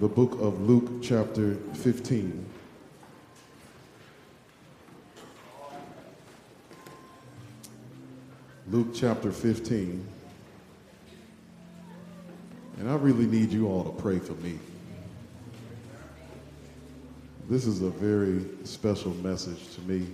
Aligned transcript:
the 0.00 0.08
book 0.08 0.32
of 0.40 0.60
Luke, 0.60 1.02
chapter 1.02 1.54
15. 1.74 2.44
Luke 8.70 8.88
chapter 8.92 9.30
15. 9.30 10.04
And 12.80 12.90
I 12.90 12.94
really 12.96 13.26
need 13.26 13.52
you 13.52 13.68
all 13.68 13.84
to 13.84 13.90
pray 14.02 14.18
for 14.18 14.32
me. 14.34 14.58
This 17.48 17.66
is 17.66 17.82
a 17.82 17.90
very 17.90 18.44
special 18.64 19.12
message 19.16 19.74
to 19.76 19.80
me. 19.82 20.08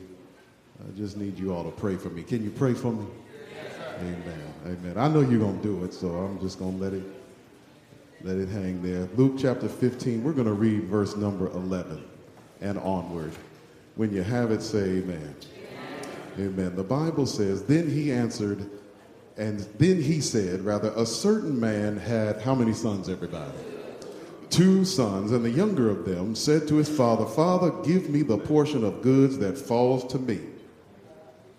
I 0.80 0.96
just 0.96 1.16
need 1.16 1.38
you 1.38 1.54
all 1.54 1.64
to 1.64 1.70
pray 1.70 1.96
for 1.96 2.10
me. 2.10 2.22
Can 2.22 2.44
you 2.44 2.50
pray 2.50 2.74
for 2.74 2.92
me? 2.92 3.06
Amen. 3.98 4.54
Amen. 4.66 4.98
I 4.98 5.08
know 5.08 5.20
you're 5.20 5.38
going 5.38 5.56
to 5.56 5.62
do 5.62 5.84
it, 5.84 5.94
so 5.94 6.08
I'm 6.08 6.38
just 6.40 6.58
going 6.58 6.76
to 6.76 6.84
let 6.84 6.92
it 6.92 7.20
let 8.23 8.37
it 8.37 8.48
hang 8.48 8.82
there. 8.82 9.09
Luke 9.16 9.37
chapter 9.39 9.68
15, 9.68 10.23
we're 10.23 10.32
going 10.32 10.46
to 10.46 10.52
read 10.52 10.84
verse 10.84 11.16
number 11.16 11.48
11 11.48 12.05
and 12.61 12.78
onward. 12.78 13.33
When 13.97 14.12
you 14.12 14.23
have 14.23 14.51
it, 14.51 14.62
say 14.62 14.98
amen. 14.98 15.34
amen. 16.38 16.48
Amen. 16.52 16.77
The 16.77 16.84
Bible 16.84 17.27
says, 17.27 17.62
Then 17.64 17.88
he 17.88 18.12
answered, 18.12 18.69
and 19.37 19.61
then 19.78 20.02
he 20.02 20.20
said, 20.20 20.62
rather, 20.62 20.92
a 20.97 21.06
certain 21.06 21.59
man 21.59 21.97
had 21.97 22.42
how 22.42 22.55
many 22.55 22.75
sons, 22.75 23.09
everybody? 23.09 23.56
Two 24.50 24.84
sons, 24.84 25.33
and 25.33 25.45
the 25.45 25.50
younger 25.50 25.89
of 25.89 26.05
them 26.05 26.34
said 26.34 26.69
to 26.69 26.75
his 26.75 26.89
father, 26.89 27.25
Father, 27.25 27.70
give 27.84 28.11
me 28.11 28.23
the 28.23 28.37
portion 28.37 28.84
of 28.84 29.00
goods 29.00 29.39
that 29.39 29.56
falls 29.56 30.05
to 30.12 30.19
me. 30.19 30.41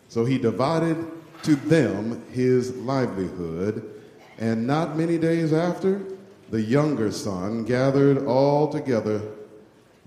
So 0.09 0.25
he 0.25 0.37
divided 0.37 0.97
to 1.43 1.55
them 1.55 2.23
his 2.31 2.75
livelihood, 2.75 3.99
and 4.37 4.67
not 4.67 4.97
many 4.97 5.17
days 5.17 5.53
after, 5.53 6.01
the 6.51 6.61
younger 6.61 7.11
son 7.13 7.63
gathered 7.63 8.25
all 8.25 8.67
together, 8.67 9.21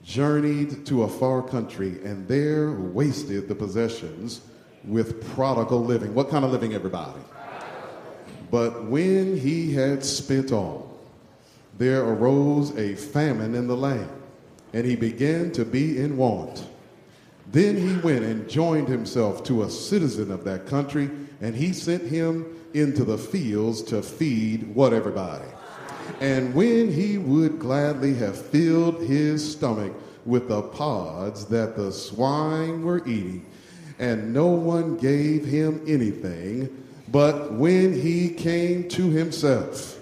journeyed 0.02 0.84
to 0.84 1.04
a 1.04 1.08
far 1.08 1.42
country, 1.42 1.98
and 2.04 2.28
there 2.28 2.72
wasted 2.72 3.48
the 3.48 3.54
possessions 3.54 4.42
with 4.84 5.26
prodigal 5.34 5.82
living. 5.82 6.14
What 6.14 6.28
kind 6.28 6.44
of 6.44 6.52
living, 6.52 6.74
everybody? 6.74 7.20
But 8.50 8.84
when 8.84 9.38
he 9.38 9.72
had 9.72 10.04
spent 10.04 10.52
all, 10.52 10.94
there 11.78 12.04
arose 12.04 12.76
a 12.76 12.94
famine 12.94 13.54
in 13.54 13.66
the 13.66 13.76
land, 13.76 14.10
and 14.74 14.86
he 14.86 14.96
began 14.96 15.50
to 15.52 15.64
be 15.64 15.98
in 15.98 16.18
want. 16.18 16.66
Then 17.50 17.76
he 17.76 17.96
went 17.96 18.22
and 18.22 18.48
joined 18.48 18.88
himself 18.88 19.44
to 19.44 19.62
a 19.62 19.70
citizen 19.70 20.30
of 20.30 20.44
that 20.44 20.66
country, 20.66 21.10
and 21.40 21.54
he 21.54 21.72
sent 21.72 22.02
him 22.02 22.44
into 22.74 23.02
the 23.02 23.16
fields 23.16 23.80
to 23.84 24.02
feed 24.02 24.74
what 24.74 24.92
everybody? 24.92 25.53
And 26.24 26.54
when 26.54 26.90
he 26.90 27.18
would 27.18 27.58
gladly 27.58 28.14
have 28.14 28.40
filled 28.46 29.02
his 29.02 29.52
stomach 29.52 29.92
with 30.24 30.48
the 30.48 30.62
pods 30.62 31.44
that 31.48 31.76
the 31.76 31.92
swine 31.92 32.82
were 32.82 33.06
eating, 33.06 33.44
and 33.98 34.32
no 34.32 34.46
one 34.46 34.96
gave 34.96 35.44
him 35.44 35.82
anything, 35.86 36.82
but 37.08 37.52
when 37.52 37.92
he 37.92 38.30
came 38.30 38.88
to 38.88 39.10
himself, 39.10 40.00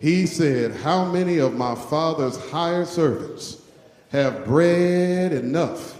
he 0.00 0.26
said, 0.26 0.72
How 0.72 1.10
many 1.10 1.38
of 1.38 1.54
my 1.54 1.74
father's 1.74 2.36
hired 2.50 2.86
servants 2.86 3.56
have 4.10 4.44
bread 4.44 5.32
enough 5.32 5.98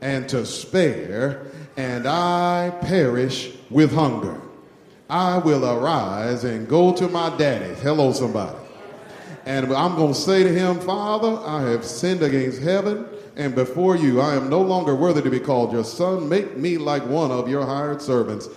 and 0.00 0.28
to 0.30 0.44
spare, 0.44 1.46
and 1.76 2.08
I 2.08 2.70
perish 2.80 3.52
with 3.70 3.92
hunger? 3.92 4.47
I 5.10 5.38
will 5.38 5.64
arise 5.64 6.44
and 6.44 6.68
go 6.68 6.92
to 6.94 7.08
my 7.08 7.34
daddy. 7.38 7.74
Hello, 7.76 8.12
somebody. 8.12 8.58
And 9.46 9.72
I'm 9.72 9.96
going 9.96 10.12
to 10.12 10.18
say 10.18 10.42
to 10.42 10.52
him, 10.52 10.78
Father, 10.80 11.40
I 11.46 11.70
have 11.70 11.84
sinned 11.84 12.22
against 12.22 12.60
heaven 12.60 13.06
and 13.34 13.54
before 13.54 13.96
you. 13.96 14.20
I 14.20 14.34
am 14.34 14.50
no 14.50 14.60
longer 14.60 14.94
worthy 14.94 15.22
to 15.22 15.30
be 15.30 15.40
called 15.40 15.72
your 15.72 15.84
son. 15.84 16.28
Make 16.28 16.58
me 16.58 16.76
like 16.76 17.06
one 17.06 17.30
of 17.30 17.48
your 17.48 17.64
hired 17.64 18.02
servants. 18.02 18.48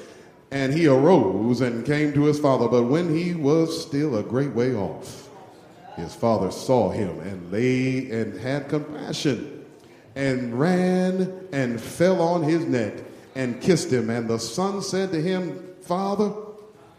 And 0.51 0.73
he 0.73 0.87
arose 0.87 1.61
and 1.61 1.85
came 1.85 2.11
to 2.13 2.25
his 2.25 2.37
father. 2.37 2.67
But 2.67 2.83
when 2.83 3.15
he 3.15 3.33
was 3.33 3.81
still 3.81 4.17
a 4.17 4.23
great 4.23 4.51
way 4.51 4.75
off, 4.75 5.29
his 5.95 6.13
father 6.13 6.51
saw 6.51 6.89
him 6.89 7.17
and 7.21 7.49
lay 7.49 8.11
and 8.11 8.37
had 8.37 8.67
compassion 8.67 9.65
and 10.15 10.59
ran 10.59 11.47
and 11.53 11.79
fell 11.79 12.21
on 12.21 12.43
his 12.43 12.65
neck 12.65 12.95
and 13.35 13.61
kissed 13.61 13.93
him. 13.93 14.09
And 14.09 14.29
the 14.29 14.39
son 14.39 14.81
said 14.81 15.13
to 15.13 15.21
him, 15.21 15.70
Father, 15.81 16.31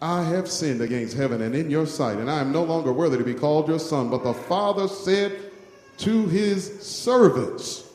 I 0.01 0.25
have 0.25 0.51
sinned 0.51 0.81
against 0.81 1.17
heaven 1.17 1.43
and 1.43 1.55
in 1.55 1.71
your 1.71 1.87
sight, 1.87 2.19
and 2.19 2.31
I 2.31 2.41
am 2.41 2.53
no 2.53 2.65
longer 2.65 2.93
worthy 2.93 3.19
to 3.19 3.25
be 3.25 3.35
called 3.35 3.69
your 3.69 3.79
son. 3.79 4.11
But 4.11 4.25
the 4.25 4.35
father 4.35 4.89
said 4.89 5.39
to 5.99 6.27
his 6.27 6.83
servants, 6.83 7.89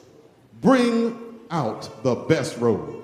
Bring 0.61 1.39
out 1.51 2.03
the 2.03 2.15
best 2.15 2.57
robe, 2.57 3.03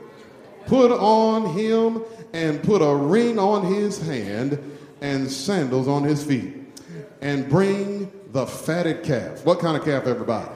put 0.65 0.91
on 0.91 1.53
him, 1.53 2.03
and 2.31 2.63
put 2.63 2.81
a 2.81 2.95
ring 2.95 3.37
on 3.37 3.65
his 3.65 4.01
hand 4.01 4.57
and 5.01 5.29
sandals 5.29 5.87
on 5.87 6.03
his 6.03 6.23
feet, 6.23 6.55
and 7.21 7.49
bring 7.49 8.11
the 8.31 8.47
fatted 8.47 9.03
calf. 9.03 9.45
What 9.45 9.59
kind 9.59 9.77
of 9.77 9.83
calf, 9.83 10.07
everybody? 10.07 10.49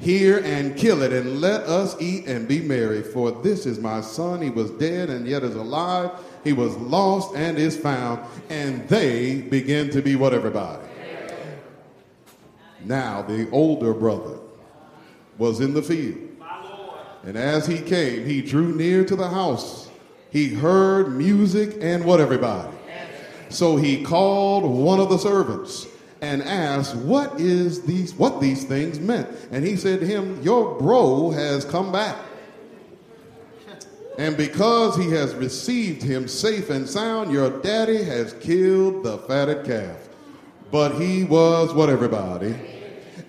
Here 0.00 0.40
and 0.42 0.76
kill 0.76 1.02
it, 1.02 1.12
and 1.12 1.42
let 1.42 1.62
us 1.62 1.94
eat 2.00 2.26
and 2.26 2.48
be 2.48 2.60
merry. 2.60 3.02
For 3.02 3.30
this 3.30 3.66
is 3.66 3.78
my 3.78 4.00
son. 4.00 4.40
He 4.40 4.48
was 4.48 4.70
dead 4.72 5.10
and 5.10 5.26
yet 5.26 5.42
is 5.42 5.54
alive. 5.54 6.10
He 6.42 6.54
was 6.54 6.74
lost 6.76 7.36
and 7.36 7.58
is 7.58 7.76
found. 7.76 8.24
And 8.48 8.88
they 8.88 9.42
begin 9.42 9.90
to 9.90 10.00
be 10.00 10.16
what, 10.16 10.32
everybody? 10.32 10.82
Now, 12.82 13.20
the 13.20 13.50
older 13.50 13.92
brother 13.92 14.38
was 15.36 15.60
in 15.60 15.74
the 15.74 15.82
field. 15.82 16.18
And 17.24 17.36
as 17.36 17.66
he 17.66 17.78
came, 17.82 18.24
he 18.24 18.40
drew 18.40 18.74
near 18.74 19.04
to 19.04 19.14
the 19.14 19.28
house. 19.28 19.90
He 20.30 20.48
heard 20.48 21.12
music 21.12 21.76
and 21.82 22.06
what, 22.06 22.20
everybody? 22.20 22.74
So 23.50 23.76
he 23.76 24.02
called 24.02 24.64
one 24.64 25.00
of 25.00 25.10
the 25.10 25.18
servants 25.18 25.86
and 26.22 26.42
asked 26.42 26.94
what 26.96 27.40
is 27.40 27.82
these 27.82 28.14
what 28.14 28.40
these 28.40 28.64
things 28.64 28.98
meant? 29.00 29.28
And 29.50 29.64
he 29.64 29.76
said 29.76 30.00
to 30.00 30.06
him 30.06 30.42
your 30.42 30.78
bro 30.78 31.30
has 31.30 31.64
come 31.64 31.92
back. 31.92 32.16
And 34.18 34.36
because 34.36 34.96
he 34.96 35.10
has 35.12 35.34
received 35.34 36.02
him 36.02 36.28
safe 36.28 36.68
and 36.68 36.88
sound 36.88 37.32
your 37.32 37.60
daddy 37.62 38.02
has 38.02 38.34
killed 38.34 39.02
the 39.02 39.18
fatted 39.18 39.64
calf. 39.64 40.08
But 40.70 41.00
he 41.00 41.24
was 41.24 41.72
what 41.72 41.88
everybody? 41.88 42.54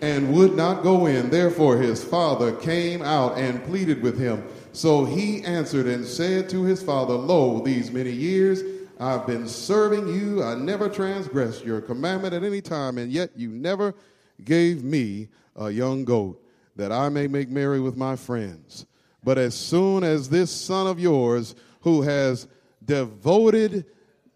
And 0.01 0.33
would 0.33 0.55
not 0.55 0.83
go 0.83 1.05
in. 1.05 1.29
Therefore 1.29 1.77
his 1.77 2.03
father 2.03 2.53
came 2.53 3.01
out 3.01 3.37
and 3.37 3.63
pleaded 3.63 4.01
with 4.01 4.19
him. 4.19 4.43
So 4.73 5.05
he 5.05 5.43
answered 5.43 5.85
and 5.85 6.05
said 6.05 6.49
to 6.49 6.63
his 6.63 6.81
father 6.83 7.13
lo 7.13 7.61
these 7.61 7.91
many 7.91 8.11
years 8.11 8.80
I've 9.01 9.25
been 9.25 9.47
serving 9.47 10.09
you. 10.09 10.43
I 10.43 10.53
never 10.53 10.87
transgressed 10.87 11.65
your 11.65 11.81
commandment 11.81 12.35
at 12.35 12.43
any 12.43 12.61
time, 12.61 12.99
and 12.99 13.11
yet 13.11 13.31
you 13.35 13.49
never 13.49 13.95
gave 14.43 14.83
me 14.83 15.29
a 15.55 15.71
young 15.71 16.05
goat 16.05 16.39
that 16.75 16.91
I 16.91 17.09
may 17.09 17.25
make 17.25 17.49
merry 17.49 17.79
with 17.79 17.97
my 17.97 18.15
friends. 18.15 18.85
But 19.23 19.39
as 19.39 19.55
soon 19.55 20.03
as 20.03 20.29
this 20.29 20.51
son 20.51 20.85
of 20.85 20.99
yours, 20.99 21.55
who 21.79 22.03
has 22.03 22.47
devoted 22.85 23.85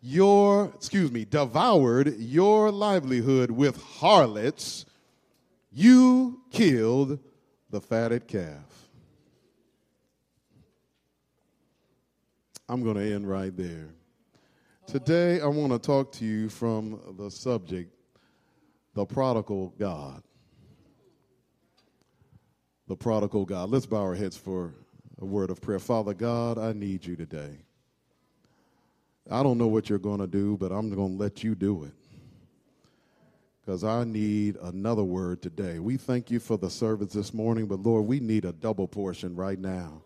your, 0.01 0.71
excuse 0.73 1.11
me, 1.11 1.25
devoured 1.25 2.17
your 2.17 2.71
livelihood 2.71 3.51
with 3.51 3.79
harlots, 3.83 4.87
you 5.71 6.41
killed 6.49 7.19
the 7.69 7.81
fatted 7.81 8.27
calf. 8.27 8.89
I'm 12.67 12.81
going 12.81 12.95
to 12.95 13.13
end 13.13 13.29
right 13.29 13.55
there. 13.55 13.89
Today, 14.87 15.41
I 15.41 15.47
want 15.47 15.73
to 15.73 15.79
talk 15.79 16.11
to 16.13 16.25
you 16.25 16.47
from 16.47 17.15
the 17.17 17.31
subject, 17.31 17.91
the 18.93 19.03
prodigal 19.03 19.73
God. 19.79 20.21
The 22.87 22.95
prodigal 22.95 23.45
God. 23.45 23.71
Let's 23.71 23.87
bow 23.87 24.03
our 24.03 24.13
heads 24.13 24.37
for 24.37 24.75
a 25.19 25.25
word 25.25 25.49
of 25.49 25.59
prayer. 25.59 25.79
Father 25.79 26.13
God, 26.13 26.59
I 26.59 26.71
need 26.73 27.03
you 27.03 27.15
today. 27.15 27.57
I 29.29 29.41
don't 29.41 29.57
know 29.57 29.67
what 29.67 29.89
you're 29.89 29.97
going 29.97 30.19
to 30.19 30.27
do, 30.27 30.55
but 30.55 30.71
I'm 30.71 30.93
going 30.93 31.17
to 31.17 31.23
let 31.23 31.43
you 31.43 31.55
do 31.55 31.85
it. 31.85 31.93
Because 33.65 33.83
I 33.83 34.03
need 34.03 34.55
another 34.61 35.03
word 35.03 35.41
today. 35.41 35.79
We 35.79 35.97
thank 35.97 36.29
you 36.29 36.39
for 36.39 36.59
the 36.59 36.69
service 36.69 37.11
this 37.11 37.33
morning, 37.33 37.65
but 37.65 37.79
Lord, 37.79 38.05
we 38.05 38.19
need 38.19 38.45
a 38.45 38.53
double 38.53 38.87
portion 38.87 39.35
right 39.35 39.57
now. 39.57 40.03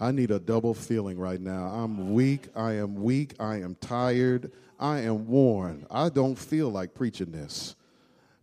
I 0.00 0.12
need 0.12 0.30
a 0.30 0.38
double 0.38 0.72
feeling 0.72 1.18
right 1.18 1.40
now. 1.40 1.66
I'm 1.66 2.14
weak. 2.14 2.48
I 2.56 2.72
am 2.72 2.94
weak. 3.02 3.34
I 3.38 3.56
am 3.56 3.74
tired. 3.74 4.50
I 4.78 5.00
am 5.00 5.28
worn. 5.28 5.86
I 5.90 6.08
don't 6.08 6.36
feel 6.36 6.70
like 6.70 6.94
preaching 6.94 7.32
this, 7.32 7.76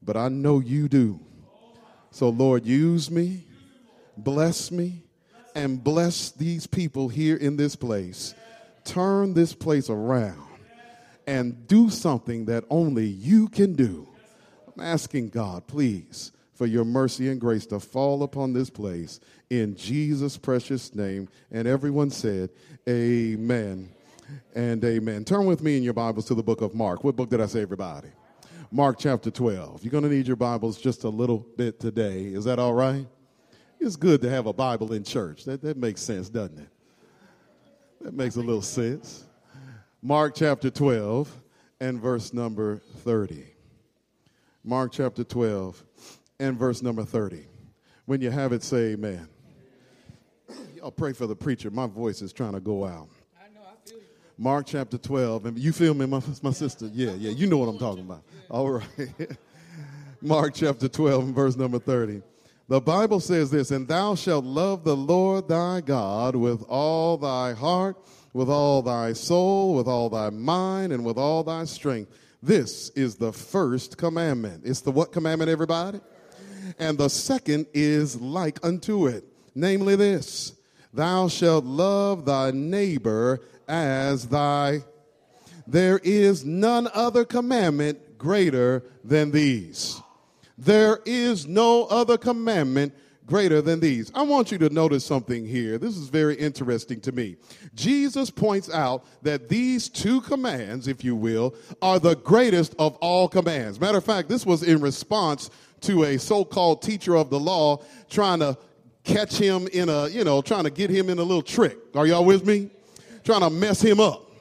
but 0.03 0.15
I 0.15 0.29
know 0.29 0.59
you 0.59 0.87
do. 0.87 1.19
So, 2.11 2.29
Lord, 2.29 2.63
use 2.65 3.09
me, 3.09 3.47
bless 4.15 4.71
me, 4.71 5.03
and 5.55 5.83
bless 5.83 6.29
these 6.29 6.67
people 6.67 7.09
here 7.09 7.35
in 7.35 7.57
this 7.57 7.75
place. 7.75 8.35
Turn 8.83 9.33
this 9.33 9.53
place 9.53 9.89
around 9.89 10.47
and 11.25 11.67
do 11.67 11.89
something 11.89 12.45
that 12.45 12.63
only 12.69 13.07
you 13.07 13.49
can 13.49 13.73
do. 13.73 14.07
I'm 14.67 14.83
asking 14.83 15.29
God, 15.29 15.65
please, 15.65 16.31
for 16.57 16.65
your 16.65 16.83
mercy 16.83 17.29
and 17.29 17.39
grace 17.39 17.67
to 17.67 17.79
fall 17.79 18.23
upon 18.23 18.51
this 18.51 18.69
place 18.69 19.19
in 19.51 19.75
Jesus' 19.75 20.37
precious 20.37 20.95
name. 20.95 21.29
And 21.51 21.67
everyone 21.67 22.09
said, 22.09 22.49
Amen 22.89 23.89
and 24.55 24.83
amen. 24.83 25.23
Turn 25.23 25.45
with 25.45 25.61
me 25.61 25.77
in 25.77 25.83
your 25.83 25.93
Bibles 25.93 26.25
to 26.25 26.35
the 26.35 26.43
book 26.43 26.61
of 26.61 26.73
Mark. 26.73 27.03
What 27.03 27.15
book 27.15 27.29
did 27.29 27.41
I 27.41 27.45
say, 27.45 27.61
everybody? 27.61 28.09
Mark 28.71 28.97
chapter 28.99 29.29
12. 29.29 29.83
You're 29.83 29.91
going 29.91 30.03
to 30.03 30.09
need 30.09 30.27
your 30.27 30.35
Bibles 30.35 30.81
just 30.81 31.03
a 31.03 31.09
little 31.09 31.45
bit 31.55 31.79
today. 31.79 32.25
Is 32.25 32.45
that 32.45 32.57
all 32.57 32.73
right? 32.73 33.05
It's 33.79 33.95
good 33.95 34.21
to 34.23 34.29
have 34.29 34.47
a 34.47 34.53
Bible 34.53 34.93
in 34.93 35.03
church. 35.03 35.45
That, 35.45 35.61
that 35.61 35.77
makes 35.77 36.01
sense, 36.01 36.27
doesn't 36.27 36.57
it? 36.57 36.69
That 38.01 38.13
makes 38.13 38.35
a 38.35 38.39
little 38.39 38.63
sense. 38.63 39.25
Mark 40.01 40.33
chapter 40.35 40.69
12 40.69 41.33
and 41.79 42.01
verse 42.01 42.33
number 42.33 42.77
30. 43.03 43.45
Mark 44.63 44.91
chapter 44.91 45.23
12 45.23 45.83
and 46.39 46.57
verse 46.57 46.81
number 46.81 47.03
30. 47.03 47.45
When 48.05 48.21
you 48.21 48.31
have 48.31 48.53
it, 48.53 48.63
say 48.63 48.93
amen. 48.93 49.27
Y'all 50.75 50.91
pray 50.91 51.13
for 51.13 51.27
the 51.27 51.35
preacher. 51.35 51.69
My 51.71 51.87
voice 51.87 52.21
is 52.21 52.31
trying 52.31 52.53
to 52.53 52.59
go 52.59 52.85
out. 52.85 53.09
Mark 54.37 54.67
chapter 54.67 54.97
12. 54.97 55.47
And 55.47 55.59
you 55.59 55.73
feel 55.73 55.93
me, 55.93 56.05
my, 56.05 56.21
my 56.43 56.51
sister? 56.51 56.89
Yeah, 56.93 57.13
yeah, 57.13 57.31
you 57.31 57.47
know 57.47 57.57
what 57.57 57.67
I'm 57.67 57.79
talking 57.79 58.03
about. 58.03 58.23
All 58.49 58.69
right. 58.69 59.09
Mark 60.21 60.53
chapter 60.53 60.87
12 60.87 61.23
and 61.25 61.35
verse 61.35 61.55
number 61.55 61.79
30. 61.79 62.21
The 62.67 62.81
Bible 62.81 63.19
says 63.19 63.49
this, 63.49 63.71
and 63.71 63.87
thou 63.87 64.15
shalt 64.15 64.43
love 64.43 64.83
the 64.83 64.95
Lord 64.95 65.47
thy 65.47 65.81
God 65.81 66.35
with 66.35 66.63
all 66.67 67.17
thy 67.17 67.53
heart, 67.53 67.97
with 68.33 68.49
all 68.49 68.81
thy 68.81 69.13
soul, 69.13 69.75
with 69.75 69.87
all 69.87 70.09
thy 70.09 70.29
mind, 70.29 70.91
and 70.91 71.05
with 71.05 71.17
all 71.17 71.43
thy 71.43 71.63
strength. 71.63 72.11
This 72.43 72.89
is 72.89 73.15
the 73.15 73.31
first 73.31 73.97
commandment. 73.97 74.63
It's 74.65 74.81
the 74.81 74.91
what 74.91 75.11
commandment, 75.11 75.49
everybody? 75.49 75.99
And 76.79 76.97
the 76.97 77.09
second 77.09 77.67
is 77.73 78.19
like 78.19 78.63
unto 78.63 79.07
it, 79.07 79.23
namely 79.55 79.95
this 79.95 80.53
Thou 80.93 81.27
shalt 81.27 81.65
love 81.65 82.25
thy 82.25 82.51
neighbor 82.51 83.41
as 83.67 84.27
thy. 84.27 84.81
There 85.67 85.99
is 86.03 86.45
none 86.45 86.87
other 86.93 87.25
commandment 87.25 88.17
greater 88.17 88.83
than 89.03 89.31
these. 89.31 90.01
There 90.57 90.99
is 91.05 91.45
no 91.45 91.85
other 91.85 92.17
commandment 92.17 92.93
greater 93.27 93.61
than 93.61 93.79
these. 93.79 94.09
I 94.15 94.23
want 94.23 94.51
you 94.51 94.57
to 94.59 94.69
notice 94.69 95.05
something 95.05 95.45
here. 95.45 95.77
This 95.77 95.97
is 95.97 96.07
very 96.07 96.35
interesting 96.35 96.99
to 97.01 97.11
me. 97.11 97.35
Jesus 97.75 98.31
points 98.31 98.71
out 98.71 99.05
that 99.21 99.49
these 99.49 99.89
two 99.89 100.21
commands, 100.21 100.87
if 100.87 101.03
you 101.03 101.15
will, 101.15 101.53
are 101.81 101.99
the 101.99 102.15
greatest 102.15 102.73
of 102.79 102.95
all 102.95 103.27
commands. 103.27 103.79
Matter 103.79 103.97
of 103.97 104.05
fact, 104.05 104.29
this 104.29 104.45
was 104.45 104.63
in 104.63 104.81
response 104.81 105.49
to 105.81 106.03
a 106.03 106.17
so 106.17 106.43
called 106.43 106.81
teacher 106.81 107.15
of 107.15 107.29
the 107.29 107.39
law 107.39 107.81
trying 108.09 108.39
to 108.39 108.57
catch 109.03 109.37
him 109.37 109.67
in 109.73 109.89
a, 109.89 110.07
you 110.07 110.23
know, 110.23 110.41
trying 110.41 110.63
to 110.63 110.69
get 110.69 110.89
him 110.89 111.09
in 111.09 111.19
a 111.19 111.23
little 111.23 111.41
trick. 111.41 111.77
Are 111.95 112.05
y'all 112.05 112.25
with 112.25 112.45
me? 112.45 112.69
Trying 113.23 113.41
to 113.41 113.49
mess 113.49 113.81
him 113.81 113.99
up. 113.99 114.31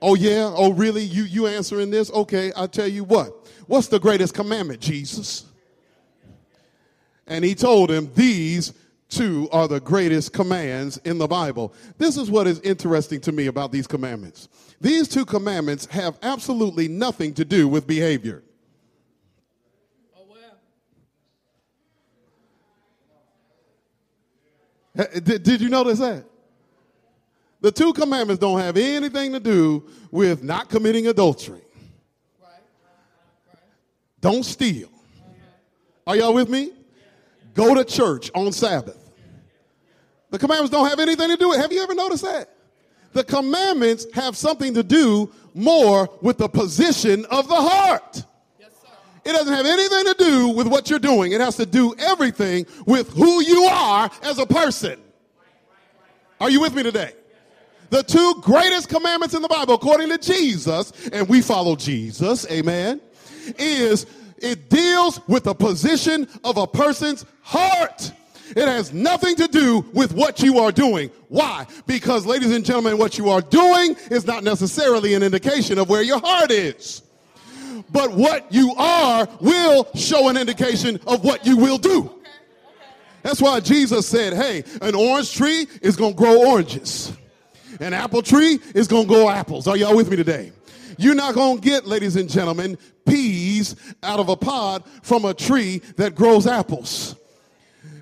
Oh, 0.00 0.14
yeah? 0.14 0.52
Oh, 0.54 0.72
really? 0.72 1.02
You, 1.02 1.22
you 1.22 1.46
answering 1.46 1.90
this? 1.90 2.10
Okay, 2.10 2.52
I'll 2.54 2.68
tell 2.68 2.88
you 2.88 3.04
what. 3.04 3.32
What's 3.66 3.86
the 3.86 4.00
greatest 4.00 4.34
commandment, 4.34 4.80
Jesus? 4.80 5.44
And 7.28 7.44
he 7.44 7.54
told 7.54 7.90
him, 7.90 8.10
These 8.14 8.74
two 9.08 9.48
are 9.52 9.68
the 9.68 9.80
greatest 9.80 10.32
commands 10.32 10.96
in 10.98 11.18
the 11.18 11.28
Bible. 11.28 11.72
This 11.98 12.16
is 12.16 12.30
what 12.30 12.46
is 12.46 12.58
interesting 12.60 13.20
to 13.20 13.32
me 13.32 13.46
about 13.46 13.70
these 13.70 13.86
commandments. 13.86 14.48
These 14.80 15.08
two 15.08 15.24
commandments 15.24 15.86
have 15.86 16.18
absolutely 16.22 16.88
nothing 16.88 17.34
to 17.34 17.44
do 17.44 17.68
with 17.68 17.86
behavior. 17.86 18.42
Oh, 20.16 20.22
well. 20.28 20.58
Did, 24.94 25.42
did 25.42 25.60
you 25.60 25.68
notice 25.68 25.98
that? 25.98 26.24
The 27.60 27.70
two 27.70 27.92
commandments 27.92 28.40
don't 28.40 28.58
have 28.58 28.76
anything 28.76 29.32
to 29.32 29.40
do 29.40 29.84
with 30.10 30.42
not 30.42 30.68
committing 30.68 31.06
adultery. 31.06 31.62
Don't 34.20 34.44
steal. 34.44 34.88
Are 36.06 36.16
y'all 36.16 36.34
with 36.34 36.48
me? 36.48 36.72
Go 37.54 37.74
to 37.74 37.84
church 37.84 38.30
on 38.34 38.52
Sabbath. 38.52 38.98
The 40.30 40.38
commandments 40.38 40.70
don't 40.70 40.88
have 40.88 40.98
anything 40.98 41.28
to 41.28 41.36
do 41.36 41.50
with 41.50 41.58
it. 41.58 41.62
Have 41.62 41.72
you 41.72 41.82
ever 41.82 41.94
noticed 41.94 42.24
that? 42.24 42.48
The 43.12 43.22
commandments 43.22 44.06
have 44.14 44.36
something 44.36 44.74
to 44.74 44.82
do 44.82 45.30
more 45.54 46.08
with 46.22 46.38
the 46.38 46.48
position 46.48 47.26
of 47.26 47.48
the 47.48 47.54
heart. 47.54 48.24
It 49.24 49.32
doesn't 49.32 49.52
have 49.52 49.66
anything 49.66 50.04
to 50.06 50.14
do 50.18 50.48
with 50.48 50.66
what 50.66 50.90
you're 50.90 50.98
doing. 50.98 51.32
It 51.32 51.40
has 51.40 51.56
to 51.56 51.66
do 51.66 51.94
everything 51.98 52.66
with 52.86 53.10
who 53.10 53.42
you 53.42 53.64
are 53.64 54.10
as 54.22 54.38
a 54.38 54.46
person. 54.46 55.00
Are 56.40 56.50
you 56.50 56.60
with 56.60 56.74
me 56.74 56.82
today? 56.82 57.12
The 57.90 58.02
two 58.02 58.34
greatest 58.40 58.88
commandments 58.88 59.34
in 59.34 59.42
the 59.42 59.48
Bible, 59.48 59.74
according 59.74 60.08
to 60.08 60.18
Jesus, 60.18 60.92
and 61.12 61.28
we 61.28 61.42
follow 61.42 61.76
Jesus, 61.76 62.50
amen, 62.50 63.00
is 63.58 64.06
it 64.38 64.68
deals 64.68 65.20
with 65.28 65.44
the 65.44 65.54
position 65.54 66.26
of 66.42 66.56
a 66.56 66.66
person's 66.66 67.24
heart. 67.42 68.12
It 68.56 68.66
has 68.66 68.92
nothing 68.92 69.36
to 69.36 69.46
do 69.46 69.84
with 69.92 70.14
what 70.14 70.42
you 70.42 70.58
are 70.58 70.72
doing. 70.72 71.10
Why? 71.28 71.66
Because, 71.86 72.26
ladies 72.26 72.50
and 72.50 72.64
gentlemen, 72.64 72.98
what 72.98 73.18
you 73.18 73.30
are 73.30 73.40
doing 73.40 73.94
is 74.10 74.26
not 74.26 74.42
necessarily 74.42 75.14
an 75.14 75.22
indication 75.22 75.78
of 75.78 75.88
where 75.88 76.02
your 76.02 76.18
heart 76.18 76.50
is. 76.50 77.02
But 77.90 78.12
what 78.12 78.52
you 78.52 78.74
are 78.76 79.28
will 79.40 79.88
show 79.94 80.28
an 80.28 80.36
indication 80.36 81.00
of 81.06 81.24
what 81.24 81.46
you 81.46 81.56
will 81.56 81.78
do. 81.78 82.10
That's 83.22 83.40
why 83.40 83.60
Jesus 83.60 84.06
said, 84.06 84.32
hey, 84.32 84.64
an 84.80 84.94
orange 84.94 85.32
tree 85.34 85.66
is 85.80 85.96
going 85.96 86.12
to 86.12 86.18
grow 86.18 86.48
oranges. 86.48 87.12
An 87.80 87.94
apple 87.94 88.22
tree 88.22 88.58
is 88.74 88.88
going 88.88 89.04
to 89.04 89.08
grow 89.08 89.28
apples. 89.28 89.66
Are 89.66 89.76
y'all 89.76 89.96
with 89.96 90.10
me 90.10 90.16
today? 90.16 90.52
You're 90.98 91.14
not 91.14 91.34
going 91.34 91.58
to 91.58 91.62
get, 91.62 91.86
ladies 91.86 92.16
and 92.16 92.28
gentlemen, 92.28 92.76
peas 93.06 93.76
out 94.02 94.20
of 94.20 94.28
a 94.28 94.36
pod 94.36 94.84
from 95.02 95.24
a 95.24 95.34
tree 95.34 95.78
that 95.96 96.14
grows 96.14 96.46
apples. 96.46 97.16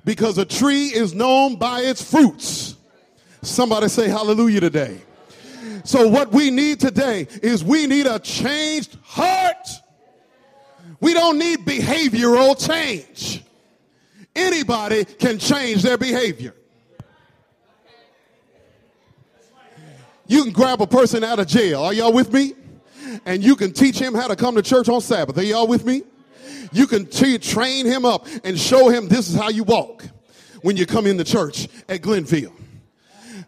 Because 0.04 0.38
a 0.38 0.44
tree 0.44 0.86
is 0.86 1.14
known 1.14 1.56
by 1.56 1.80
its 1.80 2.02
fruits. 2.02 2.76
Somebody 3.42 3.88
say 3.88 4.08
hallelujah 4.08 4.60
today. 4.60 5.00
So, 5.84 6.08
what 6.08 6.32
we 6.32 6.50
need 6.50 6.80
today 6.80 7.26
is 7.42 7.64
we 7.64 7.86
need 7.86 8.06
a 8.06 8.18
changed 8.18 8.96
heart. 9.02 9.68
We 11.00 11.14
don't 11.14 11.38
need 11.38 11.60
behavioral 11.60 12.58
change. 12.58 13.42
Anybody 14.34 15.04
can 15.04 15.38
change 15.38 15.82
their 15.82 15.98
behavior. 15.98 16.54
You 20.26 20.44
can 20.44 20.52
grab 20.52 20.80
a 20.80 20.86
person 20.86 21.24
out 21.24 21.38
of 21.38 21.46
jail. 21.46 21.82
Are 21.82 21.92
y'all 21.92 22.12
with 22.12 22.32
me? 22.32 22.54
and 23.24 23.42
you 23.42 23.56
can 23.56 23.72
teach 23.72 23.98
him 23.98 24.14
how 24.14 24.28
to 24.28 24.36
come 24.36 24.54
to 24.54 24.62
church 24.62 24.88
on 24.88 25.00
Sabbath. 25.00 25.36
Are 25.38 25.42
y'all 25.42 25.66
with 25.66 25.84
me? 25.84 26.02
You 26.72 26.86
can 26.86 27.06
t- 27.06 27.38
train 27.38 27.86
him 27.86 28.04
up 28.04 28.26
and 28.44 28.58
show 28.58 28.88
him 28.88 29.08
this 29.08 29.28
is 29.28 29.34
how 29.34 29.48
you 29.48 29.64
walk 29.64 30.04
when 30.62 30.76
you 30.76 30.86
come 30.86 31.06
into 31.06 31.24
church 31.24 31.68
at 31.88 32.02
Glenville. 32.02 32.54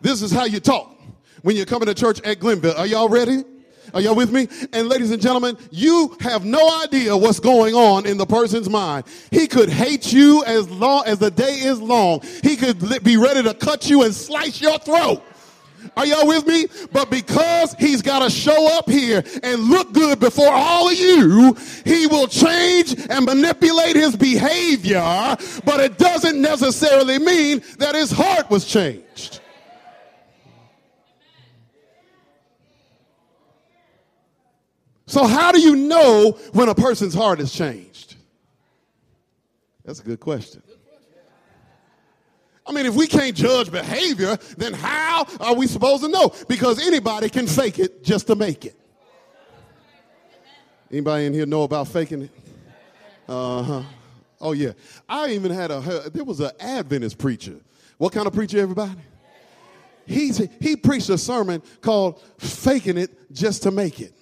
This 0.01 0.23
is 0.23 0.33
how 0.33 0.45
you 0.45 0.61
talk 0.61 0.99
when 1.43 1.57
you're 1.57 1.67
coming 1.67 1.87
to 1.87 1.95
church 1.95 2.21
at 2.23 2.41
Glenville. 2.41 2.77
Are 2.77 2.87
y'all 2.87 3.09
ready? 3.09 3.45
Are 3.95 4.01
y'all 4.01 4.15
with 4.15 4.33
me? 4.33 4.49
And 4.73 4.89
ladies 4.89 5.11
and 5.11 5.21
gentlemen, 5.21 5.59
you 5.71 6.17
have 6.21 6.45
no 6.45 6.83
idea 6.83 7.17
what's 7.17 7.41
going 7.41 7.75
on 7.75 8.07
in 8.07 8.17
the 8.17 8.25
person's 8.25 8.71
mind. 8.71 9.05
He 9.31 9.47
could 9.47 9.69
hate 9.69 10.13
you 10.13 10.43
as 10.45 10.69
long 10.71 11.05
as 11.07 11.19
the 11.19 11.31
day 11.31 11.55
is 11.55 11.81
long. 11.81 12.23
He 12.43 12.57
could 12.57 13.03
be 13.03 13.17
ready 13.17 13.43
to 13.43 13.53
cut 13.55 13.91
you 13.91 14.03
and 14.03 14.15
slice 14.15 14.61
your 14.61 14.79
throat. 14.79 15.23
Are 15.97 16.07
y'all 16.07 16.27
with 16.27 16.47
me? 16.47 16.67
But 16.93 17.11
because 17.11 17.75
he's 17.79 18.03
got 18.03 18.21
to 18.21 18.31
show 18.31 18.79
up 18.79 18.89
here 18.89 19.23
and 19.43 19.63
look 19.63 19.93
good 19.93 20.21
before 20.21 20.51
all 20.51 20.89
of 20.89 20.95
you, 20.95 21.55
he 21.85 22.07
will 22.07 22.29
change 22.29 22.95
and 23.11 23.27
manipulate 23.27 23.97
his 23.97 24.17
behavior, 24.17 25.03
but 25.65 25.81
it 25.81 25.99
doesn't 25.99 26.41
necessarily 26.41 27.19
mean 27.19 27.63
that 27.79 27.95
his 27.95 28.11
heart 28.11 28.49
was 28.49 28.65
changed. 28.65 29.41
So, 35.13 35.27
how 35.27 35.53
do 35.53 35.61
you 35.61 35.77
know 35.77 36.39
when 36.55 36.71
a 36.71 36.75
person's 36.75 37.13
heart 37.13 37.39
is 37.39 37.53
changed? 37.53 38.15
That's 39.85 40.01
a 40.01 40.03
good 40.03 40.21
question. 40.21 40.63
I 42.67 42.73
mean, 42.73 42.87
if 42.87 42.95
we 42.95 43.07
can't 43.07 43.37
judge 43.37 43.71
behavior, 43.71 44.39
then 44.57 44.73
how 44.73 45.27
are 45.39 45.55
we 45.55 45.67
supposed 45.67 46.03
to 46.03 46.09
know? 46.09 46.33
Because 46.49 46.87
anybody 46.87 47.29
can 47.29 47.47
fake 47.47 47.79
it 47.79 48.03
just 48.03 48.29
to 48.29 48.37
make 48.37 48.65
it. 48.65 48.75
Anybody 50.91 51.27
in 51.27 51.35
here 51.35 51.45
know 51.45 51.65
about 51.65 51.89
faking 51.89 52.23
it? 52.23 52.31
Uh 53.29 53.63
huh. 53.63 53.83
Oh 54.41 54.53
yeah. 54.53 54.73
I 55.11 55.29
even 55.33 55.53
had 55.53 55.71
a 55.71 56.09
there 56.09 56.25
was 56.25 56.41
an 56.41 56.53
Adventist 56.59 57.19
preacher. 57.19 57.57
What 57.99 58.15
kind 58.15 58.27
of 58.27 58.33
preacher, 58.33 58.61
everybody? 58.61 58.99
He's, 60.07 60.39
he 60.59 60.75
preached 60.75 61.11
a 61.11 61.19
sermon 61.19 61.63
called 61.83 62.23
Faking 62.39 62.97
It 62.97 63.31
Just 63.31 63.65
to 63.65 63.71
Make 63.71 64.01
It. 64.01 64.15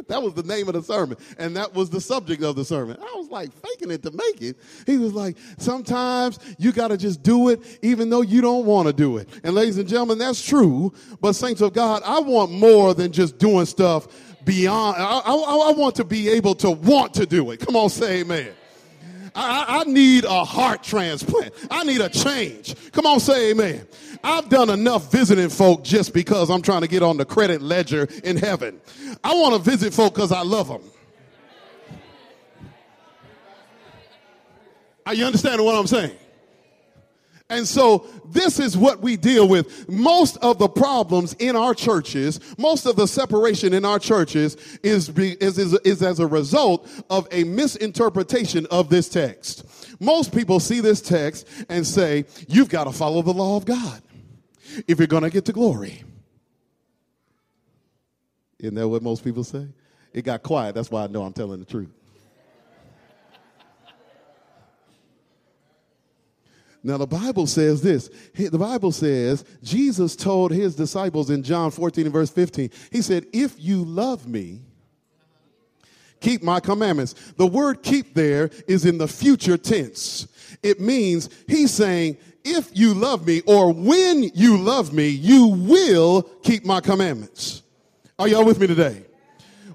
that 0.08 0.22
was 0.22 0.34
the 0.34 0.42
name 0.42 0.68
of 0.68 0.74
the 0.74 0.82
sermon. 0.82 1.16
And 1.38 1.56
that 1.56 1.74
was 1.74 1.90
the 1.90 2.00
subject 2.00 2.42
of 2.42 2.56
the 2.56 2.64
sermon. 2.64 2.96
I 3.00 3.14
was 3.16 3.28
like, 3.28 3.50
faking 3.52 3.90
it 3.90 4.02
to 4.02 4.10
make 4.10 4.42
it. 4.42 4.56
He 4.86 4.98
was 4.98 5.12
like, 5.12 5.36
sometimes 5.58 6.38
you 6.58 6.72
got 6.72 6.88
to 6.88 6.96
just 6.96 7.22
do 7.22 7.48
it 7.48 7.60
even 7.82 8.10
though 8.10 8.22
you 8.22 8.40
don't 8.40 8.66
want 8.66 8.86
to 8.86 8.92
do 8.92 9.18
it. 9.18 9.28
And 9.44 9.54
ladies 9.54 9.78
and 9.78 9.88
gentlemen, 9.88 10.18
that's 10.18 10.44
true. 10.44 10.92
But 11.20 11.34
saints 11.34 11.60
of 11.60 11.72
God, 11.72 12.02
I 12.04 12.20
want 12.20 12.52
more 12.52 12.94
than 12.94 13.12
just 13.12 13.38
doing 13.38 13.66
stuff 13.66 14.08
beyond. 14.44 14.96
I, 14.96 15.18
I, 15.18 15.32
I 15.34 15.72
want 15.72 15.96
to 15.96 16.04
be 16.04 16.28
able 16.30 16.54
to 16.56 16.70
want 16.70 17.14
to 17.14 17.26
do 17.26 17.50
it. 17.50 17.60
Come 17.60 17.76
on, 17.76 17.90
say 17.90 18.20
amen. 18.20 18.52
I, 19.34 19.80
I, 19.80 19.84
need 19.84 20.24
a 20.24 20.44
heart 20.44 20.82
transplant. 20.82 21.52
I 21.70 21.84
need 21.84 22.00
a 22.00 22.08
change. 22.08 22.74
Come 22.92 23.04
on, 23.04 23.20
say 23.20 23.50
amen. 23.50 23.86
I've 24.26 24.48
done 24.48 24.70
enough 24.70 25.12
visiting 25.12 25.48
folk 25.48 25.84
just 25.84 26.12
because 26.12 26.50
I'm 26.50 26.60
trying 26.60 26.80
to 26.80 26.88
get 26.88 27.00
on 27.00 27.16
the 27.16 27.24
credit 27.24 27.62
ledger 27.62 28.08
in 28.24 28.36
heaven. 28.36 28.80
I 29.22 29.32
want 29.34 29.54
to 29.54 29.70
visit 29.70 29.94
folk 29.94 30.14
because 30.14 30.32
I 30.32 30.42
love 30.42 30.66
them. 30.66 30.82
Are 35.06 35.14
you 35.14 35.24
understanding 35.26 35.64
what 35.64 35.76
I'm 35.76 35.86
saying? 35.86 36.16
And 37.48 37.68
so 37.68 38.04
this 38.24 38.58
is 38.58 38.76
what 38.76 39.00
we 39.00 39.16
deal 39.16 39.46
with. 39.46 39.88
Most 39.88 40.38
of 40.38 40.58
the 40.58 40.68
problems 40.68 41.34
in 41.34 41.54
our 41.54 41.72
churches, 41.72 42.40
most 42.58 42.84
of 42.86 42.96
the 42.96 43.06
separation 43.06 43.72
in 43.72 43.84
our 43.84 44.00
churches 44.00 44.56
is, 44.82 45.08
is, 45.10 45.56
is, 45.56 45.72
is 45.84 46.02
as 46.02 46.18
a 46.18 46.26
result 46.26 46.90
of 47.10 47.28
a 47.30 47.44
misinterpretation 47.44 48.66
of 48.72 48.88
this 48.88 49.08
text. 49.08 49.64
Most 50.00 50.34
people 50.34 50.58
see 50.58 50.80
this 50.80 51.00
text 51.00 51.46
and 51.68 51.86
say, 51.86 52.24
you've 52.48 52.68
got 52.68 52.84
to 52.84 52.92
follow 52.92 53.22
the 53.22 53.32
law 53.32 53.56
of 53.56 53.64
God 53.64 54.02
if 54.86 54.98
you're 54.98 55.06
going 55.06 55.22
to 55.22 55.30
get 55.30 55.44
to 55.46 55.52
glory. 55.52 56.02
Isn't 58.58 58.74
that 58.74 58.88
what 58.88 59.02
most 59.02 59.22
people 59.22 59.44
say? 59.44 59.66
It 60.12 60.24
got 60.24 60.42
quiet. 60.42 60.74
That's 60.74 60.90
why 60.90 61.04
I 61.04 61.06
know 61.08 61.22
I'm 61.22 61.32
telling 61.32 61.60
the 61.60 61.66
truth. 61.66 61.90
Now, 66.86 66.98
the 66.98 67.06
Bible 67.06 67.48
says 67.48 67.82
this. 67.82 68.08
The 68.34 68.56
Bible 68.56 68.92
says 68.92 69.44
Jesus 69.60 70.14
told 70.14 70.52
his 70.52 70.76
disciples 70.76 71.30
in 71.30 71.42
John 71.42 71.72
14 71.72 72.06
and 72.06 72.12
verse 72.12 72.30
15, 72.30 72.70
He 72.92 73.02
said, 73.02 73.26
If 73.32 73.56
you 73.58 73.84
love 73.84 74.28
me, 74.28 74.62
keep 76.20 76.44
my 76.44 76.60
commandments. 76.60 77.14
The 77.38 77.46
word 77.46 77.82
keep 77.82 78.14
there 78.14 78.50
is 78.68 78.86
in 78.86 78.98
the 78.98 79.08
future 79.08 79.56
tense. 79.56 80.28
It 80.62 80.80
means 80.80 81.28
He's 81.48 81.72
saying, 81.72 82.18
If 82.48 82.70
you 82.76 82.94
love 82.94 83.26
me, 83.26 83.42
or 83.46 83.72
when 83.72 84.22
you 84.34 84.56
love 84.56 84.92
me, 84.92 85.08
you 85.08 85.48
will 85.48 86.22
keep 86.42 86.64
my 86.64 86.80
commandments. 86.80 87.62
Are 88.18 88.28
y'all 88.28 88.44
with 88.44 88.60
me 88.60 88.66
today? 88.66 89.06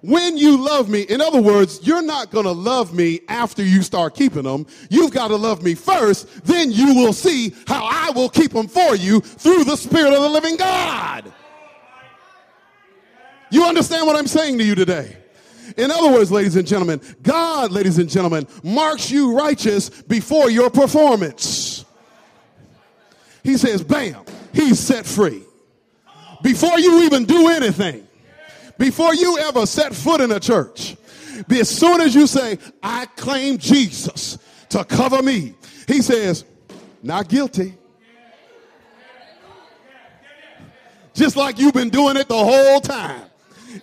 when 0.01 0.35
you 0.35 0.57
love 0.57 0.89
me, 0.89 1.01
in 1.01 1.21
other 1.21 1.41
words, 1.41 1.79
you're 1.83 2.01
not 2.01 2.31
going 2.31 2.45
to 2.45 2.51
love 2.51 2.93
me 2.93 3.21
after 3.27 3.63
you 3.63 3.81
start 3.83 4.15
keeping 4.15 4.43
them. 4.43 4.65
You've 4.89 5.11
got 5.11 5.29
to 5.29 5.35
love 5.35 5.63
me 5.63 5.75
first. 5.75 6.43
Then 6.43 6.71
you 6.71 6.95
will 6.95 7.13
see 7.13 7.53
how 7.67 7.87
I 7.89 8.11
will 8.11 8.29
keep 8.29 8.51
them 8.51 8.67
for 8.67 8.95
you 8.95 9.21
through 9.21 9.63
the 9.63 9.75
Spirit 9.75 10.13
of 10.13 10.21
the 10.21 10.29
living 10.29 10.57
God. 10.57 11.31
You 13.51 13.65
understand 13.65 14.07
what 14.07 14.15
I'm 14.15 14.27
saying 14.27 14.57
to 14.57 14.63
you 14.63 14.75
today? 14.75 15.17
In 15.77 15.91
other 15.91 16.11
words, 16.11 16.31
ladies 16.31 16.55
and 16.55 16.67
gentlemen, 16.67 16.99
God, 17.21 17.71
ladies 17.71 17.97
and 17.97 18.09
gentlemen, 18.09 18.47
marks 18.63 19.11
you 19.11 19.37
righteous 19.37 19.89
before 19.89 20.49
your 20.49 20.69
performance. 20.69 21.70
He 23.43 23.57
says, 23.57 23.83
bam, 23.83 24.23
he's 24.53 24.79
set 24.79 25.05
free. 25.05 25.43
Before 26.43 26.79
you 26.79 27.03
even 27.03 27.25
do 27.25 27.49
anything. 27.49 28.07
Before 28.77 29.13
you 29.13 29.37
ever 29.39 29.65
set 29.65 29.93
foot 29.93 30.21
in 30.21 30.31
a 30.31 30.39
church, 30.39 30.95
as 31.49 31.69
soon 31.69 32.01
as 32.01 32.15
you 32.15 32.25
say, 32.25 32.57
I 32.81 33.05
claim 33.15 33.57
Jesus 33.57 34.37
to 34.69 34.83
cover 34.83 35.21
me, 35.21 35.53
he 35.87 36.01
says, 36.01 36.45
not 37.03 37.27
guilty. 37.27 37.75
Just 41.13 41.35
like 41.35 41.59
you've 41.59 41.73
been 41.73 41.89
doing 41.89 42.15
it 42.17 42.27
the 42.27 42.35
whole 42.35 42.79
time, 42.79 43.23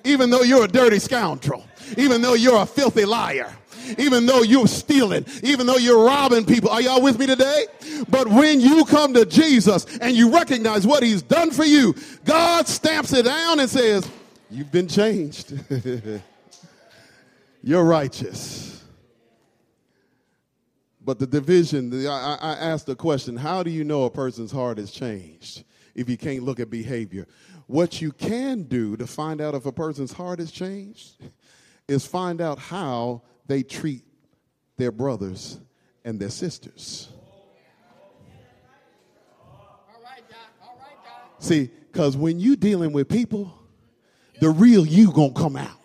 even 0.05 0.31
though 0.31 0.43
you're 0.43 0.65
a 0.65 0.69
dirty 0.69 0.99
scoundrel, 0.99 1.65
even 1.97 2.23
though 2.23 2.35
you're 2.35 2.63
a 2.63 2.67
filthy 2.67 3.05
liar, 3.05 3.55
even 3.97 4.27
though 4.27 4.43
you're 4.43 4.67
stealing, 4.67 5.25
even 5.43 5.67
though 5.67 5.77
you're 5.77 6.05
robbing 6.05 6.45
people. 6.45 6.71
Are 6.71 6.83
y'all 6.83 7.03
with 7.03 7.19
me 7.19 7.27
today? 7.27 7.67
But 8.09 8.29
when 8.29 8.61
you 8.61 8.85
come 8.85 9.15
to 9.15 9.25
Jesus 9.25 9.87
and 9.99 10.17
you 10.17 10.33
recognize 10.33 10.87
what 10.87 11.03
he's 11.03 11.23
done 11.23 11.51
for 11.51 11.65
you, 11.65 11.95
God 12.25 12.69
stamps 12.69 13.13
it 13.13 13.25
down 13.25 13.61
and 13.61 13.69
says, 13.69 14.09
You've 14.51 14.73
been 14.73 14.89
changed. 14.89 15.53
You're 17.63 17.85
righteous. 17.85 18.83
But 21.09 21.19
the 21.19 21.27
division, 21.27 22.07
I, 22.07 22.37
I 22.41 22.53
asked 22.53 22.87
the 22.87 22.95
question 22.95 23.37
how 23.37 23.63
do 23.63 23.71
you 23.71 23.83
know 23.83 24.05
a 24.05 24.11
person's 24.11 24.53
heart 24.53 24.79
has 24.79 24.91
changed 24.91 25.65
if 25.95 26.09
you 26.09 26.17
can't 26.17 26.43
look 26.43 26.61
at 26.61 26.69
behavior? 26.69 27.27
What 27.67 28.01
you 28.01 28.13
can 28.13 28.65
do 28.65 28.97
to 28.97 29.07
find 29.07 29.41
out 29.41 29.55
if 29.55 29.67
a 29.67 29.73
person's 29.73 30.13
heart 30.13 30.39
has 30.39 30.51
changed 30.51 31.17
is 31.89 32.05
find 32.07 32.41
out 32.41 32.59
how 32.59 33.23
they 33.49 33.63
treat 33.63 34.05
their 34.77 34.93
brothers 34.93 35.59
and 36.05 36.21
their 36.21 36.31
sisters. 36.31 37.09
See, 41.41 41.71
because 41.91 42.17
when 42.17 42.39
you're 42.41 42.57
dealing 42.57 42.93
with 42.93 43.09
people, 43.09 43.53
the 44.41 44.51
real 44.51 44.87
you 44.87 45.13
gonna 45.13 45.33
come 45.33 45.57
out. 45.57 45.79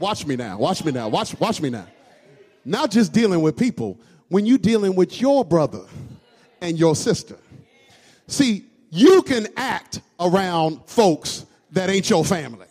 Watch 0.00 0.26
me 0.26 0.34
now. 0.34 0.58
Watch 0.58 0.84
me 0.84 0.90
now. 0.90 1.08
Watch, 1.08 1.38
watch 1.38 1.60
me 1.60 1.70
now. 1.70 1.86
Not 2.64 2.90
just 2.90 3.12
dealing 3.12 3.40
with 3.40 3.56
people, 3.56 4.00
when 4.28 4.46
you're 4.46 4.58
dealing 4.58 4.96
with 4.96 5.20
your 5.20 5.44
brother 5.44 5.84
and 6.60 6.78
your 6.78 6.96
sister. 6.96 7.36
See, 8.26 8.64
you 8.90 9.22
can 9.22 9.48
act 9.56 10.00
around 10.18 10.80
folks 10.86 11.44
that 11.72 11.90
ain't 11.90 12.08
your 12.08 12.24
family. 12.24 12.66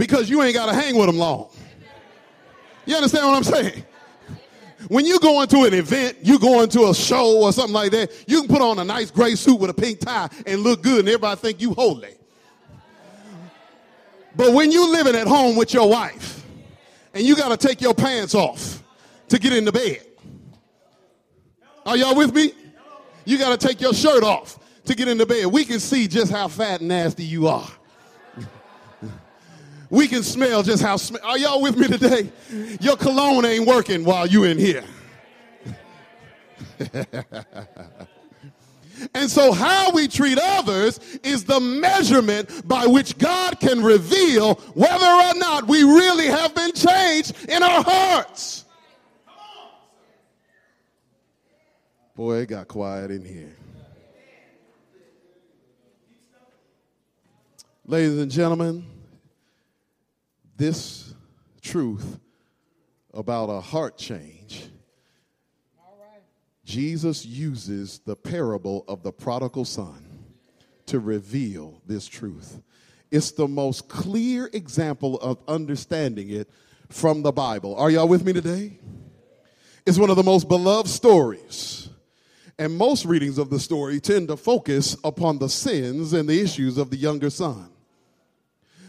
Because 0.00 0.30
you 0.30 0.40
ain't 0.42 0.54
got 0.54 0.64
to 0.64 0.72
hang 0.72 0.96
with 0.96 1.08
them 1.08 1.18
long. 1.18 1.50
You 2.86 2.96
understand 2.96 3.26
what 3.26 3.36
I'm 3.36 3.44
saying? 3.44 3.84
When 4.88 5.04
you 5.04 5.20
go 5.20 5.42
into 5.42 5.64
an 5.64 5.74
event, 5.74 6.16
you 6.22 6.38
go 6.38 6.62
into 6.62 6.88
a 6.88 6.94
show 6.94 7.42
or 7.42 7.52
something 7.52 7.74
like 7.74 7.90
that, 7.90 8.10
you 8.26 8.40
can 8.40 8.48
put 8.48 8.62
on 8.62 8.78
a 8.78 8.84
nice 8.84 9.10
gray 9.10 9.34
suit 9.34 9.60
with 9.60 9.68
a 9.68 9.74
pink 9.74 10.00
tie 10.00 10.30
and 10.46 10.62
look 10.62 10.82
good 10.82 11.00
and 11.00 11.08
everybody 11.08 11.38
think 11.38 11.60
you 11.60 11.74
holy. 11.74 12.14
But 14.34 14.54
when 14.54 14.72
you 14.72 14.90
living 14.90 15.14
at 15.14 15.26
home 15.26 15.54
with 15.54 15.74
your 15.74 15.90
wife 15.90 16.46
and 17.12 17.22
you 17.22 17.36
got 17.36 17.50
to 17.50 17.68
take 17.68 17.82
your 17.82 17.92
pants 17.92 18.34
off 18.34 18.82
to 19.28 19.38
get 19.38 19.52
into 19.52 19.70
bed. 19.70 20.00
Are 21.84 21.98
y'all 21.98 22.16
with 22.16 22.34
me? 22.34 22.54
You 23.26 23.36
got 23.36 23.60
to 23.60 23.66
take 23.68 23.82
your 23.82 23.92
shirt 23.92 24.22
off 24.22 24.58
to 24.86 24.94
get 24.94 25.08
into 25.08 25.26
bed. 25.26 25.44
We 25.48 25.66
can 25.66 25.78
see 25.78 26.08
just 26.08 26.32
how 26.32 26.48
fat 26.48 26.80
and 26.80 26.88
nasty 26.88 27.24
you 27.24 27.48
are 27.48 27.70
we 29.90 30.08
can 30.08 30.22
smell 30.22 30.62
just 30.62 30.82
how. 30.82 30.96
Sm- 30.96 31.16
Are 31.22 31.36
y'all 31.36 31.60
with 31.60 31.76
me 31.76 31.88
today? 31.88 32.30
Your 32.80 32.96
cologne 32.96 33.44
ain't 33.44 33.66
working 33.66 34.04
while 34.04 34.26
you 34.26 34.44
in 34.44 34.56
here. 34.56 34.84
and 39.14 39.30
so, 39.30 39.52
how 39.52 39.90
we 39.92 40.08
treat 40.08 40.38
others 40.40 40.98
is 41.22 41.44
the 41.44 41.60
measurement 41.60 42.66
by 42.66 42.86
which 42.86 43.18
God 43.18 43.60
can 43.60 43.82
reveal 43.82 44.54
whether 44.74 45.06
or 45.06 45.34
not 45.34 45.66
we 45.66 45.82
really 45.82 46.26
have 46.26 46.54
been 46.54 46.72
changed 46.72 47.48
in 47.48 47.62
our 47.62 47.82
hearts. 47.82 48.64
Boy, 52.14 52.38
it 52.38 52.46
got 52.46 52.68
quiet 52.68 53.10
in 53.10 53.24
here. 53.24 53.56
Ladies 57.86 58.18
and 58.18 58.30
gentlemen, 58.30 58.84
this 60.60 61.14
truth 61.62 62.20
about 63.14 63.46
a 63.46 63.62
heart 63.62 63.96
change, 63.96 64.68
Jesus 66.66 67.24
uses 67.24 68.00
the 68.00 68.14
parable 68.14 68.84
of 68.86 69.02
the 69.02 69.10
prodigal 69.10 69.64
son 69.64 70.06
to 70.84 71.00
reveal 71.00 71.80
this 71.86 72.06
truth. 72.06 72.60
It's 73.10 73.30
the 73.30 73.48
most 73.48 73.88
clear 73.88 74.50
example 74.52 75.18
of 75.20 75.38
understanding 75.48 76.28
it 76.28 76.50
from 76.90 77.22
the 77.22 77.32
Bible. 77.32 77.74
Are 77.76 77.90
y'all 77.90 78.06
with 78.06 78.22
me 78.22 78.34
today? 78.34 78.78
It's 79.86 79.96
one 79.96 80.10
of 80.10 80.16
the 80.16 80.22
most 80.22 80.46
beloved 80.46 80.90
stories. 80.90 81.88
And 82.58 82.76
most 82.76 83.06
readings 83.06 83.38
of 83.38 83.48
the 83.48 83.58
story 83.58 83.98
tend 83.98 84.28
to 84.28 84.36
focus 84.36 84.94
upon 85.04 85.38
the 85.38 85.48
sins 85.48 86.12
and 86.12 86.28
the 86.28 86.38
issues 86.38 86.76
of 86.76 86.90
the 86.90 86.98
younger 86.98 87.30
son. 87.30 87.70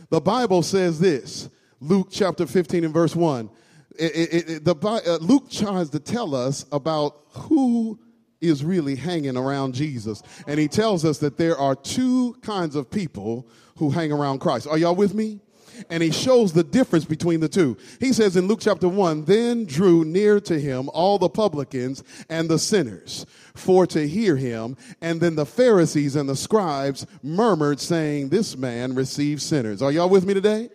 The 0.09 0.19
Bible 0.19 0.63
says 0.63 0.99
this 0.99 1.49
Luke 1.81 2.09
chapter 2.11 2.45
15 2.45 2.85
and 2.85 2.93
verse 2.93 3.15
1. 3.15 3.50
It, 3.97 4.15
it, 4.15 4.50
it, 4.50 4.65
the, 4.65 4.75
uh, 4.75 5.17
Luke 5.17 5.50
tries 5.50 5.89
to 5.89 6.00
tell 6.00 6.35
us 6.35 6.65
about 6.71 7.25
who 7.31 8.00
is 8.39 8.63
really 8.63 8.95
hanging 8.95 9.35
around 9.35 9.73
Jesus. 9.73 10.21
And 10.47 10.59
he 10.59 10.67
tells 10.67 11.03
us 11.03 11.17
that 11.19 11.38
there 11.38 11.57
are 11.57 11.75
two 11.75 12.35
kinds 12.41 12.75
of 12.75 12.89
people 12.89 13.47
who 13.77 13.89
hang 13.89 14.11
around 14.11 14.39
Christ. 14.39 14.67
Are 14.67 14.77
y'all 14.77 14.95
with 14.95 15.13
me? 15.13 15.41
And 15.89 16.03
he 16.03 16.11
shows 16.11 16.53
the 16.53 16.63
difference 16.63 17.05
between 17.05 17.39
the 17.39 17.50
two. 17.50 17.77
He 18.00 18.13
says 18.13 18.35
in 18.35 18.47
Luke 18.47 18.59
chapter 18.61 18.88
1 18.88 19.25
Then 19.25 19.65
drew 19.65 20.05
near 20.05 20.39
to 20.41 20.59
him 20.59 20.89
all 20.93 21.17
the 21.17 21.29
publicans 21.29 22.03
and 22.29 22.47
the 22.47 22.59
sinners 22.59 23.25
for 23.55 23.88
to 23.88 24.07
hear 24.07 24.35
him. 24.35 24.77
And 25.01 25.19
then 25.19 25.35
the 25.35 25.45
Pharisees 25.45 26.15
and 26.15 26.29
the 26.29 26.35
scribes 26.35 27.07
murmured, 27.23 27.79
saying, 27.79 28.29
This 28.29 28.55
man 28.55 28.93
receives 28.93 29.43
sinners. 29.43 29.81
Are 29.81 29.91
y'all 29.91 30.09
with 30.09 30.25
me 30.25 30.35
today? 30.35 30.69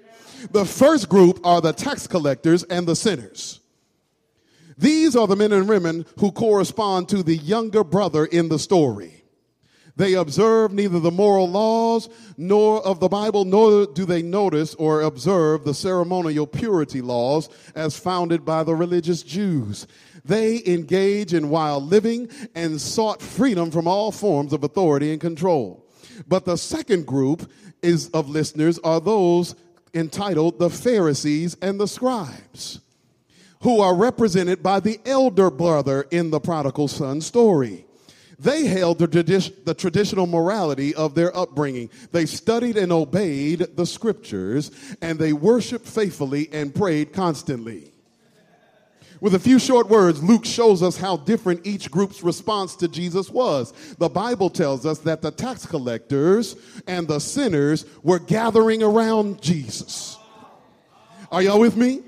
The 0.50 0.64
first 0.64 1.08
group 1.08 1.40
are 1.44 1.60
the 1.60 1.72
tax 1.72 2.06
collectors 2.06 2.62
and 2.64 2.86
the 2.86 2.96
sinners. 2.96 3.60
These 4.78 5.16
are 5.16 5.26
the 5.26 5.36
men 5.36 5.52
and 5.52 5.68
women 5.68 6.04
who 6.18 6.32
correspond 6.32 7.08
to 7.08 7.22
the 7.22 7.36
younger 7.36 7.82
brother 7.82 8.26
in 8.26 8.48
the 8.48 8.58
story. 8.58 9.24
They 9.96 10.12
observe 10.12 10.74
neither 10.74 11.00
the 11.00 11.10
moral 11.10 11.48
laws 11.48 12.10
nor 12.36 12.86
of 12.86 13.00
the 13.00 13.08
Bible, 13.08 13.46
nor 13.46 13.86
do 13.86 14.04
they 14.04 14.20
notice 14.20 14.74
or 14.74 15.00
observe 15.00 15.64
the 15.64 15.72
ceremonial 15.72 16.46
purity 16.46 17.00
laws 17.00 17.48
as 17.74 17.98
founded 17.98 18.44
by 18.44 18.62
the 18.62 18.74
religious 18.74 19.22
Jews. 19.22 19.86
They 20.22 20.62
engage 20.66 21.32
in 21.32 21.48
wild 21.48 21.84
living 21.84 22.28
and 22.54 22.78
sought 22.78 23.22
freedom 23.22 23.70
from 23.70 23.88
all 23.88 24.12
forms 24.12 24.52
of 24.52 24.64
authority 24.64 25.12
and 25.12 25.20
control. 25.20 25.86
But 26.28 26.44
the 26.44 26.56
second 26.56 27.06
group 27.06 27.50
is 27.82 28.08
of 28.10 28.28
listeners 28.28 28.78
are 28.80 29.00
those 29.00 29.54
entitled 29.96 30.58
the 30.58 30.70
Pharisees 30.70 31.56
and 31.60 31.80
the 31.80 31.88
scribes, 31.88 32.80
who 33.62 33.80
are 33.80 33.96
represented 33.96 34.62
by 34.62 34.80
the 34.80 35.00
elder 35.06 35.50
brother 35.50 36.06
in 36.10 36.30
the 36.30 36.40
prodigal 36.40 36.88
son 36.88 37.20
story. 37.20 37.86
They 38.38 38.66
held 38.66 38.98
the, 38.98 39.08
tradi- 39.08 39.64
the, 39.64 39.72
traditional 39.72 40.26
morality 40.26 40.94
of 40.94 41.14
their 41.14 41.34
upbringing. 41.34 41.88
They 42.12 42.26
studied 42.26 42.76
and 42.76 42.92
obeyed 42.92 43.60
the 43.76 43.86
scriptures, 43.86 44.70
and 45.00 45.18
they 45.18 45.32
worshiped 45.32 45.86
faithfully 45.86 46.50
and 46.52 46.74
prayed 46.74 47.14
constantly. 47.14 47.94
With 49.20 49.34
a 49.34 49.38
few 49.38 49.58
short 49.58 49.88
words, 49.88 50.22
Luke 50.22 50.44
shows 50.44 50.82
us 50.82 50.98
how 50.98 51.16
different 51.16 51.66
each 51.66 51.90
group's 51.90 52.22
response 52.22 52.76
to 52.76 52.88
Jesus 52.88 53.30
was. 53.30 53.72
The 53.98 54.10
Bible 54.10 54.50
tells 54.50 54.84
us 54.84 54.98
that 55.00 55.22
the 55.22 55.30
tax 55.30 55.64
collectors 55.64 56.56
and 56.86 57.08
the 57.08 57.18
sinners 57.18 57.86
were 58.02 58.18
gathering 58.18 58.82
around 58.82 59.40
Jesus. 59.40 60.18
Are 61.32 61.42
y'all 61.42 61.60
with 61.60 61.76
me? 61.76 62.02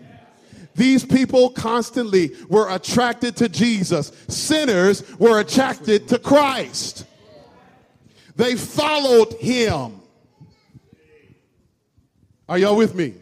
These 0.74 1.04
people 1.04 1.50
constantly 1.50 2.32
were 2.48 2.72
attracted 2.72 3.36
to 3.36 3.48
Jesus. 3.48 4.12
Sinners 4.28 5.02
were 5.18 5.40
attracted 5.40 6.08
to 6.08 6.18
Christ. 6.18 7.04
They 8.36 8.54
followed 8.54 9.32
him. 9.34 10.00
Are 12.48 12.58
y'all 12.58 12.76
with 12.76 12.94
me? 12.94 13.14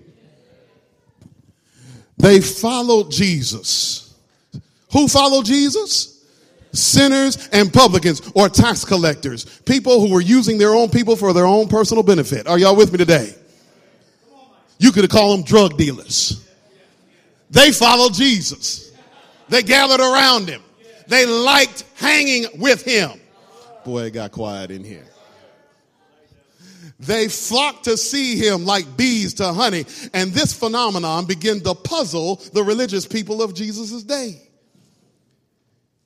They 2.17 2.41
followed 2.41 3.11
Jesus. 3.11 4.15
Who 4.93 5.09
followed 5.09 5.45
Jesus? 5.45 6.25
Sinners 6.73 7.49
and 7.53 7.73
publicans 7.73 8.21
or 8.35 8.49
tax 8.49 8.85
collectors. 8.85 9.45
People 9.61 10.01
who 10.01 10.13
were 10.13 10.21
using 10.21 10.59
their 10.59 10.75
own 10.75 10.91
people 10.91 11.17
for 11.17 11.33
their 11.33 11.47
own 11.47 11.69
personal 11.69 12.03
benefit. 12.03 12.47
Are 12.47 12.59
y'all 12.59 12.77
with 12.77 12.93
me 12.93 12.99
today? 12.99 13.35
You 14.79 14.93
could 14.93 15.09
call 15.11 15.35
them 15.37 15.45
drug 15.45 15.77
dealers. 15.77 16.47
They 17.51 17.73
followed 17.73 18.13
Jesus. 18.15 18.93
They 19.49 19.63
gathered 19.63 20.01
around 20.01 20.49
him. 20.49 20.63
They 21.07 21.25
liked 21.25 21.85
hanging 21.95 22.47
with 22.59 22.83
him. 22.83 23.13
Boy, 23.85 24.05
it 24.05 24.11
got 24.11 24.33
quiet 24.33 24.71
in 24.71 24.83
here. 24.83 25.07
They 26.99 27.29
flocked 27.29 27.85
to 27.85 27.97
see 27.97 28.37
him 28.37 28.65
like 28.65 28.97
bees 28.97 29.35
to 29.35 29.53
honey. 29.53 29.85
And 30.15 30.33
this 30.33 30.53
phenomenon 30.53 31.27
began 31.27 31.61
to 31.61 31.75
puzzle 31.75 32.37
the 32.53 32.63
religious 32.63 33.07
people 33.07 33.43
of 33.43 33.55
Jesus' 33.55 34.03
day. 34.03 34.41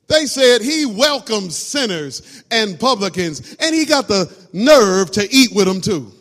They 0.09 0.26
said 0.26 0.61
he 0.61 0.87
welcomes 0.87 1.57
sinners 1.57 2.42
and 2.50 2.81
publicans, 2.81 3.57
and 3.61 3.72
he 3.72 3.85
got 3.85 4.09
the 4.09 4.29
nerve 4.53 5.12
to 5.12 5.29
eat 5.33 5.55
with 5.55 5.66
them 5.66 5.81
too. 5.81 6.12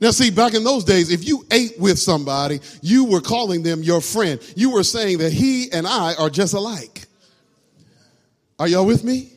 Now, 0.00 0.10
see, 0.10 0.30
back 0.30 0.54
in 0.54 0.64
those 0.64 0.84
days, 0.84 1.10
if 1.10 1.26
you 1.26 1.46
ate 1.50 1.78
with 1.78 1.98
somebody, 1.98 2.60
you 2.80 3.04
were 3.04 3.20
calling 3.20 3.62
them 3.62 3.82
your 3.82 4.00
friend. 4.00 4.40
You 4.56 4.70
were 4.70 4.82
saying 4.82 5.18
that 5.18 5.32
he 5.32 5.70
and 5.72 5.86
I 5.86 6.14
are 6.14 6.30
just 6.30 6.54
alike. 6.54 7.04
Are 8.58 8.66
y'all 8.66 8.86
with 8.86 9.04
me? 9.04 9.33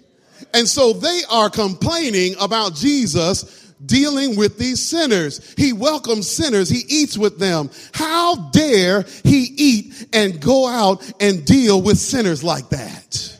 And 0.54 0.68
so 0.68 0.94
they 0.94 1.22
are 1.30 1.50
complaining 1.50 2.36
about 2.40 2.76
Jesus 2.76 3.74
dealing 3.86 4.36
with 4.36 4.58
these 4.58 4.84
sinners. 4.84 5.54
He 5.56 5.74
welcomes 5.74 6.30
sinners, 6.30 6.70
he 6.70 6.84
eats 6.88 7.18
with 7.18 7.40
them. 7.40 7.70
How 7.94 8.50
dare 8.50 9.04
he 9.24 9.54
eat 9.56 10.08
and 10.14 10.42
go 10.42 10.68
out 10.68 11.10
and 11.20 11.46
deal 11.46 11.82
with 11.82 11.98
sinners 11.98 12.44
like 12.44 12.70
that? 12.70 13.38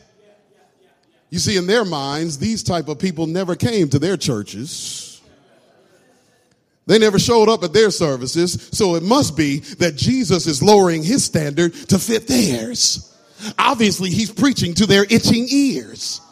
You 1.30 1.38
see, 1.38 1.56
in 1.56 1.66
their 1.66 1.84
minds, 1.84 2.38
these 2.38 2.62
type 2.62 2.88
of 2.88 2.98
people 2.98 3.26
never 3.26 3.54
came 3.54 3.88
to 3.90 3.98
their 3.98 4.16
churches. 4.16 5.20
They 6.86 6.98
never 6.98 7.18
showed 7.18 7.50
up 7.50 7.62
at 7.64 7.74
their 7.74 7.90
services, 7.90 8.70
so 8.72 8.94
it 8.94 9.02
must 9.02 9.36
be 9.36 9.58
that 9.76 9.94
Jesus 9.94 10.46
is 10.46 10.62
lowering 10.62 11.02
his 11.02 11.22
standard 11.22 11.74
to 11.90 11.98
fit 11.98 12.26
theirs. 12.26 13.14
Obviously, 13.58 14.08
he's 14.08 14.32
preaching 14.32 14.72
to 14.74 14.86
their 14.86 15.04
itching 15.04 15.46
ears. 15.50 16.22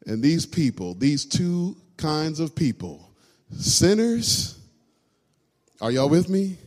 and 0.06 0.22
these 0.22 0.46
people, 0.46 0.94
these 0.94 1.24
two 1.24 1.76
kinds 1.96 2.40
of 2.40 2.54
people, 2.54 3.10
sinners, 3.56 4.58
are 5.80 5.90
y'all 5.90 6.08
with 6.08 6.28
me? 6.28 6.58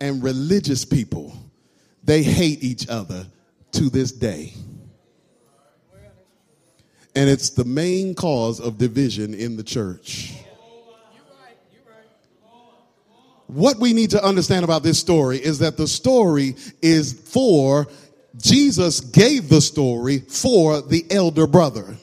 And 0.00 0.22
religious 0.22 0.84
people, 0.84 1.36
they 2.02 2.22
hate 2.22 2.62
each 2.62 2.88
other 2.88 3.26
to 3.72 3.90
this 3.90 4.12
day. 4.12 4.52
And 7.16 7.30
it's 7.30 7.50
the 7.50 7.64
main 7.64 8.14
cause 8.14 8.60
of 8.60 8.76
division 8.76 9.34
in 9.34 9.56
the 9.56 9.62
church. 9.62 10.34
What 13.46 13.78
we 13.78 13.92
need 13.92 14.10
to 14.10 14.24
understand 14.24 14.64
about 14.64 14.82
this 14.82 14.98
story 14.98 15.38
is 15.38 15.60
that 15.60 15.76
the 15.76 15.86
story 15.86 16.56
is 16.82 17.12
for 17.12 17.86
Jesus 18.36 19.00
gave 19.00 19.48
the 19.48 19.60
story 19.60 20.18
for 20.18 20.82
the 20.82 21.04
elder 21.10 21.46
brother. 21.46 21.96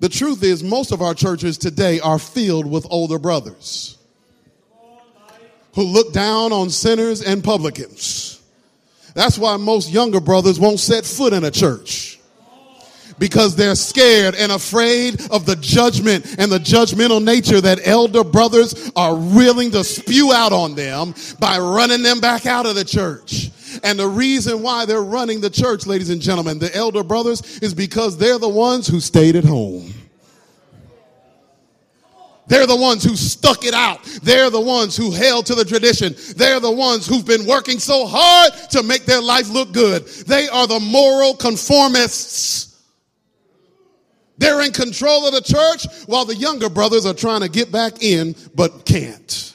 The 0.00 0.08
truth 0.08 0.42
is, 0.42 0.62
most 0.62 0.92
of 0.92 1.02
our 1.02 1.14
churches 1.14 1.58
today 1.58 2.00
are 2.00 2.18
filled 2.18 2.66
with 2.68 2.86
older 2.90 3.18
brothers 3.18 3.98
who 5.74 5.82
look 5.82 6.12
down 6.12 6.52
on 6.52 6.70
sinners 6.70 7.22
and 7.22 7.44
publicans. 7.44 8.42
That's 9.14 9.38
why 9.38 9.56
most 9.56 9.90
younger 9.90 10.20
brothers 10.20 10.58
won't 10.58 10.80
set 10.80 11.04
foot 11.04 11.32
in 11.32 11.44
a 11.44 11.50
church 11.50 12.18
because 13.18 13.54
they're 13.54 13.74
scared 13.74 14.34
and 14.34 14.50
afraid 14.50 15.20
of 15.30 15.44
the 15.44 15.56
judgment 15.56 16.24
and 16.38 16.50
the 16.50 16.58
judgmental 16.58 17.22
nature 17.22 17.60
that 17.60 17.86
elder 17.86 18.24
brothers 18.24 18.90
are 18.96 19.14
willing 19.14 19.70
to 19.72 19.84
spew 19.84 20.32
out 20.32 20.52
on 20.52 20.74
them 20.74 21.14
by 21.38 21.58
running 21.58 22.02
them 22.02 22.20
back 22.20 22.46
out 22.46 22.66
of 22.66 22.74
the 22.74 22.84
church. 22.84 23.50
And 23.82 23.98
the 23.98 24.08
reason 24.08 24.62
why 24.62 24.86
they're 24.86 25.02
running 25.02 25.40
the 25.40 25.50
church, 25.50 25.86
ladies 25.86 26.10
and 26.10 26.20
gentlemen, 26.20 26.58
the 26.58 26.74
elder 26.74 27.02
brothers, 27.02 27.58
is 27.60 27.74
because 27.74 28.16
they're 28.18 28.38
the 28.38 28.48
ones 28.48 28.86
who 28.86 29.00
stayed 29.00 29.36
at 29.36 29.44
home. 29.44 29.92
They're 32.50 32.66
the 32.66 32.74
ones 32.74 33.04
who 33.04 33.14
stuck 33.14 33.64
it 33.64 33.74
out. 33.74 34.02
They're 34.24 34.50
the 34.50 34.60
ones 34.60 34.96
who 34.96 35.12
held 35.12 35.46
to 35.46 35.54
the 35.54 35.64
tradition. 35.64 36.16
They're 36.36 36.58
the 36.58 36.72
ones 36.72 37.06
who've 37.06 37.24
been 37.24 37.46
working 37.46 37.78
so 37.78 38.06
hard 38.08 38.52
to 38.70 38.82
make 38.82 39.04
their 39.06 39.22
life 39.22 39.48
look 39.50 39.72
good. 39.72 40.04
They 40.04 40.48
are 40.48 40.66
the 40.66 40.80
moral 40.80 41.34
conformists. 41.36 42.76
They're 44.36 44.62
in 44.62 44.72
control 44.72 45.28
of 45.28 45.34
the 45.34 45.42
church 45.42 45.86
while 46.06 46.24
the 46.24 46.34
younger 46.34 46.68
brothers 46.68 47.06
are 47.06 47.14
trying 47.14 47.42
to 47.42 47.48
get 47.48 47.70
back 47.70 48.02
in 48.02 48.34
but 48.54 48.84
can't. 48.84 49.49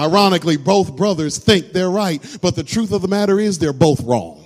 Ironically, 0.00 0.56
both 0.56 0.96
brothers 0.96 1.38
think 1.38 1.72
they're 1.72 1.90
right, 1.90 2.24
but 2.40 2.56
the 2.56 2.64
truth 2.64 2.92
of 2.92 3.02
the 3.02 3.08
matter 3.08 3.38
is 3.38 3.58
they're 3.58 3.72
both 3.72 4.00
wrong. 4.02 4.44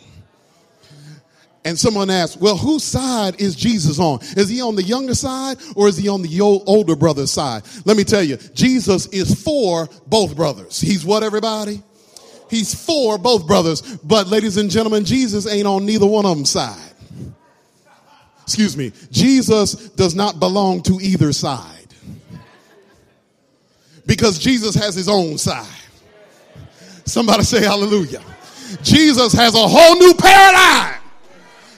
And 1.64 1.78
someone 1.78 2.10
asks, 2.10 2.36
well, 2.36 2.58
whose 2.58 2.84
side 2.84 3.40
is 3.40 3.54
Jesus 3.56 3.98
on? 3.98 4.18
Is 4.36 4.50
he 4.50 4.60
on 4.60 4.76
the 4.76 4.82
younger 4.82 5.14
side 5.14 5.56
or 5.76 5.88
is 5.88 5.96
he 5.96 6.08
on 6.08 6.20
the 6.20 6.40
older 6.40 6.94
brother's 6.94 7.30
side? 7.30 7.62
Let 7.86 7.96
me 7.96 8.04
tell 8.04 8.22
you, 8.22 8.36
Jesus 8.36 9.06
is 9.06 9.42
for 9.42 9.88
both 10.06 10.36
brothers. 10.36 10.78
He's 10.78 11.06
what, 11.06 11.22
everybody? 11.22 11.82
He's 12.50 12.74
for 12.74 13.16
both 13.16 13.46
brothers. 13.46 13.80
But, 13.80 14.26
ladies 14.26 14.58
and 14.58 14.70
gentlemen, 14.70 15.06
Jesus 15.06 15.46
ain't 15.46 15.66
on 15.66 15.86
neither 15.86 16.06
one 16.06 16.26
of 16.26 16.36
them 16.36 16.44
side 16.44 16.94
excuse 18.44 18.76
me, 18.76 18.92
Jesus 19.10 19.72
does 19.90 20.14
not 20.14 20.38
belong 20.38 20.82
to 20.82 20.98
either 21.00 21.32
side. 21.32 21.83
Because 24.06 24.38
Jesus 24.38 24.74
has 24.74 24.94
his 24.94 25.08
own 25.08 25.38
side. 25.38 25.66
Somebody 27.04 27.42
say 27.42 27.62
hallelujah. 27.62 28.22
Jesus 28.82 29.32
has 29.32 29.54
a 29.54 29.68
whole 29.68 29.96
new 29.96 30.14
paradigm. 30.14 31.00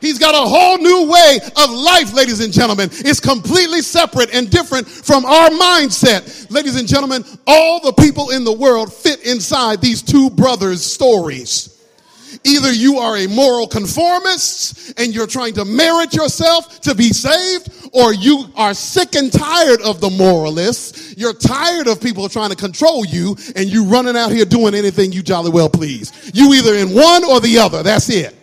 He's 0.01 0.19
got 0.19 0.35
a 0.35 0.49
whole 0.49 0.79
new 0.79 1.11
way 1.11 1.39
of 1.57 1.71
life, 1.71 2.13
ladies 2.13 2.41
and 2.41 2.53
gentlemen. 2.53 2.91
It's 2.93 3.19
completely 3.19 3.81
separate 3.81 4.33
and 4.35 4.51
different 4.51 4.87
from 4.87 5.25
our 5.25 5.49
mindset. 5.51 6.51
Ladies 6.51 6.79
and 6.79 6.87
gentlemen, 6.87 7.25
all 7.47 7.81
the 7.81 7.93
people 7.93 8.31
in 8.31 8.45
the 8.45 8.53
world 8.53 8.93
fit 8.93 9.27
inside 9.27 9.81
these 9.81 10.03
two 10.03 10.31
brothers' 10.31 10.85
stories. 10.85 11.76
Either 12.47 12.73
you 12.73 12.99
are 12.99 13.17
a 13.17 13.27
moral 13.27 13.67
conformist 13.67 14.99
and 15.01 15.13
you're 15.13 15.27
trying 15.27 15.53
to 15.55 15.65
merit 15.65 16.15
yourself 16.15 16.81
to 16.83 16.95
be 16.95 17.09
saved, 17.09 17.91
or 17.93 18.15
you 18.15 18.47
are 18.55 18.73
sick 18.73 19.17
and 19.17 19.33
tired 19.33 19.81
of 19.83 20.01
the 20.01 20.11
moralists. 20.11 21.17
You're 21.17 21.35
tired 21.35 21.89
of 21.89 22.01
people 22.01 22.29
trying 22.29 22.51
to 22.51 22.57
control 22.57 23.05
you 23.05 23.37
and 23.57 23.67
you 23.69 23.85
running 23.85 24.17
out 24.17 24.31
here 24.31 24.45
doing 24.45 24.75
anything 24.75 25.11
you 25.11 25.23
jolly 25.23 25.51
well 25.51 25.69
please. 25.69 26.31
You 26.35 26.53
either 26.55 26.75
in 26.75 26.95
one 26.95 27.25
or 27.25 27.41
the 27.41 27.59
other. 27.59 27.83
That's 27.83 28.09
it. 28.11 28.37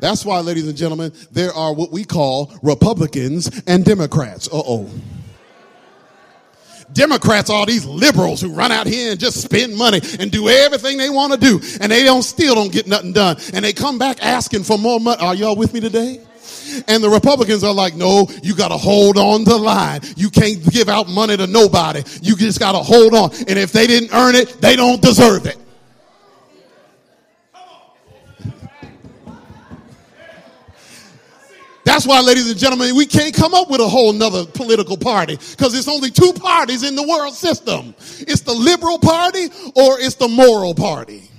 That's 0.00 0.24
why, 0.24 0.40
ladies 0.40 0.68
and 0.68 0.76
gentlemen, 0.76 1.12
there 1.32 1.52
are 1.52 1.72
what 1.72 1.90
we 1.90 2.04
call 2.04 2.52
Republicans 2.62 3.62
and 3.66 3.84
Democrats. 3.84 4.48
Uh 4.48 4.62
oh. 4.64 4.90
Democrats 6.92 7.50
are 7.50 7.66
these 7.66 7.84
liberals 7.86 8.40
who 8.40 8.52
run 8.52 8.70
out 8.72 8.86
here 8.86 9.12
and 9.12 9.20
just 9.20 9.40
spend 9.40 9.76
money 9.76 10.00
and 10.18 10.30
do 10.30 10.48
everything 10.48 10.98
they 10.98 11.10
want 11.10 11.32
to 11.32 11.38
do, 11.38 11.60
and 11.80 11.90
they 11.90 12.04
don't 12.04 12.22
still 12.22 12.54
don't 12.54 12.72
get 12.72 12.86
nothing 12.86 13.12
done, 13.12 13.36
and 13.52 13.64
they 13.64 13.72
come 13.72 13.98
back 13.98 14.22
asking 14.22 14.64
for 14.64 14.78
more 14.78 15.00
money. 15.00 15.20
Are 15.20 15.34
y'all 15.34 15.56
with 15.56 15.72
me 15.72 15.80
today? 15.80 16.20
And 16.88 17.02
the 17.02 17.10
Republicans 17.10 17.62
are 17.62 17.74
like, 17.74 17.94
no, 17.94 18.26
you 18.42 18.54
got 18.54 18.68
to 18.68 18.76
hold 18.76 19.18
on 19.18 19.44
the 19.44 19.56
line. 19.56 20.00
You 20.16 20.30
can't 20.30 20.62
give 20.70 20.88
out 20.88 21.08
money 21.08 21.36
to 21.36 21.46
nobody. 21.46 22.02
You 22.22 22.36
just 22.36 22.58
got 22.58 22.72
to 22.72 22.78
hold 22.78 23.14
on. 23.14 23.30
And 23.48 23.58
if 23.58 23.70
they 23.72 23.86
didn't 23.86 24.14
earn 24.14 24.34
it, 24.34 24.60
they 24.60 24.74
don't 24.74 25.00
deserve 25.00 25.46
it. 25.46 25.58
That's 31.84 32.06
why, 32.06 32.20
ladies 32.20 32.50
and 32.50 32.58
gentlemen, 32.58 32.96
we 32.96 33.04
can't 33.04 33.34
come 33.34 33.52
up 33.52 33.70
with 33.70 33.80
a 33.80 33.88
whole 33.88 34.12
nother 34.12 34.46
political 34.46 34.96
party 34.96 35.36
because 35.36 35.74
it's 35.74 35.88
only 35.88 36.10
two 36.10 36.32
parties 36.32 36.82
in 36.82 36.96
the 36.96 37.06
world 37.06 37.34
system. 37.34 37.94
It's 38.20 38.40
the 38.40 38.54
liberal 38.54 38.98
party 38.98 39.46
or 39.74 40.00
it's 40.00 40.14
the 40.14 40.28
moral 40.28 40.74
party. 40.74 41.30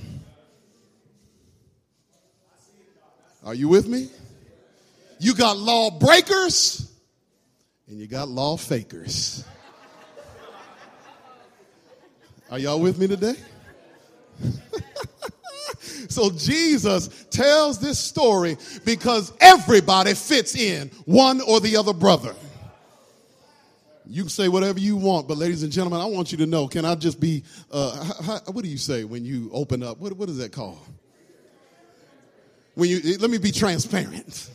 Are 3.43 3.55
you 3.55 3.69
with 3.69 3.88
me? 3.88 4.10
You 5.19 5.34
got 5.36 5.58
law 5.58 5.89
breakers 5.91 6.91
and 7.88 7.99
you 7.99 8.08
got 8.08 8.27
law 8.27 8.58
fakers. 8.58 9.43
Are 12.51 12.60
y'all 12.60 12.79
with 12.79 12.97
me 12.99 13.08
today? 13.08 13.36
So 15.81 16.29
Jesus 16.29 17.25
tells 17.29 17.79
this 17.79 17.99
story 17.99 18.57
because 18.83 19.33
everybody 19.39 20.13
fits 20.13 20.55
in 20.55 20.89
one 21.05 21.41
or 21.41 21.59
the 21.59 21.77
other 21.77 21.93
brother. 21.93 22.35
You 24.07 24.23
can 24.23 24.29
say 24.29 24.47
whatever 24.47 24.79
you 24.79 24.95
want, 24.95 25.27
but 25.27 25.38
ladies 25.38 25.63
and 25.63 25.71
gentlemen, 25.71 25.99
I 25.99 26.05
want 26.05 26.31
you 26.31 26.38
to 26.39 26.45
know. 26.45 26.67
Can 26.67 26.85
I 26.85 26.93
just 26.95 27.19
be? 27.19 27.43
Uh, 27.71 28.03
how, 28.21 28.39
what 28.51 28.63
do 28.63 28.69
you 28.69 28.77
say 28.77 29.03
when 29.03 29.25
you 29.25 29.49
open 29.51 29.81
up? 29.81 29.97
What, 29.99 30.13
what 30.13 30.29
is 30.29 30.38
that 30.38 30.51
called? 30.51 30.79
When 32.75 32.89
you 32.89 33.17
let 33.17 33.31
me 33.31 33.38
be 33.38 33.51
transparent. 33.51 34.51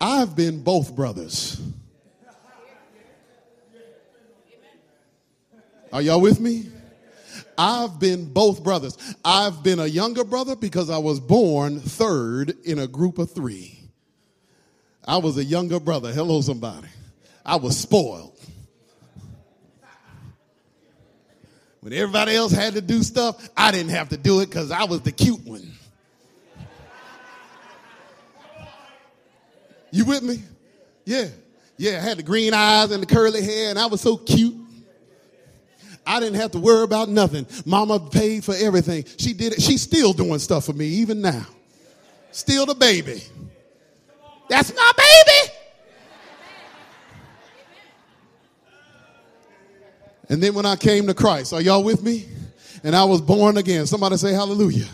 I've 0.00 0.36
been 0.36 0.62
both 0.62 0.94
brothers. 0.94 1.60
Are 5.92 6.02
y'all 6.02 6.20
with 6.20 6.40
me? 6.40 6.68
I've 7.56 7.98
been 7.98 8.32
both 8.32 8.62
brothers. 8.62 8.96
I've 9.24 9.62
been 9.62 9.78
a 9.78 9.86
younger 9.86 10.24
brother 10.24 10.56
because 10.56 10.90
I 10.90 10.98
was 10.98 11.20
born 11.20 11.80
third 11.80 12.54
in 12.64 12.78
a 12.78 12.86
group 12.86 13.18
of 13.18 13.30
three. 13.32 13.80
I 15.04 15.18
was 15.18 15.36
a 15.36 15.44
younger 15.44 15.80
brother. 15.80 16.12
Hello, 16.12 16.40
somebody. 16.40 16.88
I 17.44 17.56
was 17.56 17.78
spoiled. 17.78 18.38
When 21.80 21.92
everybody 21.92 22.34
else 22.34 22.50
had 22.50 22.74
to 22.74 22.80
do 22.80 23.02
stuff, 23.02 23.46
I 23.54 23.70
didn't 23.70 23.90
have 23.90 24.08
to 24.08 24.16
do 24.16 24.40
it 24.40 24.46
because 24.46 24.70
I 24.70 24.84
was 24.84 25.02
the 25.02 25.12
cute 25.12 25.44
one. 25.44 25.70
You 29.90 30.06
with 30.06 30.22
me? 30.22 30.42
Yeah. 31.04 31.26
Yeah, 31.76 31.98
I 31.98 32.00
had 32.00 32.16
the 32.16 32.22
green 32.22 32.54
eyes 32.54 32.90
and 32.90 33.02
the 33.02 33.06
curly 33.06 33.42
hair, 33.42 33.68
and 33.68 33.78
I 33.78 33.86
was 33.86 34.00
so 34.00 34.16
cute. 34.16 34.54
I 36.06 36.20
didn't 36.20 36.36
have 36.36 36.50
to 36.52 36.58
worry 36.58 36.84
about 36.84 37.08
nothing. 37.08 37.46
Mama 37.64 37.98
paid 37.98 38.44
for 38.44 38.54
everything. 38.54 39.04
She 39.18 39.32
did 39.32 39.54
it. 39.54 39.62
She's 39.62 39.82
still 39.82 40.12
doing 40.12 40.38
stuff 40.38 40.66
for 40.66 40.72
me 40.72 40.86
even 40.86 41.20
now. 41.20 41.46
Still 42.32 42.66
the 42.66 42.74
baby. 42.74 43.22
That's 44.48 44.74
my 44.74 44.92
baby. 44.96 45.52
And 50.28 50.42
then 50.42 50.54
when 50.54 50.66
I 50.66 50.76
came 50.76 51.06
to 51.06 51.14
Christ, 51.14 51.52
are 51.52 51.60
y'all 51.60 51.84
with 51.84 52.02
me? 52.02 52.26
And 52.82 52.94
I 52.94 53.04
was 53.04 53.20
born 53.20 53.56
again. 53.56 53.86
Somebody 53.86 54.16
say 54.16 54.32
hallelujah. 54.32 54.88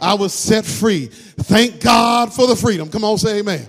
I 0.00 0.14
was 0.14 0.32
set 0.32 0.64
free. 0.64 1.06
Thank 1.06 1.80
God 1.80 2.32
for 2.32 2.46
the 2.46 2.54
freedom. 2.56 2.88
Come 2.88 3.04
on, 3.04 3.18
say 3.18 3.40
amen. 3.40 3.68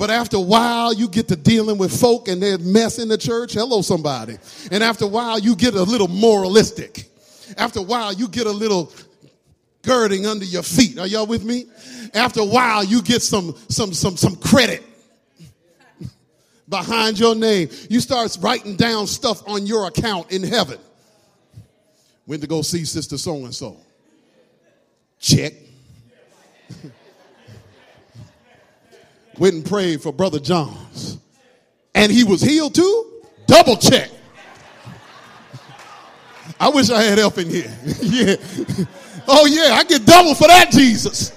But 0.00 0.08
after 0.08 0.38
a 0.38 0.40
while, 0.40 0.94
you 0.94 1.08
get 1.08 1.28
to 1.28 1.36
dealing 1.36 1.76
with 1.76 1.92
folk 2.00 2.28
and 2.28 2.42
there's 2.42 2.60
mess 2.60 2.98
in 2.98 3.08
the 3.08 3.18
church. 3.18 3.52
Hello, 3.52 3.82
somebody. 3.82 4.38
And 4.72 4.82
after 4.82 5.04
a 5.04 5.08
while, 5.08 5.38
you 5.38 5.54
get 5.54 5.74
a 5.74 5.82
little 5.82 6.08
moralistic. 6.08 7.04
After 7.58 7.80
a 7.80 7.82
while, 7.82 8.10
you 8.10 8.26
get 8.26 8.46
a 8.46 8.50
little 8.50 8.90
girding 9.82 10.24
under 10.24 10.46
your 10.46 10.62
feet. 10.62 10.98
Are 10.98 11.06
y'all 11.06 11.26
with 11.26 11.44
me? 11.44 11.66
After 12.14 12.40
a 12.40 12.46
while, 12.46 12.82
you 12.82 13.02
get 13.02 13.20
some, 13.20 13.54
some, 13.68 13.92
some, 13.92 14.16
some 14.16 14.36
credit 14.36 14.82
behind 16.70 17.18
your 17.18 17.34
name. 17.34 17.68
You 17.90 18.00
start 18.00 18.34
writing 18.40 18.76
down 18.76 19.06
stuff 19.06 19.46
on 19.46 19.66
your 19.66 19.86
account 19.86 20.32
in 20.32 20.42
heaven. 20.42 20.78
Went 22.26 22.40
to 22.40 22.48
go 22.48 22.62
see 22.62 22.86
Sister 22.86 23.18
So 23.18 23.36
and 23.44 23.54
so. 23.54 23.76
Check. 25.18 25.52
went 29.40 29.54
and 29.54 29.66
prayed 29.66 30.02
for 30.02 30.12
Brother 30.12 30.38
Johns. 30.38 31.18
And 31.94 32.12
he 32.12 32.22
was 32.22 32.40
healed 32.42 32.74
too? 32.74 33.22
Double 33.46 33.76
check. 33.76 34.10
I 36.60 36.68
wish 36.68 36.90
I 36.90 37.02
had 37.02 37.18
help 37.18 37.38
in 37.38 37.48
here. 37.48 37.74
yeah. 38.02 38.36
Oh, 39.26 39.46
yeah, 39.46 39.74
I 39.74 39.84
get 39.84 40.04
double 40.04 40.34
for 40.34 40.46
that, 40.46 40.70
Jesus. 40.70 41.32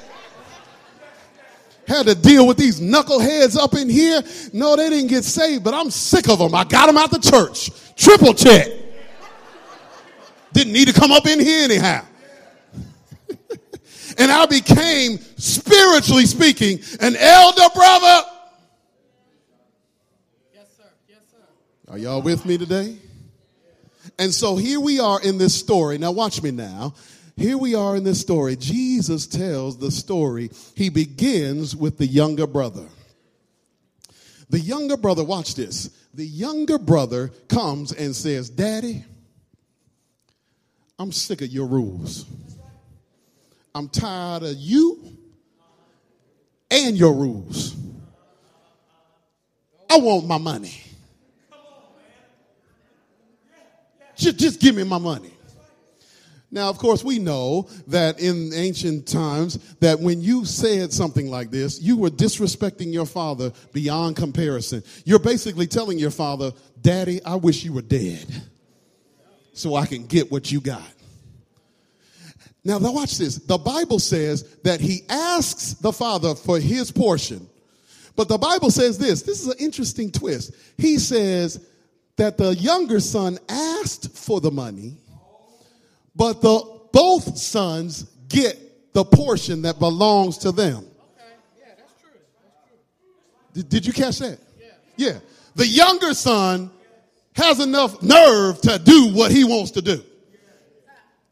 Had 1.87 2.05
to 2.07 2.15
deal 2.15 2.45
with 2.45 2.57
these 2.57 2.79
knuckleheads 2.79 3.57
up 3.57 3.73
in 3.73 3.89
here. 3.89 4.21
No, 4.51 4.75
they 4.75 4.89
didn't 4.89 5.07
get 5.07 5.23
saved, 5.23 5.63
but 5.63 5.73
I'm 5.73 5.89
sick 5.89 6.27
of 6.29 6.39
them. 6.39 6.53
I 6.53 6.65
got 6.65 6.87
them 6.87 6.97
out 6.97 7.09
the 7.09 7.19
church. 7.19 7.71
Triple 7.95 8.33
check. 8.33 8.67
Didn't 10.51 10.73
need 10.73 10.87
to 10.89 10.93
come 10.93 11.11
up 11.11 11.25
in 11.25 11.39
here 11.39 11.63
anyhow 11.63 12.05
and 14.17 14.31
I 14.31 14.45
became, 14.45 15.17
spiritually 15.37 16.25
speaking, 16.25 16.79
an 16.99 17.15
elder 17.15 17.67
brother. 17.73 18.29
Yes, 20.53 20.67
sir. 20.77 20.83
Yes, 21.07 21.19
sir. 21.31 21.91
Are 21.91 21.97
y'all 21.97 22.21
with 22.21 22.45
me 22.45 22.57
today? 22.57 22.97
And 24.19 24.33
so 24.33 24.55
here 24.55 24.79
we 24.79 24.99
are 24.99 25.21
in 25.21 25.37
this 25.37 25.55
story. 25.55 25.97
Now, 25.97 26.11
watch 26.11 26.41
me 26.41 26.51
now. 26.51 26.93
Here 27.35 27.57
we 27.57 27.73
are 27.73 27.95
in 27.95 28.03
this 28.03 28.21
story. 28.21 28.55
Jesus 28.55 29.25
tells 29.25 29.77
the 29.79 29.89
story. 29.89 30.51
He 30.75 30.89
begins 30.89 31.75
with 31.75 31.97
the 31.97 32.05
younger 32.05 32.45
brother. 32.45 32.85
The 34.49 34.59
younger 34.59 34.97
brother, 34.97 35.23
watch 35.23 35.55
this. 35.55 35.89
The 36.13 36.25
younger 36.25 36.77
brother 36.77 37.29
comes 37.47 37.91
and 37.91 38.15
says, 38.15 38.51
Daddy, 38.51 39.03
I'm 40.99 41.11
sick 41.11 41.41
of 41.41 41.47
your 41.47 41.65
rules. 41.65 42.25
I'm 43.75 43.89
tired 43.89 44.43
of 44.43 44.55
you 44.55 45.17
and 46.69 46.95
your 46.95 47.13
rules. 47.13 47.75
I 49.89 49.97
want 49.97 50.27
my 50.27 50.37
money. 50.37 50.79
Just, 54.15 54.37
just 54.37 54.59
give 54.59 54.75
me 54.75 54.83
my 54.83 54.97
money. 54.99 55.33
Now, 56.53 56.69
of 56.69 56.77
course, 56.77 57.03
we 57.03 57.17
know 57.17 57.67
that 57.87 58.19
in 58.19 58.53
ancient 58.53 59.07
times 59.07 59.57
that 59.79 59.99
when 59.99 60.21
you 60.21 60.45
said 60.45 60.93
something 60.93 61.27
like 61.27 61.49
this, 61.49 61.81
you 61.81 61.97
were 61.97 62.11
disrespecting 62.11 62.93
your 62.93 63.07
father 63.07 63.51
beyond 63.71 64.15
comparison. 64.15 64.83
You're 65.03 65.17
basically 65.17 65.65
telling 65.65 65.97
your 65.97 66.11
father, 66.11 66.51
Daddy, 66.79 67.23
I 67.25 67.35
wish 67.35 67.63
you 67.63 67.73
were 67.73 67.81
dead 67.81 68.27
so 69.53 69.75
I 69.75 69.87
can 69.87 70.05
get 70.05 70.31
what 70.31 70.51
you 70.51 70.61
got. 70.61 70.92
Now, 72.65 72.79
watch 72.79 73.17
this. 73.17 73.35
The 73.35 73.57
Bible 73.57 73.99
says 73.99 74.57
that 74.63 74.79
he 74.79 75.01
asks 75.09 75.73
the 75.73 75.91
father 75.91 76.33
for 76.33 76.59
his 76.59 76.91
portion. 76.91 77.47
But 78.15 78.29
the 78.29 78.37
Bible 78.37 78.71
says 78.71 78.97
this 78.97 79.23
this 79.23 79.41
is 79.41 79.47
an 79.47 79.57
interesting 79.59 80.11
twist. 80.11 80.53
He 80.77 80.97
says, 80.97 81.59
that 82.17 82.37
the 82.37 82.55
younger 82.55 82.99
son 82.99 83.39
asked 83.49 84.15
for 84.15 84.39
the 84.39 84.51
money, 84.51 84.97
but 86.15 86.41
the 86.41 86.81
both 86.91 87.37
sons 87.37 88.03
get 88.27 88.93
the 88.93 89.03
portion 89.03 89.63
that 89.63 89.79
belongs 89.79 90.37
to 90.39 90.51
them. 90.51 90.77
Okay, 90.77 91.33
yeah, 91.57 91.65
that's 91.75 91.91
Did, 93.53 93.69
did 93.69 93.85
you 93.87 93.93
catch 93.93 94.19
that? 94.19 94.39
Yeah. 94.59 94.67
Yeah. 94.95 95.19
The 95.55 95.67
younger 95.67 96.13
son 96.13 96.69
has 97.35 97.59
enough 97.59 98.01
nerve 98.03 98.61
to 98.61 98.77
do 98.77 99.13
what 99.13 99.31
he 99.31 99.43
wants 99.43 99.71
to 99.71 99.81
do. 99.81 100.03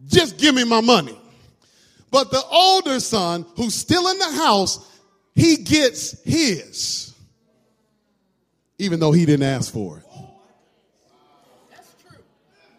Just 0.08 0.40
give 0.40 0.56
me 0.56 0.64
my 0.64 0.82
money. 0.82 1.18
But 2.12 2.30
the 2.30 2.44
older 2.52 3.00
son, 3.00 3.46
who's 3.56 3.74
still 3.74 4.08
in 4.10 4.20
the 4.20 4.32
house, 4.32 4.88
he 5.34 5.56
gets 5.56 6.22
his, 6.24 7.16
even 8.78 9.00
though 9.00 9.14
he 9.14 9.26
didn't 9.26 9.46
ask 9.46 9.72
for 9.72 10.00
it. 10.00 10.06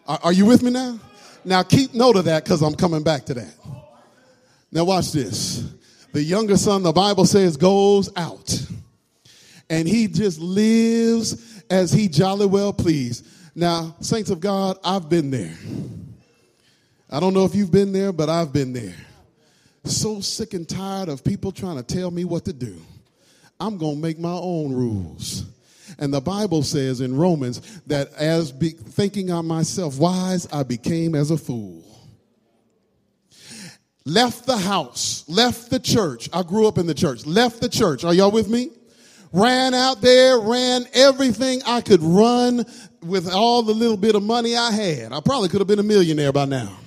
Are, 0.07 0.19
are 0.25 0.33
you 0.33 0.45
with 0.45 0.61
me 0.61 0.69
now? 0.69 0.99
Now 1.43 1.63
keep 1.63 1.93
note 1.93 2.15
of 2.15 2.25
that 2.25 2.43
because 2.43 2.61
I'm 2.61 2.75
coming 2.75 3.03
back 3.03 3.25
to 3.25 3.33
that. 3.33 3.53
Now 4.71 4.83
watch 4.85 5.11
this. 5.11 5.67
The 6.13 6.21
younger 6.21 6.57
son, 6.57 6.83
the 6.83 6.91
Bible 6.91 7.25
says, 7.25 7.57
goes 7.57 8.11
out 8.15 8.67
and 9.69 9.87
he 9.87 10.07
just 10.07 10.39
lives 10.39 11.63
as 11.69 11.91
he 11.91 12.07
jolly 12.07 12.45
well 12.45 12.71
please. 12.71 13.23
Now, 13.55 13.95
saints 13.99 14.29
of 14.29 14.39
God, 14.39 14.77
I've 14.83 15.09
been 15.09 15.31
there. 15.31 15.55
I 17.09 17.19
don't 17.19 17.33
know 17.33 17.45
if 17.45 17.55
you've 17.55 17.71
been 17.71 17.91
there, 17.91 18.11
but 18.11 18.29
I've 18.29 18.51
been 18.51 18.73
there. 18.73 18.95
So 19.85 20.21
sick 20.21 20.53
and 20.53 20.67
tired 20.67 21.09
of 21.09 21.23
people 21.23 21.51
trying 21.51 21.77
to 21.77 21.83
tell 21.83 22.09
me 22.09 22.23
what 22.23 22.45
to 22.45 22.53
do. 22.53 22.79
I'm 23.59 23.77
going 23.77 23.95
to 23.95 24.01
make 24.01 24.19
my 24.19 24.31
own 24.31 24.73
rules. 24.73 25.45
And 25.99 26.13
the 26.13 26.21
Bible 26.21 26.63
says 26.63 27.01
in 27.01 27.15
Romans 27.15 27.81
that 27.87 28.11
as 28.13 28.51
be, 28.51 28.69
thinking 28.69 29.31
on 29.31 29.45
myself 29.45 29.99
wise, 29.99 30.51
I 30.51 30.63
became 30.63 31.15
as 31.15 31.31
a 31.31 31.37
fool. 31.37 31.83
Left 34.05 34.45
the 34.45 34.57
house, 34.57 35.23
left 35.29 35.69
the 35.69 35.79
church. 35.79 36.29
I 36.33 36.43
grew 36.43 36.67
up 36.67 36.77
in 36.77 36.87
the 36.87 36.93
church. 36.93 37.25
Left 37.25 37.61
the 37.61 37.69
church. 37.69 38.03
Are 38.03 38.13
y'all 38.13 38.31
with 38.31 38.49
me? 38.49 38.69
ran 39.33 39.73
out 39.73 39.99
there, 39.99 40.39
ran 40.39 40.85
everything 40.93 41.61
I 41.65 41.81
could 41.81 42.01
run 42.01 42.65
with 43.01 43.29
all 43.29 43.63
the 43.63 43.73
little 43.73 43.97
bit 43.97 44.15
of 44.15 44.23
money 44.23 44.55
I 44.55 44.71
had. 44.71 45.11
I 45.11 45.19
probably 45.19 45.49
could 45.49 45.59
have 45.59 45.67
been 45.67 45.79
a 45.79 45.83
millionaire 45.83 46.31
by 46.31 46.45
now. 46.45 46.77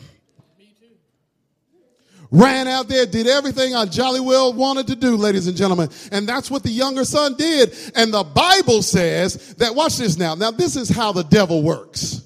Ran 2.31 2.67
out 2.67 2.89
there, 2.89 3.07
did 3.07 3.27
everything 3.27 3.75
I 3.75 3.87
jolly 3.87 4.21
well 4.21 4.53
wanted 4.53 4.89
to 4.89 4.97
do, 4.97 5.17
ladies 5.17 5.47
and 5.47 5.57
gentlemen. 5.57 5.89
And 6.11 6.29
that's 6.29 6.51
what 6.51 6.63
the 6.63 6.71
younger 6.71 7.05
son 7.05 7.37
did. 7.37 7.75
And 7.95 8.13
the 8.13 8.25
Bible 8.25 8.83
says 8.83 9.55
that, 9.57 9.75
watch 9.75 9.99
this 9.99 10.17
now. 10.19 10.35
Now, 10.35 10.51
this 10.51 10.77
is 10.77 10.89
how 10.89 11.13
the 11.13 11.23
devil 11.23 11.63
works. 11.63 12.23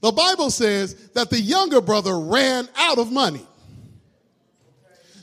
The 0.00 0.12
Bible 0.12 0.50
says 0.50 1.10
that 1.12 1.30
the 1.30 1.40
younger 1.40 1.80
brother 1.80 2.18
ran 2.18 2.68
out 2.76 2.98
of 2.98 3.10
money. 3.10 3.46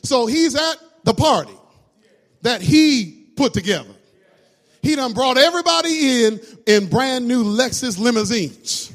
So 0.04 0.26
he's 0.26 0.56
at 0.56 0.78
the 1.04 1.14
party 1.14 1.54
that 2.42 2.62
he 2.62 3.28
put 3.36 3.54
together. 3.54 3.94
He 4.82 4.96
done 4.96 5.14
brought 5.14 5.38
everybody 5.38 6.26
in 6.26 6.40
in 6.66 6.90
brand 6.90 7.28
new 7.28 7.44
Lexus 7.44 8.00
limousines. 8.00 8.92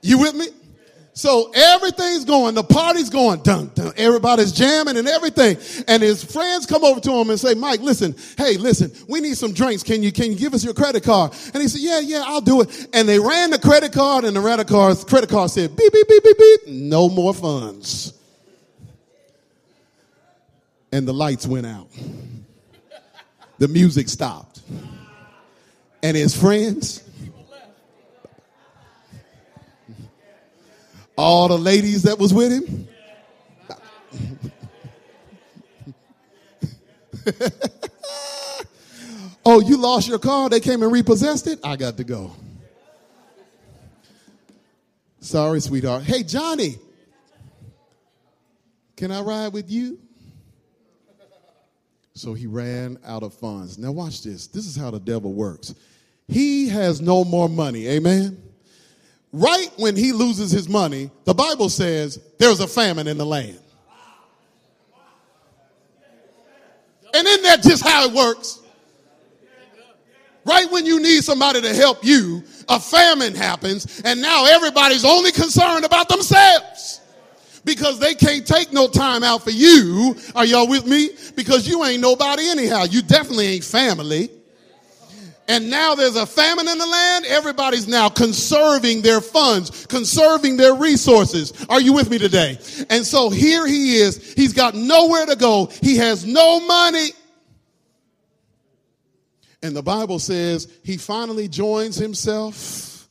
You 0.00 0.18
with 0.18 0.34
me? 0.34 0.46
So 1.16 1.52
everything's 1.54 2.24
going, 2.24 2.56
the 2.56 2.64
party's 2.64 3.08
going, 3.08 3.42
dun, 3.42 3.70
dun, 3.74 3.92
everybody's 3.96 4.50
jamming 4.50 4.96
and 4.96 5.06
everything. 5.06 5.56
And 5.86 6.02
his 6.02 6.24
friends 6.24 6.66
come 6.66 6.82
over 6.82 7.00
to 7.00 7.12
him 7.12 7.30
and 7.30 7.38
say, 7.38 7.54
Mike, 7.54 7.80
listen, 7.80 8.16
hey, 8.36 8.56
listen, 8.56 8.90
we 9.08 9.20
need 9.20 9.36
some 9.36 9.52
drinks. 9.52 9.84
Can 9.84 10.02
you, 10.02 10.10
can 10.10 10.32
you 10.32 10.36
give 10.36 10.54
us 10.54 10.64
your 10.64 10.74
credit 10.74 11.04
card? 11.04 11.32
And 11.52 11.62
he 11.62 11.68
said, 11.68 11.82
yeah, 11.82 12.00
yeah, 12.00 12.24
I'll 12.26 12.40
do 12.40 12.62
it. 12.62 12.88
And 12.92 13.08
they 13.08 13.20
ran 13.20 13.50
the 13.50 13.60
credit 13.60 13.92
card 13.92 14.24
and 14.24 14.36
the 14.36 14.40
credit 14.40 14.66
card, 14.66 14.96
credit 15.06 15.30
card 15.30 15.50
said, 15.50 15.76
beep, 15.76 15.92
beep, 15.92 16.08
beep, 16.08 16.24
beep, 16.24 16.38
beep, 16.38 16.60
no 16.66 17.08
more 17.08 17.32
funds. 17.32 18.12
And 20.90 21.06
the 21.06 21.14
lights 21.14 21.46
went 21.46 21.66
out 21.66 21.88
the 23.58 23.68
music 23.68 24.08
stopped. 24.08 24.60
And 26.02 26.16
his 26.16 26.36
friends, 26.36 27.03
all 31.16 31.48
the 31.48 31.58
ladies 31.58 32.02
that 32.02 32.18
was 32.18 32.34
with 32.34 32.52
him, 32.52 32.88
oh, 39.44 39.60
you 39.60 39.76
lost 39.76 40.08
your 40.08 40.18
car? 40.18 40.48
They 40.48 40.60
came 40.60 40.82
and 40.82 40.92
repossessed 40.92 41.46
it? 41.46 41.58
I 41.64 41.76
got 41.76 41.96
to 41.96 42.04
go. 42.04 42.32
Sorry, 45.20 45.60
sweetheart. 45.60 46.04
Hey, 46.04 46.22
Johnny, 46.22 46.76
can 48.96 49.10
I 49.10 49.22
ride 49.22 49.52
with 49.52 49.70
you? 49.70 49.98
So 52.14 52.34
he 52.34 52.46
ran 52.46 52.98
out 53.04 53.22
of 53.22 53.34
funds. 53.34 53.78
Now, 53.78 53.90
watch 53.90 54.22
this. 54.22 54.46
This 54.46 54.66
is 54.66 54.76
how 54.76 54.90
the 54.90 55.00
devil 55.00 55.32
works. 55.32 55.74
He 56.28 56.68
has 56.68 57.00
no 57.00 57.24
more 57.24 57.48
money. 57.48 57.88
Amen. 57.88 58.40
Right 59.36 59.68
when 59.78 59.96
he 59.96 60.12
loses 60.12 60.52
his 60.52 60.68
money, 60.68 61.10
the 61.24 61.34
Bible 61.34 61.68
says 61.68 62.20
there's 62.38 62.60
a 62.60 62.68
famine 62.68 63.08
in 63.08 63.18
the 63.18 63.26
land. 63.26 63.58
And 67.12 67.26
isn't 67.26 67.42
that 67.42 67.60
just 67.64 67.84
how 67.84 68.06
it 68.06 68.12
works? 68.12 68.60
Right 70.44 70.70
when 70.70 70.86
you 70.86 71.02
need 71.02 71.24
somebody 71.24 71.60
to 71.62 71.74
help 71.74 72.04
you, 72.04 72.44
a 72.68 72.78
famine 72.78 73.34
happens, 73.34 74.00
and 74.04 74.22
now 74.22 74.44
everybody's 74.46 75.04
only 75.04 75.32
concerned 75.32 75.84
about 75.84 76.08
themselves 76.08 77.00
because 77.64 77.98
they 77.98 78.14
can't 78.14 78.46
take 78.46 78.72
no 78.72 78.86
time 78.86 79.24
out 79.24 79.42
for 79.42 79.50
you. 79.50 80.14
Are 80.36 80.44
y'all 80.44 80.68
with 80.68 80.86
me? 80.86 81.10
Because 81.34 81.66
you 81.66 81.84
ain't 81.84 82.00
nobody 82.00 82.48
anyhow. 82.50 82.84
You 82.84 83.02
definitely 83.02 83.46
ain't 83.46 83.64
family. 83.64 84.30
And 85.46 85.68
now 85.68 85.94
there's 85.94 86.16
a 86.16 86.26
famine 86.26 86.68
in 86.68 86.78
the 86.78 86.86
land. 86.86 87.26
Everybody's 87.26 87.86
now 87.86 88.08
conserving 88.08 89.02
their 89.02 89.20
funds, 89.20 89.86
conserving 89.86 90.56
their 90.56 90.74
resources. 90.74 91.52
Are 91.68 91.80
you 91.80 91.92
with 91.92 92.10
me 92.10 92.18
today? 92.18 92.58
And 92.88 93.04
so 93.04 93.28
here 93.28 93.66
he 93.66 93.96
is. 93.96 94.32
He's 94.34 94.54
got 94.54 94.74
nowhere 94.74 95.26
to 95.26 95.36
go. 95.36 95.70
He 95.82 95.96
has 95.98 96.24
no 96.24 96.60
money. 96.60 97.10
And 99.62 99.76
the 99.76 99.82
Bible 99.82 100.18
says 100.18 100.68
he 100.82 100.96
finally 100.96 101.48
joins 101.48 101.96
himself 101.96 103.08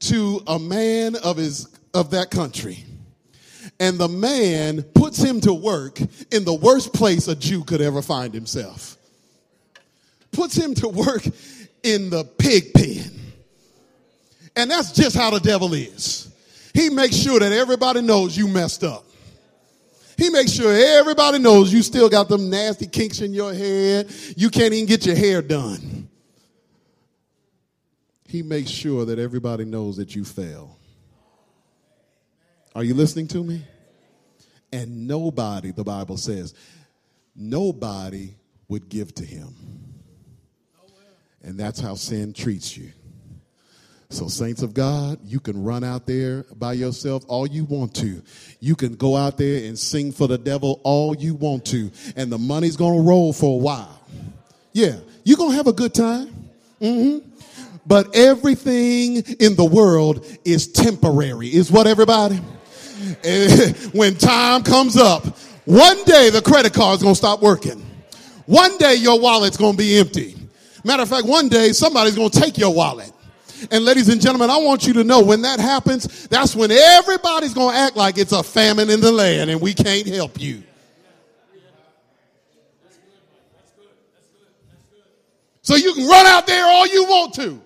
to 0.00 0.42
a 0.46 0.58
man 0.58 1.16
of 1.16 1.36
his 1.36 1.68
of 1.94 2.10
that 2.10 2.30
country 2.30 2.84
and 3.80 3.98
the 3.98 4.08
man 4.08 4.82
puts 4.82 5.18
him 5.18 5.40
to 5.42 5.52
work 5.52 6.00
in 6.30 6.44
the 6.44 6.54
worst 6.54 6.92
place 6.92 7.28
a 7.28 7.34
Jew 7.34 7.64
could 7.64 7.80
ever 7.80 8.02
find 8.02 8.32
himself. 8.32 8.96
Puts 10.34 10.56
him 10.56 10.74
to 10.74 10.88
work 10.88 11.24
in 11.82 12.10
the 12.10 12.24
pig 12.24 12.74
pen. 12.74 13.10
And 14.56 14.70
that's 14.70 14.92
just 14.92 15.16
how 15.16 15.30
the 15.30 15.40
devil 15.40 15.72
is. 15.74 16.32
He 16.72 16.90
makes 16.90 17.16
sure 17.16 17.38
that 17.38 17.52
everybody 17.52 18.02
knows 18.02 18.36
you 18.36 18.48
messed 18.48 18.84
up. 18.84 19.04
He 20.16 20.30
makes 20.30 20.52
sure 20.52 20.72
everybody 20.72 21.38
knows 21.38 21.72
you 21.72 21.82
still 21.82 22.08
got 22.08 22.28
them 22.28 22.50
nasty 22.50 22.86
kinks 22.86 23.20
in 23.20 23.32
your 23.32 23.52
head. 23.52 24.12
You 24.36 24.48
can't 24.48 24.72
even 24.72 24.86
get 24.86 25.06
your 25.06 25.16
hair 25.16 25.42
done. 25.42 26.08
He 28.26 28.42
makes 28.42 28.70
sure 28.70 29.04
that 29.04 29.18
everybody 29.18 29.64
knows 29.64 29.96
that 29.96 30.14
you 30.14 30.24
fail. 30.24 30.76
Are 32.74 32.82
you 32.82 32.94
listening 32.94 33.28
to 33.28 33.44
me? 33.44 33.64
And 34.72 35.06
nobody, 35.06 35.70
the 35.70 35.84
Bible 35.84 36.16
says, 36.16 36.54
nobody 37.36 38.34
would 38.68 38.88
give 38.88 39.14
to 39.16 39.24
him. 39.24 39.54
And 41.44 41.58
that's 41.58 41.78
how 41.78 41.94
sin 41.94 42.32
treats 42.32 42.76
you. 42.76 42.90
So, 44.08 44.28
saints 44.28 44.62
of 44.62 44.74
God, 44.74 45.18
you 45.24 45.40
can 45.40 45.62
run 45.62 45.82
out 45.82 46.06
there 46.06 46.44
by 46.54 46.74
yourself 46.74 47.24
all 47.26 47.46
you 47.46 47.64
want 47.64 47.94
to. 47.96 48.22
You 48.60 48.76
can 48.76 48.94
go 48.94 49.16
out 49.16 49.38
there 49.38 49.66
and 49.66 49.78
sing 49.78 50.12
for 50.12 50.26
the 50.26 50.38
devil 50.38 50.80
all 50.84 51.16
you 51.16 51.34
want 51.34 51.66
to, 51.66 51.90
and 52.16 52.30
the 52.30 52.38
money's 52.38 52.76
gonna 52.76 53.00
roll 53.00 53.32
for 53.32 53.54
a 53.54 53.62
while. 53.62 54.00
Yeah, 54.72 54.96
you're 55.24 55.36
gonna 55.36 55.56
have 55.56 55.66
a 55.66 55.72
good 55.72 55.94
time. 55.94 56.28
Mm-hmm. 56.80 57.28
But 57.86 58.14
everything 58.14 59.16
in 59.40 59.56
the 59.56 59.64
world 59.64 60.24
is 60.44 60.68
temporary, 60.68 61.48
is 61.48 61.70
what 61.70 61.86
everybody? 61.86 62.36
when 63.92 64.14
time 64.14 64.62
comes 64.62 64.96
up, 64.96 65.26
one 65.64 66.02
day 66.04 66.30
the 66.30 66.40
credit 66.40 66.72
card's 66.72 67.02
gonna 67.02 67.14
stop 67.14 67.42
working. 67.42 67.84
One 68.46 68.78
day 68.78 68.94
your 68.94 69.18
wallet's 69.18 69.56
gonna 69.56 69.76
be 69.76 69.98
empty. 69.98 70.36
Matter 70.84 71.02
of 71.02 71.08
fact, 71.08 71.26
one 71.26 71.48
day 71.48 71.72
somebody's 71.72 72.14
gonna 72.14 72.30
take 72.30 72.58
your 72.58 72.72
wallet. 72.72 73.10
And 73.70 73.84
ladies 73.84 74.08
and 74.08 74.20
gentlemen, 74.20 74.50
I 74.50 74.58
want 74.58 74.86
you 74.86 74.92
to 74.94 75.04
know 75.04 75.22
when 75.22 75.42
that 75.42 75.58
happens, 75.58 76.28
that's 76.28 76.54
when 76.54 76.70
everybody's 76.70 77.54
gonna 77.54 77.76
act 77.76 77.96
like 77.96 78.18
it's 78.18 78.32
a 78.32 78.42
famine 78.42 78.90
in 78.90 79.00
the 79.00 79.10
land 79.10 79.50
and 79.50 79.60
we 79.60 79.72
can't 79.72 80.06
help 80.06 80.40
you. 80.40 80.62
So 85.62 85.76
you 85.76 85.94
can 85.94 86.06
run 86.06 86.26
out 86.26 86.46
there 86.46 86.66
all 86.66 86.86
you 86.86 87.04
want 87.04 87.34
to. 87.34 87.60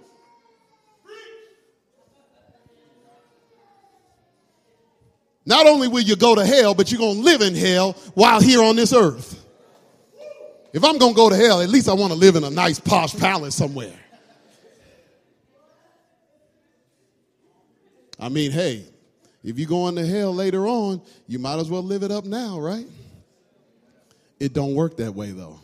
Not 5.49 5.67
only 5.67 5.89
will 5.89 6.03
you 6.03 6.15
go 6.15 6.35
to 6.35 6.45
hell, 6.45 6.75
but 6.75 6.93
you're 6.93 6.99
going 6.99 7.17
to 7.17 7.23
live 7.23 7.41
in 7.41 7.55
hell 7.55 7.93
while 8.13 8.39
here 8.39 8.63
on 8.63 8.77
this 8.77 8.93
earth. 8.93 9.43
If 10.73 10.85
I'm 10.85 10.99
going 10.99 11.15
to 11.15 11.17
go 11.17 11.31
to 11.31 11.37
hell, 11.37 11.61
at 11.61 11.69
least 11.69 11.89
I 11.89 11.95
want 11.95 12.13
to 12.13 12.19
live 12.19 12.37
in 12.37 12.45
a 12.45 12.51
nice 12.51 12.79
posh 12.79 13.17
palace 13.17 13.55
somewhere. 13.55 13.95
I 18.21 18.29
mean, 18.29 18.51
hey, 18.51 18.85
if 19.45 19.59
you're 19.59 19.69
going 19.69 19.97
to 19.97 20.07
hell 20.07 20.35
later 20.35 20.67
on, 20.67 21.01
you 21.27 21.39
might 21.39 21.59
as 21.59 21.71
well 21.71 21.83
live 21.83 22.03
it 22.03 22.11
up 22.11 22.25
now, 22.25 22.59
right? 22.59 22.87
It 24.41 24.53
don't 24.53 24.75
work 24.75 24.97
that 24.99 25.15
way 25.15 25.31
though. 25.31 25.61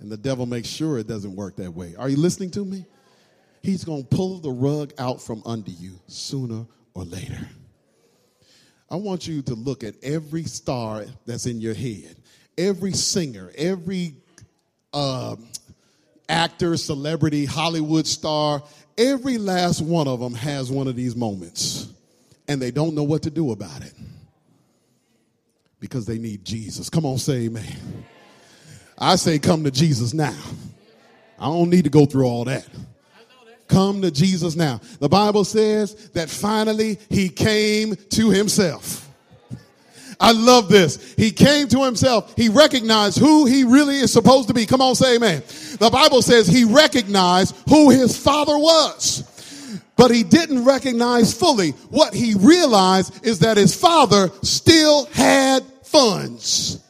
And 0.00 0.10
the 0.10 0.16
devil 0.16 0.46
makes 0.46 0.68
sure 0.68 0.98
it 0.98 1.06
doesn't 1.06 1.34
work 1.34 1.56
that 1.56 1.70
way. 1.70 1.94
Are 1.96 2.08
you 2.08 2.16
listening 2.16 2.50
to 2.52 2.64
me? 2.64 2.86
He's 3.62 3.84
going 3.84 4.02
to 4.02 4.08
pull 4.08 4.38
the 4.38 4.50
rug 4.50 4.92
out 4.98 5.20
from 5.20 5.42
under 5.44 5.70
you 5.70 6.00
sooner 6.06 6.66
or 6.94 7.04
later. 7.04 7.48
I 8.90 8.96
want 8.96 9.28
you 9.28 9.42
to 9.42 9.54
look 9.54 9.84
at 9.84 9.94
every 10.02 10.44
star 10.44 11.04
that's 11.26 11.46
in 11.46 11.60
your 11.60 11.74
head, 11.74 12.16
every 12.56 12.92
singer, 12.92 13.50
every 13.56 14.14
uh, 14.92 15.36
actor, 16.28 16.76
celebrity, 16.76 17.44
Hollywood 17.44 18.06
star, 18.06 18.62
every 18.96 19.38
last 19.38 19.80
one 19.80 20.08
of 20.08 20.20
them 20.20 20.34
has 20.34 20.70
one 20.70 20.88
of 20.88 20.96
these 20.96 21.16
moments, 21.16 21.88
and 22.48 22.60
they 22.60 22.70
don't 22.70 22.94
know 22.94 23.04
what 23.04 23.22
to 23.22 23.30
do 23.30 23.52
about 23.52 23.82
it 23.82 23.94
because 25.80 26.06
they 26.06 26.18
need 26.18 26.44
Jesus. 26.44 26.90
Come 26.90 27.06
on, 27.06 27.18
say 27.18 27.46
amen. 27.46 27.76
I 28.98 29.16
say, 29.16 29.38
come 29.38 29.64
to 29.64 29.70
Jesus 29.70 30.12
now. 30.12 30.36
I 31.38 31.46
don't 31.46 31.70
need 31.70 31.84
to 31.84 31.90
go 31.90 32.04
through 32.04 32.26
all 32.26 32.44
that. 32.44 32.68
Come 33.66 34.02
to 34.02 34.10
Jesus 34.10 34.56
now. 34.56 34.80
The 34.98 35.08
Bible 35.08 35.44
says 35.44 36.10
that 36.10 36.28
finally 36.28 36.98
he 37.08 37.28
came 37.28 37.96
to 37.96 38.30
himself. 38.30 39.08
I 40.20 40.32
love 40.32 40.68
this. 40.68 41.14
He 41.14 41.30
came 41.30 41.66
to 41.68 41.82
himself. 41.82 42.34
He 42.36 42.50
recognized 42.50 43.18
who 43.18 43.46
he 43.46 43.64
really 43.64 43.96
is 43.96 44.12
supposed 44.12 44.48
to 44.48 44.54
be. 44.54 44.66
Come 44.66 44.82
on, 44.82 44.94
say 44.94 45.16
amen. 45.16 45.42
The 45.78 45.88
Bible 45.90 46.20
says 46.20 46.46
he 46.46 46.64
recognized 46.64 47.56
who 47.68 47.88
his 47.88 48.16
father 48.16 48.58
was. 48.58 49.26
But 49.96 50.10
he 50.10 50.22
didn't 50.22 50.64
recognize 50.64 51.32
fully. 51.32 51.70
What 51.90 52.14
he 52.14 52.34
realized 52.34 53.26
is 53.26 53.40
that 53.40 53.56
his 53.56 53.74
father 53.74 54.30
still 54.42 55.06
had 55.06 55.62
funds. 55.84 56.82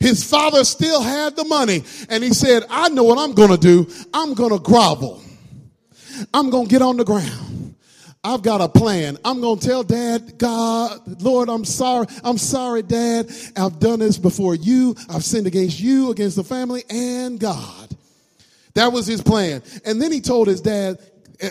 His 0.00 0.24
father 0.24 0.64
still 0.64 1.00
had 1.00 1.36
the 1.36 1.44
money. 1.44 1.84
And 2.08 2.24
he 2.24 2.34
said, 2.34 2.64
I 2.68 2.88
know 2.88 3.04
what 3.04 3.18
I'm 3.18 3.34
going 3.34 3.50
to 3.50 3.56
do. 3.56 3.86
I'm 4.12 4.34
going 4.34 4.50
to 4.50 4.58
grovel. 4.58 5.22
I'm 6.34 6.50
going 6.50 6.66
to 6.66 6.70
get 6.70 6.82
on 6.82 6.96
the 6.96 7.04
ground. 7.04 7.51
I've 8.24 8.42
got 8.42 8.60
a 8.60 8.68
plan. 8.68 9.18
I'm 9.24 9.40
going 9.40 9.58
to 9.58 9.66
tell 9.66 9.82
dad, 9.82 10.38
God, 10.38 11.22
Lord, 11.22 11.48
I'm 11.48 11.64
sorry. 11.64 12.06
I'm 12.22 12.38
sorry, 12.38 12.82
dad. 12.82 13.28
I've 13.56 13.80
done 13.80 13.98
this 13.98 14.16
before 14.16 14.54
you. 14.54 14.94
I've 15.10 15.24
sinned 15.24 15.48
against 15.48 15.80
you, 15.80 16.10
against 16.12 16.36
the 16.36 16.44
family, 16.44 16.84
and 16.88 17.40
God. 17.40 17.88
That 18.74 18.92
was 18.92 19.06
his 19.06 19.20
plan. 19.20 19.62
And 19.84 20.00
then 20.00 20.12
he 20.12 20.20
told 20.20 20.46
his 20.46 20.60
dad, 20.60 20.98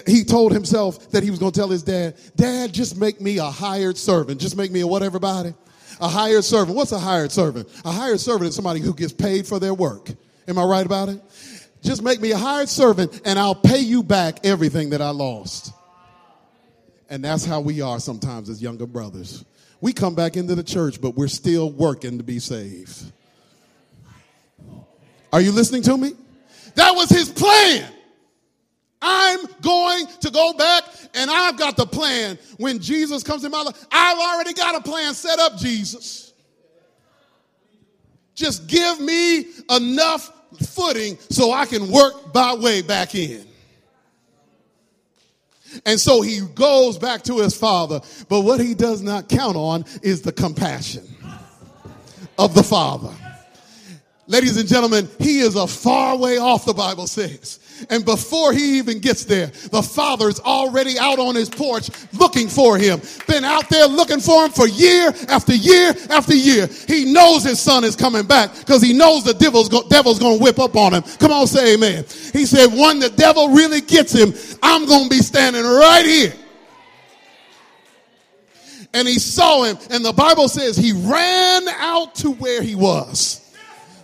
he 0.07 0.23
told 0.23 0.53
himself 0.53 1.11
that 1.11 1.23
he 1.23 1.29
was 1.29 1.39
going 1.39 1.51
to 1.51 1.59
tell 1.59 1.69
his 1.69 1.83
dad, 1.83 2.15
Dad, 2.37 2.73
just 2.73 2.97
make 2.97 3.19
me 3.19 3.39
a 3.39 3.43
hired 3.43 3.97
servant. 3.97 4.39
Just 4.39 4.55
make 4.55 4.71
me 4.71 4.79
a 4.79 4.87
what, 4.87 5.03
everybody? 5.03 5.53
A 5.99 6.07
hired 6.07 6.45
servant. 6.45 6.77
What's 6.77 6.93
a 6.93 6.99
hired 6.99 7.33
servant? 7.33 7.67
A 7.83 7.91
hired 7.91 8.21
servant 8.21 8.47
is 8.47 8.55
somebody 8.55 8.79
who 8.79 8.93
gets 8.93 9.11
paid 9.11 9.45
for 9.45 9.59
their 9.59 9.73
work. 9.73 10.09
Am 10.47 10.57
I 10.57 10.63
right 10.63 10.85
about 10.85 11.09
it? 11.09 11.21
Just 11.83 12.01
make 12.01 12.21
me 12.21 12.31
a 12.31 12.37
hired 12.37 12.69
servant 12.69 13.21
and 13.25 13.37
I'll 13.37 13.55
pay 13.55 13.79
you 13.79 14.03
back 14.03 14.45
everything 14.45 14.91
that 14.91 15.01
I 15.01 15.09
lost. 15.09 15.73
And 17.11 17.21
that's 17.21 17.43
how 17.43 17.59
we 17.59 17.81
are 17.81 17.99
sometimes 17.99 18.49
as 18.49 18.61
younger 18.61 18.87
brothers. 18.87 19.43
We 19.81 19.91
come 19.91 20.15
back 20.15 20.37
into 20.37 20.55
the 20.55 20.63
church, 20.63 21.01
but 21.01 21.13
we're 21.13 21.27
still 21.27 21.69
working 21.69 22.17
to 22.17 22.23
be 22.23 22.39
saved. 22.39 23.11
Are 25.33 25.41
you 25.41 25.51
listening 25.51 25.81
to 25.83 25.97
me? 25.97 26.13
That 26.75 26.95
was 26.95 27.09
his 27.09 27.29
plan. 27.29 27.91
I'm 29.01 29.39
going 29.61 30.05
to 30.21 30.31
go 30.31 30.53
back 30.53 30.83
and 31.13 31.29
I've 31.29 31.57
got 31.57 31.75
the 31.75 31.85
plan. 31.85 32.39
When 32.57 32.79
Jesus 32.79 33.23
comes 33.23 33.43
in 33.43 33.51
my 33.51 33.61
life, 33.61 33.85
I've 33.91 34.17
already 34.17 34.53
got 34.53 34.75
a 34.75 34.81
plan 34.81 35.13
set 35.13 35.37
up, 35.37 35.57
Jesus. 35.57 36.31
Just 38.35 38.67
give 38.67 39.01
me 39.01 39.47
enough 39.69 40.31
footing 40.65 41.17
so 41.29 41.51
I 41.51 41.65
can 41.65 41.91
work 41.91 42.33
my 42.33 42.55
way 42.55 42.81
back 42.81 43.15
in. 43.15 43.50
And 45.85 45.99
so 45.99 46.21
he 46.21 46.41
goes 46.55 46.97
back 46.97 47.23
to 47.23 47.39
his 47.39 47.55
father. 47.55 48.01
But 48.29 48.41
what 48.41 48.59
he 48.59 48.73
does 48.73 49.01
not 49.01 49.29
count 49.29 49.55
on 49.55 49.85
is 50.01 50.21
the 50.21 50.31
compassion 50.31 51.03
of 52.37 52.53
the 52.55 52.63
father. 52.63 53.13
Ladies 54.31 54.55
and 54.55 54.65
gentlemen, 54.65 55.09
he 55.19 55.39
is 55.39 55.57
a 55.57 55.67
far 55.67 56.15
way 56.15 56.37
off, 56.37 56.63
the 56.63 56.73
Bible 56.73 57.05
says. 57.05 57.59
And 57.89 58.05
before 58.05 58.53
he 58.53 58.77
even 58.77 58.99
gets 58.99 59.25
there, 59.25 59.47
the 59.47 59.81
father's 59.81 60.39
already 60.39 60.97
out 60.97 61.19
on 61.19 61.35
his 61.35 61.49
porch 61.49 61.89
looking 62.13 62.47
for 62.47 62.77
him. 62.77 63.01
Been 63.27 63.43
out 63.43 63.67
there 63.67 63.87
looking 63.87 64.21
for 64.21 64.45
him 64.45 64.51
for 64.51 64.69
year 64.69 65.13
after 65.27 65.53
year 65.53 65.93
after 66.09 66.33
year. 66.33 66.69
He 66.87 67.11
knows 67.11 67.43
his 67.43 67.59
son 67.59 67.83
is 67.83 67.97
coming 67.97 68.25
back 68.25 68.57
because 68.57 68.81
he 68.81 68.93
knows 68.93 69.25
the 69.25 69.33
devil's, 69.33 69.67
go- 69.67 69.85
devil's 69.89 70.19
going 70.19 70.37
to 70.37 70.43
whip 70.43 70.59
up 70.59 70.77
on 70.77 70.93
him. 70.93 71.01
Come 71.19 71.33
on, 71.33 71.45
say 71.45 71.73
amen. 71.73 72.05
He 72.31 72.45
said, 72.45 72.67
when 72.67 72.99
the 72.99 73.09
devil 73.09 73.49
really 73.49 73.81
gets 73.81 74.13
him, 74.13 74.33
I'm 74.63 74.85
going 74.85 75.09
to 75.09 75.09
be 75.09 75.21
standing 75.21 75.63
right 75.63 76.05
here. 76.05 76.33
And 78.93 79.05
he 79.05 79.19
saw 79.19 79.63
him, 79.63 79.77
and 79.89 80.05
the 80.05 80.13
Bible 80.13 80.47
says 80.47 80.77
he 80.77 80.93
ran 80.93 81.67
out 81.67 82.15
to 82.15 82.31
where 82.31 82.61
he 82.61 82.75
was. 82.75 83.40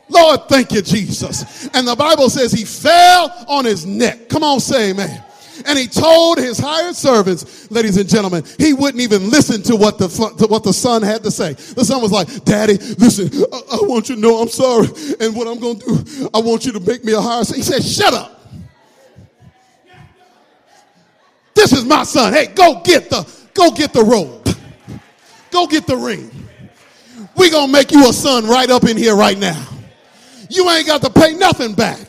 Lord, 0.10 0.48
thank 0.48 0.72
you, 0.72 0.82
Jesus. 0.82 1.68
And 1.74 1.88
the 1.88 1.96
Bible 1.96 2.30
says 2.30 2.52
he 2.52 2.66
fell 2.66 3.46
on 3.48 3.66
his 3.66 3.86
neck. 3.86 4.30
Come 4.30 4.44
on, 4.44 4.60
say 4.60 4.92
amen. 4.92 5.24
And 5.66 5.78
he 5.78 5.88
told 5.88 6.38
his 6.38 6.60
hired 6.60 6.96
servants, 6.96 7.70
ladies 7.72 7.98
and 7.98 8.08
gentlemen, 8.08 8.44
he 8.58 8.74
wouldn't 8.74 9.02
even 9.02 9.30
listen 9.30 9.64
to 9.64 9.76
what 9.76 9.98
the 9.98 10.08
to 10.38 10.48
what 10.48 10.64
the 10.64 10.74
son 10.74 11.02
had 11.02 11.24
to 11.24 11.32
say. 11.32 11.54
The 11.54 11.84
son 11.84 12.02
was 12.02 12.12
like, 12.12 12.28
"Daddy, 12.46 12.78
listen, 12.78 13.30
I, 13.52 13.78
I 13.78 13.80
want 13.82 14.10
you 14.10 14.16
to 14.16 14.22
know 14.22 14.38
I'm 14.38 14.50
sorry, 14.50 14.88
and 15.20 15.36
what 15.36 15.48
I'm 15.48 15.60
going 15.60 15.80
to 15.80 16.04
do, 16.04 16.30
I 16.34 16.40
want 16.40 16.66
you 16.66 16.74
to 16.74 16.80
make 16.80 17.04
me 17.04 17.14
a 17.14 17.22
hire." 17.22 17.44
He 17.44 17.64
said, 17.64 17.84
"Shut 17.84 18.14
up. 18.14 18.40
This 21.56 21.74
is 21.74 21.84
my 21.86 22.04
son. 22.04 22.34
Hey, 22.34 22.48
go 22.48 22.82
get 22.84 23.10
the 23.10 23.28
go 23.56 23.72
get 23.72 23.94
the 23.94 24.04
robe, 24.04 24.48
go 25.50 25.66
get 25.66 25.88
the 25.88 25.98
ring. 25.98 26.30
We 27.36 27.50
gonna 27.50 27.72
make 27.72 27.92
you 27.92 28.08
a 28.08 28.14
son 28.14 28.46
right 28.46 28.70
up 28.70 28.84
in 28.84 28.96
here 28.96 29.16
right 29.16 29.38
now." 29.38 29.77
You 30.50 30.70
ain't 30.70 30.88
got 30.88 31.02
to 31.02 31.10
pay 31.10 31.34
nothing 31.34 31.74
back. 31.74 32.08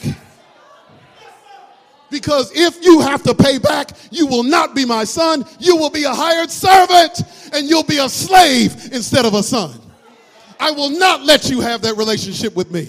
Because 2.10 2.50
if 2.54 2.82
you 2.82 3.00
have 3.00 3.22
to 3.24 3.34
pay 3.34 3.58
back, 3.58 3.90
you 4.10 4.26
will 4.26 4.42
not 4.42 4.74
be 4.74 4.84
my 4.84 5.04
son. 5.04 5.44
You 5.58 5.76
will 5.76 5.90
be 5.90 6.04
a 6.04 6.12
hired 6.12 6.50
servant 6.50 7.22
and 7.52 7.68
you'll 7.68 7.82
be 7.82 7.98
a 7.98 8.08
slave 8.08 8.92
instead 8.92 9.26
of 9.26 9.34
a 9.34 9.42
son. 9.42 9.78
I 10.58 10.70
will 10.70 10.90
not 10.90 11.22
let 11.24 11.50
you 11.50 11.60
have 11.60 11.82
that 11.82 11.96
relationship 11.96 12.56
with 12.56 12.70
me. 12.70 12.88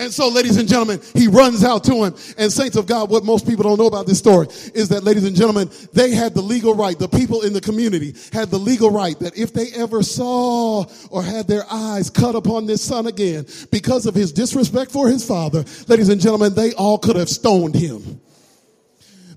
And 0.00 0.12
so, 0.12 0.28
ladies 0.28 0.56
and 0.56 0.68
gentlemen, 0.68 1.00
he 1.14 1.26
runs 1.26 1.64
out 1.64 1.82
to 1.84 2.04
him. 2.04 2.14
And, 2.38 2.52
saints 2.52 2.76
of 2.76 2.86
God, 2.86 3.10
what 3.10 3.24
most 3.24 3.48
people 3.48 3.64
don't 3.64 3.78
know 3.78 3.88
about 3.88 4.06
this 4.06 4.18
story 4.18 4.46
is 4.72 4.88
that, 4.90 5.02
ladies 5.02 5.24
and 5.24 5.34
gentlemen, 5.34 5.68
they 5.92 6.12
had 6.12 6.34
the 6.34 6.40
legal 6.40 6.72
right, 6.72 6.96
the 6.96 7.08
people 7.08 7.42
in 7.42 7.52
the 7.52 7.60
community 7.60 8.14
had 8.32 8.48
the 8.48 8.58
legal 8.58 8.90
right 8.92 9.18
that 9.18 9.36
if 9.36 9.52
they 9.52 9.72
ever 9.72 10.04
saw 10.04 10.84
or 11.10 11.22
had 11.24 11.48
their 11.48 11.64
eyes 11.68 12.10
cut 12.10 12.36
upon 12.36 12.66
this 12.66 12.80
son 12.80 13.08
again 13.08 13.44
because 13.72 14.06
of 14.06 14.14
his 14.14 14.32
disrespect 14.32 14.92
for 14.92 15.08
his 15.08 15.26
father, 15.26 15.64
ladies 15.88 16.10
and 16.10 16.20
gentlemen, 16.20 16.54
they 16.54 16.72
all 16.74 16.98
could 16.98 17.16
have 17.16 17.28
stoned 17.28 17.74
him. 17.74 18.20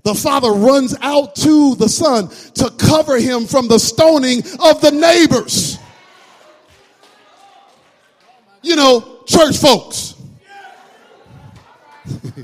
The 0.04 0.14
father 0.14 0.52
runs 0.52 0.96
out 1.00 1.34
to 1.36 1.74
the 1.74 1.88
son 1.88 2.28
to 2.54 2.70
cover 2.78 3.18
him 3.18 3.46
from 3.46 3.66
the 3.66 3.78
stoning 3.78 4.40
of 4.62 4.80
the 4.80 4.90
neighbors. 4.92 5.78
You 8.62 8.76
know, 8.76 9.24
church 9.26 9.56
folks. 9.58 10.11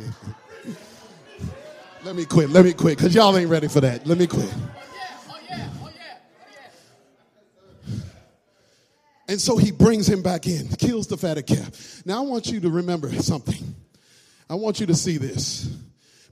let 2.05 2.15
me 2.15 2.25
quit. 2.25 2.51
Let 2.51 2.65
me 2.65 2.73
quit 2.73 2.97
because 2.99 3.15
y'all 3.15 3.37
ain't 3.37 3.51
ready 3.51 3.69
for 3.69 3.81
that. 3.81 4.07
Let 4.07 4.19
me 4.19 4.27
quit. 4.27 4.53
And 9.29 9.39
so 9.39 9.59
he 9.59 9.71
brings 9.71 10.09
him 10.09 10.23
back 10.23 10.47
in, 10.47 10.69
kills 10.69 11.07
the 11.07 11.19
fatted 11.19 11.47
calf. 11.47 12.03
Now 12.07 12.19
I 12.19 12.27
want 12.27 12.47
you 12.47 12.61
to 12.61 12.71
remember 12.71 13.13
something. 13.13 13.75
I 14.49 14.55
want 14.55 14.81
you 14.81 14.87
to 14.87 14.95
see 14.95 15.19
this. 15.19 15.77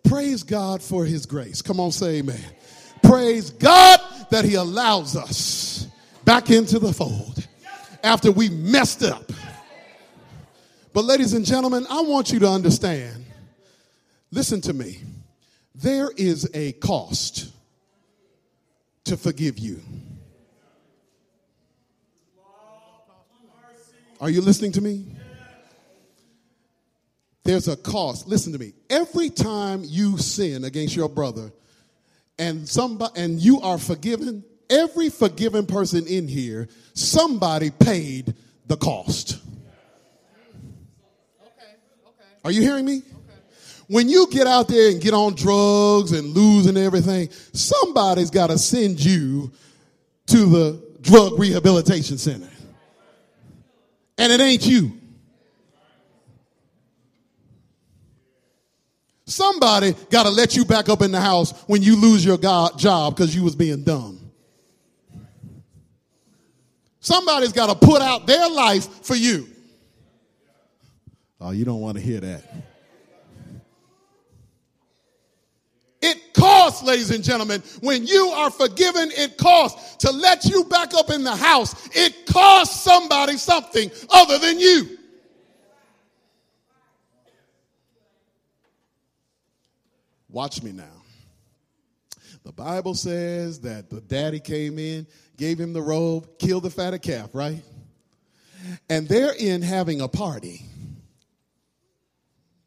Praise 0.05 0.43
God 0.43 0.83
for 0.83 1.05
his 1.05 1.27
grace. 1.27 1.61
Come 1.61 1.79
on, 1.79 1.93
say 1.93 2.19
amen. 2.19 2.41
Praise 3.03 3.51
God 3.51 4.01
that 4.31 4.47
he 4.47 4.55
allows 4.55 5.15
us 5.15 5.87
back 6.25 6.49
into 6.51 6.79
the 6.79 6.93
fold 6.93 7.47
after 8.03 8.33
we 8.33 8.49
messed 8.49 9.03
up. 9.03 9.31
But, 10.97 11.05
ladies 11.05 11.35
and 11.35 11.45
gentlemen, 11.45 11.87
I 11.91 12.01
want 12.01 12.33
you 12.33 12.39
to 12.39 12.49
understand 12.49 13.27
listen 14.31 14.63
to 14.63 14.73
me. 14.73 15.03
There 15.75 16.11
is 16.17 16.49
a 16.55 16.73
cost 16.73 17.53
to 19.05 19.19
forgive 19.19 19.59
you. 19.59 19.83
Are 24.23 24.31
you 24.31 24.41
listening 24.41 24.73
to 24.73 24.81
me? 24.81 25.05
There's 27.45 27.69
a 27.69 27.77
cost. 27.77 28.27
Listen 28.27 28.55
to 28.55 28.59
me. 28.59 28.73
Every 28.89 29.29
time 29.29 29.83
you 29.85 30.17
sin 30.17 30.65
against 30.65 30.97
your 30.97 31.11
brother 31.11 31.53
and 32.39 32.67
somebody 32.67 33.21
and 33.21 33.39
you 33.39 33.61
are 33.61 33.77
forgiven, 33.77 34.45
every 34.71 35.11
forgiven 35.11 35.67
person 35.67 36.07
in 36.07 36.27
here, 36.27 36.69
somebody 36.95 37.71
paid 37.71 38.33
the 38.67 38.79
cost. 38.79 39.43
Are 42.47 42.53
you 42.53 42.63
hearing 42.63 42.85
me? 42.85 43.03
When 43.89 44.09
you 44.09 44.29
get 44.31 44.47
out 44.47 44.69
there 44.69 44.93
and 44.93 45.01
get 45.01 45.13
on 45.15 45.35
drugs 45.35 46.13
and 46.13 46.29
lose 46.29 46.67
and 46.67 46.79
everything, 46.79 47.29
somebody's 47.53 48.31
got 48.31 48.51
to 48.51 48.59
send 48.59 49.05
you 49.05 49.51
to 50.27 50.37
the 50.47 50.83
drug 51.01 51.41
rehabilitation 51.41 52.19
center. 52.19 52.49
And 54.17 54.33
it 54.33 54.41
ain't 54.41 54.65
you. 54.65 54.93
Somebody 59.25 59.97
got 60.09 60.23
to 60.23 60.31
let 60.31 60.55
you 60.55 60.65
back 60.65 60.89
up 60.89 61.03
in 61.03 61.11
the 61.11 61.21
house 61.21 61.51
when 61.67 61.83
you 61.83 62.01
lose 62.01 62.25
your 62.25 62.39
job 62.39 63.17
because 63.17 63.35
you 63.35 63.43
was 63.43 63.57
being 63.57 63.83
dumb. 63.83 64.21
Somebody's 67.01 67.53
got 67.53 67.77
to 67.81 67.87
put 67.87 68.03
out 68.03 68.29
their 68.29 68.49
life 68.49 69.05
for 69.05 69.17
you. 69.17 69.49
Oh, 71.41 71.51
you 71.51 71.65
don't 71.65 71.81
want 71.81 71.97
to 71.99 72.03
hear 72.03 72.21
that. 72.21 72.43
It 76.01 76.35
costs, 76.35 76.83
ladies 76.83 77.11
and 77.11 77.25
gentlemen, 77.25 77.63
when 77.81 78.07
you 78.07 78.29
are 78.29 78.51
forgiven, 78.51 79.11
it 79.13 79.37
costs 79.37 79.97
to 79.97 80.13
let 80.13 80.45
you 80.45 80.65
back 80.65 80.95
up 80.95 81.11
in 81.11 81.25
the 81.25 81.35
house. 81.35 81.89
It 81.95 82.27
costs 82.27 82.83
somebody 82.83 83.37
something 83.37 83.91
other 84.11 84.39
than 84.39 84.59
you. 84.61 84.99
Watch 90.29 90.63
me 90.63 90.73
now. 90.73 90.85
The 92.45 92.53
Bible 92.53 92.95
says 92.95 93.61
that 93.61 93.91
the 93.91 94.01
daddy 94.01 94.39
came 94.39 94.79
in, 94.79 95.07
gave 95.37 95.59
him 95.59 95.73
the 95.73 95.83
robe, 95.83 96.39
killed 96.39 96.63
the 96.63 96.71
fatted 96.71 97.03
calf, 97.03 97.31
right? 97.33 97.63
And 98.89 99.09
they're 99.09 99.35
in 99.37 99.63
having 99.63 100.01
a 100.01 100.09
party. 100.09 100.63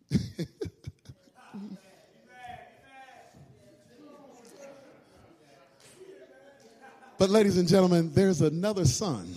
but, 7.17 7.29
ladies 7.29 7.57
and 7.57 7.67
gentlemen, 7.67 8.11
there's 8.13 8.41
another 8.41 8.85
son 8.85 9.33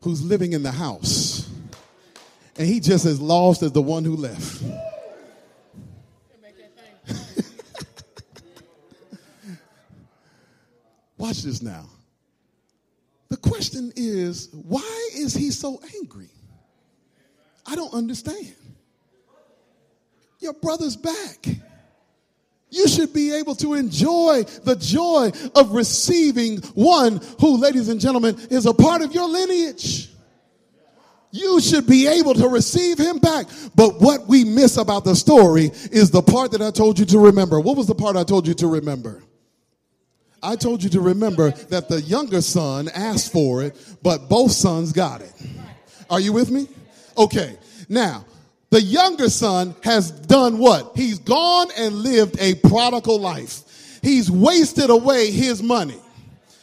who's 0.00 0.22
living 0.22 0.52
in 0.52 0.62
the 0.62 0.72
house, 0.72 1.50
and 2.56 2.66
he 2.66 2.80
just 2.80 3.04
as 3.04 3.20
lost 3.20 3.62
as 3.62 3.72
the 3.72 3.82
one 3.82 4.04
who 4.04 4.16
left. 4.16 4.62
Watch 11.18 11.42
this 11.42 11.60
now. 11.60 11.86
The 13.28 13.36
question 13.36 13.92
is, 13.96 14.48
why 14.52 15.10
is 15.14 15.34
he 15.34 15.50
so 15.50 15.82
angry? 16.00 16.30
I 17.66 17.74
don't 17.74 17.92
understand. 17.92 18.54
Your 20.38 20.52
brother's 20.54 20.96
back. 20.96 21.46
You 22.70 22.88
should 22.88 23.12
be 23.12 23.32
able 23.32 23.54
to 23.56 23.74
enjoy 23.74 24.42
the 24.64 24.76
joy 24.76 25.30
of 25.54 25.72
receiving 25.72 26.58
one 26.74 27.20
who, 27.40 27.56
ladies 27.58 27.88
and 27.88 28.00
gentlemen, 28.00 28.36
is 28.50 28.66
a 28.66 28.74
part 28.74 29.02
of 29.02 29.14
your 29.14 29.28
lineage. 29.28 30.10
You 31.30 31.60
should 31.60 31.86
be 31.86 32.06
able 32.06 32.34
to 32.34 32.48
receive 32.48 32.98
him 32.98 33.18
back. 33.18 33.46
But 33.74 34.00
what 34.00 34.26
we 34.26 34.44
miss 34.44 34.76
about 34.76 35.04
the 35.04 35.14
story 35.14 35.70
is 35.90 36.10
the 36.10 36.22
part 36.22 36.52
that 36.52 36.62
I 36.62 36.70
told 36.70 36.98
you 36.98 37.04
to 37.06 37.18
remember. 37.18 37.60
What 37.60 37.76
was 37.76 37.86
the 37.86 37.94
part 37.94 38.16
I 38.16 38.24
told 38.24 38.46
you 38.46 38.54
to 38.54 38.66
remember? 38.66 39.22
I 40.42 40.56
told 40.56 40.82
you 40.82 40.90
to 40.90 41.00
remember 41.00 41.50
that 41.50 41.88
the 41.88 42.00
younger 42.00 42.40
son 42.40 42.88
asked 42.94 43.32
for 43.32 43.62
it, 43.62 43.76
but 44.02 44.28
both 44.28 44.52
sons 44.52 44.92
got 44.92 45.20
it. 45.20 45.32
Are 46.08 46.20
you 46.20 46.32
with 46.32 46.50
me? 46.50 46.68
Okay. 47.16 47.56
Now, 47.88 48.24
the 48.70 48.82
younger 48.82 49.30
son 49.30 49.74
has 49.82 50.10
done 50.10 50.58
what? 50.58 50.92
He's 50.96 51.18
gone 51.18 51.68
and 51.76 51.94
lived 51.94 52.36
a 52.40 52.54
prodigal 52.54 53.20
life. 53.20 54.00
He's 54.02 54.30
wasted 54.30 54.90
away 54.90 55.30
his 55.30 55.62
money, 55.62 56.00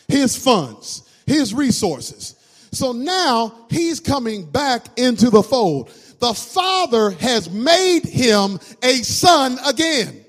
his 0.07 0.35
funds, 0.35 1.09
his 1.25 1.53
resources. 1.53 2.35
So 2.71 2.91
now 2.91 3.53
he's 3.69 3.99
coming 3.99 4.45
back 4.45 4.87
into 4.97 5.29
the 5.29 5.43
fold. 5.43 5.89
The 6.19 6.33
father 6.33 7.11
has 7.11 7.49
made 7.49 8.05
him 8.05 8.59
a 8.81 8.95
son 8.97 9.57
again, 9.65 10.23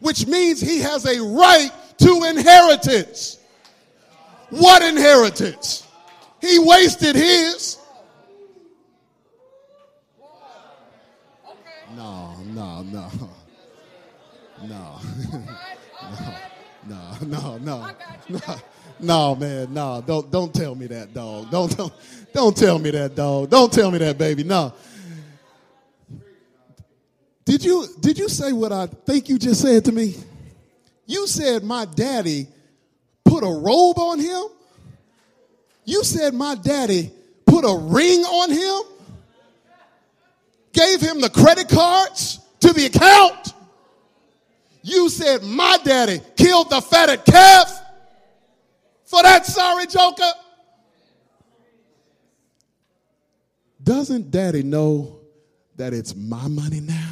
which 0.00 0.26
means 0.26 0.60
he 0.60 0.80
has 0.80 1.06
a 1.06 1.22
right 1.22 1.70
to 1.98 2.24
inheritance. 2.24 3.38
What 4.50 4.82
inheritance? 4.82 5.86
He 6.40 6.58
wasted 6.58 7.16
his. 7.16 7.78
No, 11.96 12.34
no, 12.46 12.82
no. 12.82 13.10
No. 14.62 15.00
no, 16.88 17.16
no, 17.26 17.58
no, 17.58 17.90
no. 18.28 18.40
No, 19.00 19.34
man, 19.34 19.74
no. 19.74 20.02
Don't 20.06 20.30
don't 20.30 20.54
tell 20.54 20.74
me 20.74 20.86
that, 20.86 21.12
dog. 21.12 21.50
Don't 21.50 21.76
don't 21.76 21.92
don't 22.32 22.56
tell 22.56 22.78
me 22.78 22.90
that, 22.92 23.14
dog. 23.14 23.50
Don't 23.50 23.72
tell 23.72 23.90
me 23.90 23.98
that, 23.98 24.16
baby. 24.16 24.44
No. 24.44 24.72
Did 27.44 27.64
you 27.64 27.86
did 28.00 28.18
you 28.18 28.28
say 28.28 28.52
what 28.52 28.72
I 28.72 28.86
think 28.86 29.28
you 29.28 29.38
just 29.38 29.60
said 29.60 29.84
to 29.86 29.92
me? 29.92 30.14
You 31.06 31.26
said 31.26 31.62
my 31.62 31.84
daddy 31.84 32.46
put 33.24 33.42
a 33.44 33.50
robe 33.50 33.98
on 33.98 34.18
him. 34.18 34.44
You 35.84 36.02
said 36.04 36.32
my 36.32 36.54
daddy 36.54 37.12
put 37.44 37.64
a 37.64 37.76
ring 37.76 38.20
on 38.20 38.50
him. 38.50 38.93
Gave 40.74 41.00
him 41.00 41.20
the 41.20 41.30
credit 41.30 41.68
cards 41.70 42.40
to 42.60 42.72
the 42.72 42.86
account. 42.86 43.54
You 44.82 45.08
said 45.08 45.42
my 45.42 45.78
daddy 45.82 46.20
killed 46.36 46.68
the 46.68 46.82
fatted 46.82 47.24
calf 47.24 47.80
for 49.06 49.22
that 49.22 49.46
sorry 49.46 49.86
joker. 49.86 50.30
Doesn't 53.82 54.30
daddy 54.30 54.62
know 54.62 55.20
that 55.76 55.94
it's 55.94 56.14
my 56.14 56.48
money 56.48 56.80
now? 56.80 57.03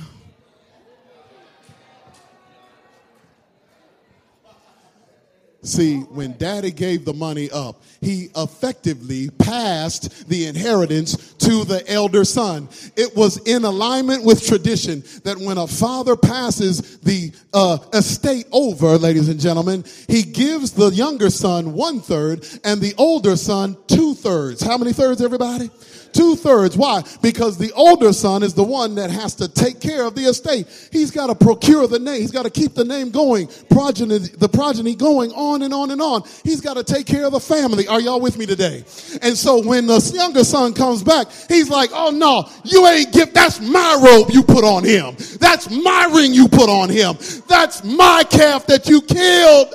See, 5.65 5.99
when 5.99 6.37
daddy 6.39 6.73
gave 6.73 7.05
the 7.05 7.13
money 7.13 7.49
up, 7.53 7.81
he 8.01 8.31
effectively 8.37 9.31
passed 9.31 10.29
the 10.29 10.47
inheritance 10.47 11.35
to 11.35 11.65
the 11.65 11.85
elder 11.89 12.25
son. 12.25 12.69
It 12.97 13.15
was 13.15 13.37
in 13.47 13.65
alignment 13.65 14.25
with 14.25 14.45
tradition 14.45 15.05
that 15.23 15.39
when 15.39 15.59
a 15.59 15.69
father 15.69 16.17
passes 16.17 16.99
the 16.99 17.33
uh, 17.55 17.79
estate 17.93 18.47
over, 18.51 18.99
ladies 18.99 19.29
and 19.29 19.39
gentlemen, 19.39 19.85
he 20.09 20.25
gives 20.25 20.73
the 20.73 20.91
younger 20.91 21.31
son 21.31 21.75
one 21.75 22.01
third 22.01 22.45
and 22.65 22.81
the 22.81 22.95
older 22.99 23.37
son 23.37 23.77
two 23.87 24.15
thirds. 24.15 24.63
How 24.63 24.77
many 24.77 24.93
thirds, 24.93 25.23
everybody? 25.23 25.71
Two 26.13 26.37
thirds. 26.37 26.77
Why? 26.77 27.03
Because 27.23 27.57
the 27.57 27.73
older 27.73 28.13
son 28.13 28.43
is 28.43 28.55
the 28.55 28.63
one 28.63 28.95
that 28.97 29.11
has 29.11 29.35
to 29.37 29.49
take 29.49 29.81
care 29.81 30.05
of 30.05 30.15
the 30.15 30.23
estate. 30.23 30.67
He's 30.93 31.11
got 31.11 31.29
to 31.29 31.35
procure 31.35 31.87
the 31.87 31.99
name. 31.99 32.21
He's 32.21 32.31
got 32.31 32.45
to 32.45 32.51
keep 32.51 32.75
the 32.75 32.85
name 32.85 33.11
going, 33.11 33.49
progeny, 33.71 34.19
the 34.19 34.49
progeny 34.49 34.95
going 34.95 35.33
on 35.33 35.63
and 35.63 35.73
on 35.73 35.91
and 35.91 36.03
on. 36.03 36.23
He's 36.45 36.61
got 36.61 36.75
to 36.75 36.85
take 36.85 37.07
care 37.07 37.25
of 37.25 37.33
the 37.33 37.41
family. 37.41 37.89
Are 37.89 38.01
y'all 38.01 38.21
with 38.21 38.37
me 38.37 38.47
today? 38.47 38.85
And 39.23 39.37
so 39.37 39.67
when 39.67 39.87
the 39.87 40.13
younger 40.15 40.45
son 40.45 40.75
comes 40.75 41.03
back, 41.03 41.29
he's 41.49 41.71
like, 41.71 41.91
oh 41.93 42.11
no, 42.11 42.49
you 42.65 42.87
ain't 42.87 43.13
give, 43.13 43.33
that's 43.33 43.61
my 43.61 43.99
robe 44.03 44.31
you 44.31 44.43
put 44.43 44.65
on 44.65 44.85
him. 44.85 45.17
That's 45.41 45.71
my 45.71 46.11
ring 46.13 46.35
you 46.35 46.49
put 46.49 46.69
on 46.69 46.91
him. 46.91 47.17
That's 47.49 47.83
my 47.85 48.25
calf 48.31 48.67
that 48.67 48.89
you 48.89 49.01
killed. 49.01 49.75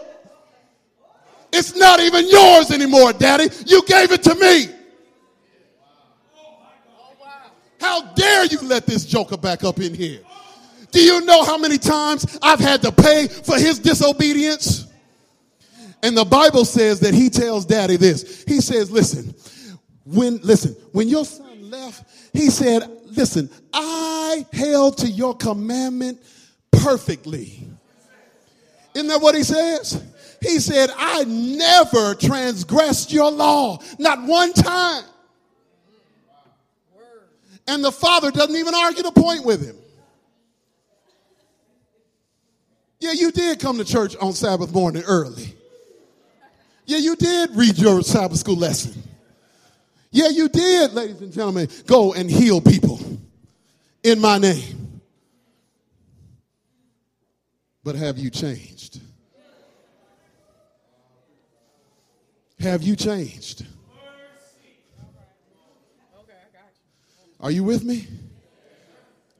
It's 1.51 1.75
not 1.75 1.99
even 1.99 2.27
yours 2.29 2.71
anymore, 2.71 3.13
daddy. 3.13 3.47
You 3.65 3.81
gave 3.85 4.11
it 4.11 4.21
to 4.23 4.35
me. 4.35 4.76
How 7.87 8.01
dare 8.01 8.45
you 8.45 8.59
let 8.63 8.85
this 8.85 9.05
joker 9.05 9.37
back 9.37 9.63
up 9.63 9.79
in 9.79 9.93
here? 9.93 10.19
Do 10.91 11.01
you 11.01 11.21
know 11.25 11.45
how 11.45 11.57
many 11.57 11.77
times 11.77 12.37
I've 12.41 12.59
had 12.59 12.81
to 12.81 12.91
pay 12.91 13.27
for 13.27 13.55
his 13.55 13.79
disobedience? 13.79 14.87
And 16.03 16.15
the 16.15 16.25
Bible 16.25 16.65
says 16.65 16.99
that 16.99 17.13
he 17.13 17.29
tells 17.29 17.65
daddy 17.65 17.95
this. 17.95 18.43
He 18.45 18.59
says, 18.59 18.91
listen, 18.91 19.33
when, 20.03 20.37
listen, 20.43 20.75
when 20.91 21.07
your 21.07 21.23
son 21.23 21.71
left, 21.71 22.03
He 22.33 22.49
said, 22.49 22.83
Listen, 23.05 23.49
I 23.73 24.45
held 24.53 24.99
to 24.99 25.07
your 25.07 25.35
commandment 25.35 26.21
perfectly. 26.71 27.67
Isn't 28.93 29.07
that 29.07 29.21
what 29.21 29.33
he 29.33 29.43
says? 29.43 30.03
He 30.41 30.59
said, 30.59 30.91
I 30.95 31.23
never 31.23 32.13
transgressed 32.13 33.11
your 33.11 33.31
law, 33.31 33.79
not 33.97 34.21
one 34.27 34.53
time. 34.53 35.03
And 37.67 37.83
the 37.83 37.91
father 37.91 38.31
doesn't 38.31 38.55
even 38.55 38.73
argue 38.73 39.03
the 39.03 39.11
point 39.11 39.43
with 39.43 39.65
him. 39.65 39.75
Yeah, 42.99 43.11
you 43.11 43.31
did 43.31 43.59
come 43.59 43.77
to 43.77 43.85
church 43.85 44.15
on 44.15 44.33
Sabbath 44.33 44.73
morning 44.73 45.03
early. 45.05 45.53
Yeah, 46.85 46.97
you 46.97 47.15
did 47.15 47.55
read 47.55 47.77
your 47.77 48.01
Sabbath 48.01 48.39
school 48.39 48.55
lesson. 48.55 49.03
Yeah, 50.09 50.29
you 50.29 50.47
did, 50.49 50.93
ladies 50.93 51.21
and 51.21 51.31
gentlemen, 51.31 51.67
go 51.85 52.13
and 52.13 52.31
heal 52.31 52.61
people 52.61 52.99
in 54.03 54.19
my 54.19 54.37
name. 54.37 55.01
But 57.83 57.95
have 57.95 58.17
you 58.17 58.29
changed? 58.29 58.99
Have 62.59 62.81
you 62.83 62.95
changed? 62.95 63.65
Are 67.39 67.51
you 67.51 67.63
with 67.63 67.83
me? 67.83 68.07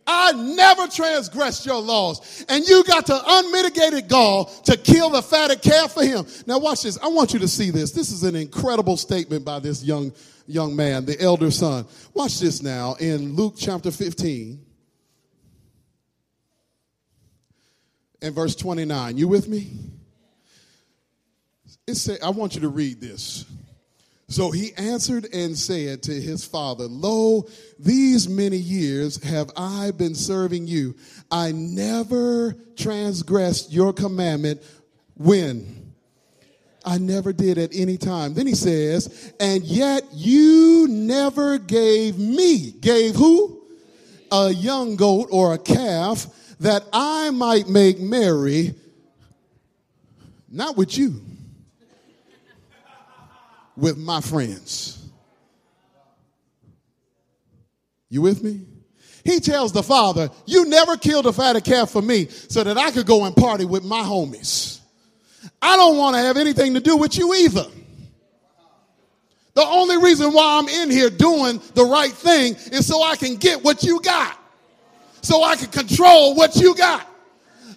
I 0.09 0.31
never 0.31 0.87
transgressed 0.87 1.65
your 1.65 1.81
laws. 1.81 2.45
And 2.47 2.65
you 2.65 2.83
got 2.85 3.05
the 3.05 3.21
unmitigated 3.25 4.07
gall 4.07 4.45
to 4.45 4.77
kill 4.77 5.09
the 5.09 5.21
fatted 5.21 5.61
calf 5.61 5.93
for 5.93 6.03
him. 6.03 6.25
Now 6.45 6.59
watch 6.59 6.83
this. 6.83 6.97
I 7.03 7.07
want 7.07 7.33
you 7.33 7.39
to 7.39 7.47
see 7.47 7.71
this. 7.71 7.91
This 7.91 8.11
is 8.11 8.23
an 8.23 8.35
incredible 8.35 8.95
statement 8.95 9.43
by 9.43 9.59
this 9.59 9.83
young, 9.83 10.13
young 10.47 10.75
man, 10.75 11.05
the 11.05 11.19
elder 11.19 11.51
son. 11.51 11.85
Watch 12.13 12.39
this 12.39 12.63
now 12.63 12.95
in 12.99 13.35
Luke 13.35 13.55
chapter 13.57 13.91
15 13.91 14.65
and 18.21 18.35
verse 18.35 18.55
29. 18.55 19.17
You 19.17 19.27
with 19.27 19.49
me? 19.49 19.71
It 21.85 22.19
I 22.23 22.29
want 22.29 22.55
you 22.55 22.61
to 22.61 22.69
read 22.69 23.01
this. 23.01 23.45
So 24.29 24.51
he 24.51 24.73
answered 24.75 25.27
and 25.33 25.57
said 25.57 26.03
to 26.03 26.11
his 26.11 26.43
father, 26.43 26.85
Lo, 26.85 27.47
these 27.79 28.27
many 28.27 28.57
years 28.57 29.23
have 29.23 29.49
I 29.55 29.91
been 29.91 30.15
serving 30.15 30.67
you. 30.67 30.95
I 31.31 31.53
never 31.53 32.55
transgressed 32.75 33.71
your 33.71 33.93
commandment. 33.93 34.61
When? 35.15 35.93
I 36.83 36.97
never 36.97 37.31
did 37.31 37.57
at 37.57 37.69
any 37.73 37.97
time. 37.97 38.33
Then 38.33 38.47
he 38.47 38.55
says, 38.55 39.33
and 39.39 39.63
yet 39.63 40.03
you 40.13 40.87
never 40.89 41.57
gave 41.57 42.17
me, 42.17 42.71
gave 42.71 43.15
who? 43.15 43.61
A 44.29 44.51
young 44.51 44.97
goat 44.97 45.29
or 45.31 45.53
a 45.53 45.57
calf 45.57 46.27
that 46.59 46.83
I 46.91 47.29
might 47.29 47.69
make 47.69 47.99
merry, 47.99 48.75
not 50.49 50.75
with 50.75 50.97
you 50.97 51.21
with 53.77 53.97
my 53.97 54.19
friends. 54.19 55.07
You 58.09 58.21
with 58.21 58.43
me? 58.43 58.61
He 59.23 59.39
tells 59.39 59.71
the 59.71 59.83
father, 59.83 60.29
You 60.45 60.65
never 60.65 60.97
killed 60.97 61.27
a 61.27 61.33
fatted 61.33 61.63
calf 61.63 61.91
for 61.91 62.01
me 62.01 62.27
so 62.27 62.63
that 62.63 62.77
I 62.77 62.91
could 62.91 63.05
go 63.05 63.25
and 63.25 63.35
party 63.35 63.65
with 63.65 63.83
my 63.83 63.99
homies. 63.99 64.79
I 65.61 65.75
don't 65.75 65.97
want 65.97 66.15
to 66.15 66.21
have 66.21 66.37
anything 66.37 66.73
to 66.73 66.79
do 66.79 66.97
with 66.97 67.17
you 67.17 67.33
either. 67.33 67.65
The 69.53 69.65
only 69.65 69.97
reason 69.97 70.31
why 70.33 70.59
I'm 70.59 70.67
in 70.67 70.91
here 70.91 71.09
doing 71.09 71.61
the 71.73 71.83
right 71.83 72.11
thing 72.11 72.53
is 72.71 72.85
so 72.85 73.03
I 73.03 73.15
can 73.15 73.35
get 73.35 73.63
what 73.63 73.83
you 73.83 73.99
got, 74.01 74.37
so 75.21 75.43
I 75.43 75.55
can 75.55 75.67
control 75.67 76.35
what 76.35 76.55
you 76.55 76.75
got. 76.75 77.07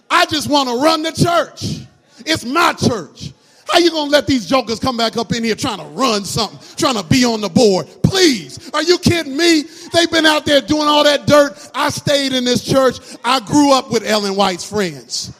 I 0.09 0.25
just 0.27 0.49
want 0.49 0.69
to 0.69 0.75
run 0.75 1.03
the 1.03 1.11
church. 1.11 1.87
It's 2.25 2.45
my 2.45 2.73
church. 2.73 3.33
How 3.71 3.79
you 3.79 3.89
gonna 3.89 4.11
let 4.11 4.27
these 4.27 4.45
jokers 4.45 4.79
come 4.79 4.97
back 4.97 5.15
up 5.15 5.31
in 5.31 5.45
here 5.45 5.55
trying 5.55 5.77
to 5.77 5.85
run 5.85 6.25
something, 6.25 6.59
trying 6.75 6.95
to 6.95 7.03
be 7.03 7.23
on 7.23 7.39
the 7.39 7.47
board? 7.47 7.87
Please, 8.03 8.69
are 8.73 8.83
you 8.83 8.97
kidding 8.97 9.37
me? 9.37 9.63
They've 9.93 10.11
been 10.11 10.25
out 10.25 10.45
there 10.45 10.59
doing 10.59 10.87
all 10.87 11.05
that 11.05 11.25
dirt. 11.25 11.71
I 11.73 11.89
stayed 11.89 12.33
in 12.33 12.43
this 12.43 12.65
church. 12.65 12.97
I 13.23 13.39
grew 13.39 13.71
up 13.71 13.89
with 13.89 14.03
Ellen 14.05 14.35
White's 14.35 14.69
friends. 14.69 15.33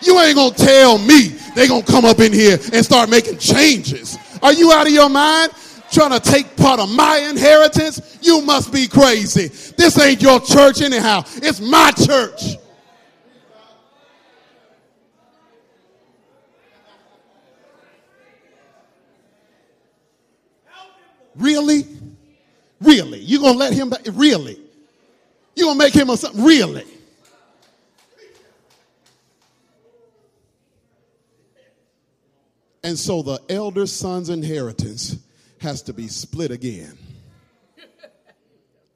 You 0.00 0.18
ain't 0.18 0.34
gonna 0.34 0.52
tell 0.52 0.98
me 0.98 1.28
they 1.54 1.68
gonna 1.68 1.84
come 1.84 2.04
up 2.04 2.18
in 2.18 2.32
here 2.32 2.58
and 2.72 2.84
start 2.84 3.08
making 3.08 3.38
changes. 3.38 4.18
Are 4.42 4.52
you 4.52 4.72
out 4.72 4.88
of 4.88 4.92
your 4.92 5.08
mind? 5.08 5.52
Trying 5.92 6.18
to 6.18 6.20
take 6.20 6.56
part 6.56 6.80
of 6.80 6.90
my 6.90 7.18
inheritance? 7.18 8.18
You 8.20 8.40
must 8.40 8.72
be 8.72 8.88
crazy. 8.88 9.48
This 9.76 9.96
ain't 10.00 10.20
your 10.22 10.40
church 10.40 10.80
anyhow. 10.80 11.22
It's 11.36 11.60
my 11.60 11.92
church. 11.92 12.56
Really? 21.36 21.86
Really? 22.80 23.20
You 23.20 23.40
gonna 23.40 23.58
let 23.58 23.72
him? 23.72 23.92
Really? 24.12 24.58
You 25.54 25.64
gonna 25.64 25.78
make 25.78 25.94
him 25.94 26.10
a 26.10 26.16
something? 26.16 26.44
Really? 26.44 26.84
And 32.84 32.98
so 32.98 33.22
the 33.22 33.40
elder 33.48 33.86
son's 33.86 34.28
inheritance 34.28 35.16
has 35.60 35.82
to 35.82 35.92
be 35.92 36.08
split 36.08 36.50
again. 36.50 36.98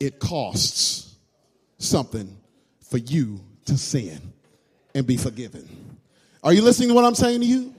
It 0.00 0.18
costs 0.18 1.14
something 1.78 2.36
for 2.90 2.98
you 2.98 3.40
to 3.66 3.78
sin 3.78 4.20
and 4.94 5.06
be 5.06 5.16
forgiven. 5.16 5.98
Are 6.42 6.52
you 6.52 6.62
listening 6.62 6.88
to 6.88 6.94
what 6.94 7.04
I'm 7.04 7.14
saying 7.14 7.40
to 7.40 7.46
you? 7.46 7.74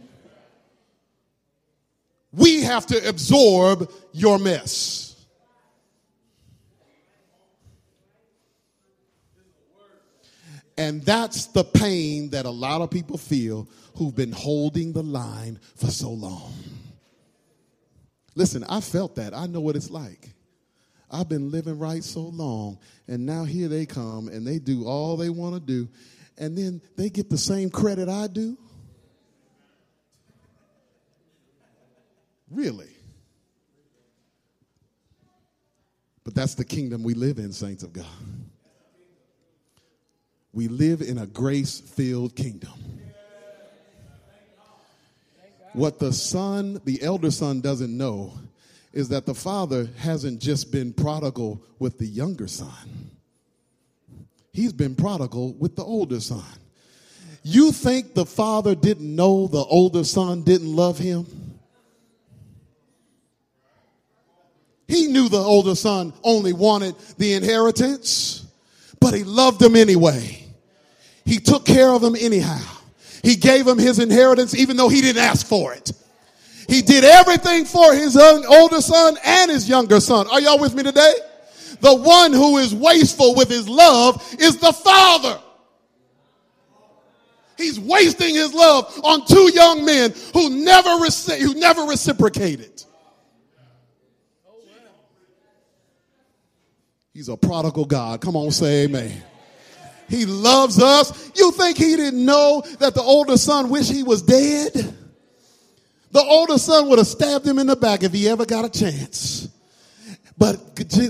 We 2.37 2.61
have 2.61 2.85
to 2.87 3.09
absorb 3.09 3.91
your 4.13 4.37
mess. 4.37 5.25
And 10.77 11.01
that's 11.01 11.47
the 11.47 11.63
pain 11.63 12.29
that 12.29 12.45
a 12.45 12.51
lot 12.51 12.81
of 12.81 12.91
people 12.91 13.17
feel 13.17 13.67
who've 13.95 14.15
been 14.15 14.31
holding 14.31 14.93
the 14.93 15.01
line 15.01 15.59
for 15.75 15.87
so 15.87 16.11
long. 16.11 16.53
Listen, 18.35 18.63
I 18.69 18.81
felt 18.81 19.15
that. 19.15 19.33
I 19.33 19.47
know 19.47 19.59
what 19.59 19.75
it's 19.75 19.89
like. 19.89 20.29
I've 21.09 21.27
been 21.27 21.49
living 21.49 21.79
right 21.79 22.03
so 22.03 22.19
long, 22.19 22.77
and 23.07 23.25
now 23.25 23.45
here 23.45 23.67
they 23.67 23.87
come 23.87 24.27
and 24.27 24.45
they 24.45 24.59
do 24.59 24.85
all 24.85 25.17
they 25.17 25.29
want 25.29 25.55
to 25.55 25.59
do, 25.59 25.89
and 26.37 26.55
then 26.55 26.81
they 26.97 27.09
get 27.09 27.31
the 27.31 27.37
same 27.37 27.71
credit 27.71 28.09
I 28.09 28.27
do. 28.27 28.57
Really? 32.49 32.89
But 36.23 36.35
that's 36.35 36.55
the 36.55 36.65
kingdom 36.65 37.03
we 37.03 37.13
live 37.13 37.37
in, 37.37 37.53
saints 37.53 37.83
of 37.83 37.93
God. 37.93 38.05
We 40.53 40.67
live 40.67 41.01
in 41.01 41.19
a 41.19 41.27
grace 41.27 41.79
filled 41.79 42.35
kingdom. 42.35 42.73
What 45.73 45.99
the 45.99 46.11
son, 46.11 46.81
the 46.85 47.01
elder 47.03 47.29
son, 47.29 47.61
doesn't 47.61 47.95
know 47.95 48.33
is 48.93 49.09
that 49.09 49.25
the 49.25 49.35
father 49.35 49.87
hasn't 49.97 50.41
just 50.41 50.71
been 50.71 50.91
prodigal 50.91 51.61
with 51.77 51.99
the 51.99 52.07
younger 52.07 52.47
son, 52.47 53.11
he's 54.51 54.73
been 54.73 54.95
prodigal 54.95 55.53
with 55.53 55.75
the 55.75 55.83
older 55.83 56.19
son. 56.19 56.43
You 57.43 57.71
think 57.71 58.15
the 58.15 58.25
father 58.25 58.75
didn't 58.75 59.15
know 59.15 59.47
the 59.47 59.63
older 59.63 60.03
son 60.03 60.41
didn't 60.41 60.75
love 60.75 60.97
him? 60.97 61.25
He 64.87 65.07
knew 65.07 65.27
the 65.29 65.37
older 65.37 65.75
son 65.75 66.13
only 66.23 66.53
wanted 66.53 66.95
the 67.17 67.33
inheritance, 67.33 68.45
but 68.99 69.13
he 69.13 69.23
loved 69.23 69.61
him 69.61 69.75
anyway. 69.75 70.45
He 71.25 71.39
took 71.39 71.65
care 71.65 71.89
of 71.89 72.01
him 72.01 72.15
anyhow. 72.15 72.65
He 73.21 73.35
gave 73.35 73.67
him 73.67 73.77
his 73.77 73.99
inheritance 73.99 74.55
even 74.55 74.77
though 74.77 74.87
he 74.87 75.01
didn't 75.01 75.21
ask 75.21 75.45
for 75.45 75.73
it. 75.73 75.91
He 76.69 76.81
did 76.81 77.03
everything 77.03 77.65
for 77.65 77.93
his 77.93 78.15
older 78.15 78.81
son 78.81 79.17
and 79.25 79.51
his 79.51 79.67
younger 79.67 79.99
son. 79.99 80.27
Are 80.27 80.39
y'all 80.39 80.59
with 80.59 80.73
me 80.73 80.83
today? 80.83 81.13
The 81.81 81.95
one 81.95 82.33
who 82.33 82.57
is 82.57 82.73
wasteful 82.73 83.35
with 83.35 83.49
his 83.49 83.67
love 83.67 84.23
is 84.39 84.57
the 84.57 84.71
father. 84.71 85.39
He's 87.57 87.79
wasting 87.79 88.35
his 88.35 88.53
love 88.53 88.99
on 89.03 89.25
two 89.25 89.51
young 89.53 89.83
men 89.83 90.13
who 90.33 90.49
never, 90.49 90.89
who 90.89 91.53
never 91.55 91.83
reciprocated. 91.83 92.83
He's 97.17 97.29
a 97.29 97.35
prodigal 97.35 97.85
God. 97.85 98.21
Come 98.21 98.35
on, 98.35 98.51
say 98.51 98.83
amen. 98.83 99.11
He 100.07 100.27
loves 100.27 100.79
us. 100.79 101.31
You 101.35 101.51
think 101.51 101.75
he 101.75 101.95
didn't 101.95 102.23
know 102.23 102.61
that 102.77 102.93
the 102.93 103.01
older 103.01 103.37
son 103.37 103.69
wished 103.69 103.91
he 103.91 104.03
was 104.03 104.21
dead? 104.21 104.71
The 106.11 106.21
older 106.21 106.59
son 106.59 106.87
would 106.89 106.99
have 106.99 107.07
stabbed 107.07 107.47
him 107.47 107.57
in 107.57 107.65
the 107.65 107.75
back 107.75 108.03
if 108.03 108.13
he 108.13 108.29
ever 108.29 108.45
got 108.45 108.65
a 108.65 108.69
chance. 108.69 109.49
But 110.37 110.59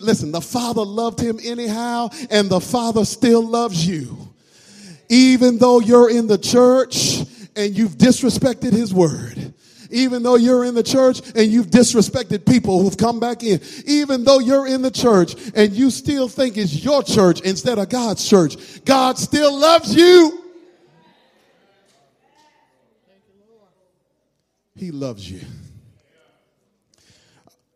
listen, 0.02 0.32
the 0.32 0.40
Father 0.40 0.86
loved 0.86 1.20
him 1.20 1.42
anyhow, 1.44 2.08
and 2.32 2.50
the 2.50 2.62
Father 2.62 3.04
still 3.04 3.46
loves 3.46 3.86
you. 3.86 4.18
Even 5.10 5.58
though 5.58 5.82
you're 5.82 6.10
in 6.10 6.28
the 6.28 6.38
church 6.38 7.18
and 7.54 7.78
you've 7.78 7.98
disrespected 7.98 8.72
his 8.72 8.94
word. 8.94 9.54
Even 9.92 10.24
though 10.24 10.36
you're 10.36 10.66
in 10.66 10.76
the 10.76 10.84
church 10.84 11.22
and 11.36 11.52
you've 11.52 11.68
disrespected 11.68 12.46
people 12.46 12.82
who've 12.82 12.98
come 12.98 13.20
back 13.20 13.44
in. 13.44 13.60
Even 13.86 14.24
though 14.24 14.40
you're 14.40 14.68
in 14.68 14.82
the 14.82 14.92
church 14.92 15.36
and 15.56 15.74
you 15.74 15.90
still 15.90 16.28
think 16.28 16.58
it's 16.58 16.84
your 16.84 17.04
church 17.04 17.42
instead 17.42 17.80
of 17.80 17.90
God's 17.90 18.28
church. 18.28 18.84
God 18.86 19.18
still 19.18 19.58
loves 19.58 19.96
you. 19.96 20.44
He 24.76 24.92
loves 24.92 25.30
you. 25.30 25.42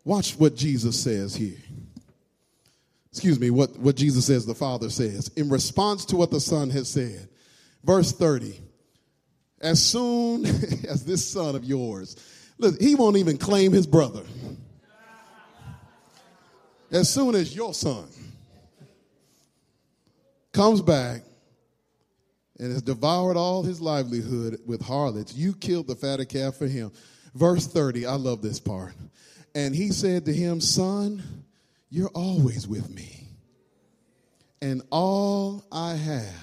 Watch 0.04 0.34
what 0.34 0.56
Jesus 0.56 1.00
says 1.00 1.34
here. 1.34 1.58
Excuse 3.10 3.38
me, 3.38 3.50
what, 3.50 3.78
what 3.78 3.94
Jesus 3.94 4.26
says 4.26 4.46
the 4.46 4.54
Father 4.54 4.88
says 4.88 5.28
in 5.36 5.50
response 5.50 6.04
to 6.06 6.16
what 6.16 6.30
the 6.30 6.40
Son 6.40 6.70
has 6.70 6.88
said. 6.88 7.28
Verse 7.84 8.12
30. 8.12 8.58
As 9.62 9.82
soon 9.82 10.44
as 10.88 11.04
this 11.04 11.26
son 11.26 11.54
of 11.54 11.64
yours, 11.64 12.16
look, 12.58 12.80
he 12.80 12.94
won't 12.94 13.16
even 13.16 13.38
claim 13.38 13.72
his 13.72 13.86
brother. 13.86 14.24
As 16.90 17.08
soon 17.08 17.34
as 17.34 17.56
your 17.56 17.72
son 17.72 18.06
comes 20.52 20.82
back 20.82 21.22
and 22.58 22.70
has 22.70 22.82
devoured 22.82 23.36
all 23.38 23.62
his 23.62 23.80
livelihood 23.80 24.60
with 24.66 24.82
harlots, 24.82 25.34
you 25.34 25.54
killed 25.54 25.86
the 25.86 25.96
fatted 25.96 26.28
calf 26.28 26.56
for 26.56 26.66
him. 26.66 26.92
Verse 27.34 27.66
30, 27.66 28.04
I 28.04 28.16
love 28.16 28.42
this 28.42 28.60
part. 28.60 28.92
And 29.54 29.74
he 29.74 29.90
said 29.90 30.26
to 30.26 30.34
him, 30.34 30.60
Son, 30.60 31.22
you're 31.88 32.10
always 32.10 32.66
with 32.66 32.90
me, 32.90 33.28
and 34.60 34.82
all 34.90 35.64
I 35.70 35.94
have 35.94 36.34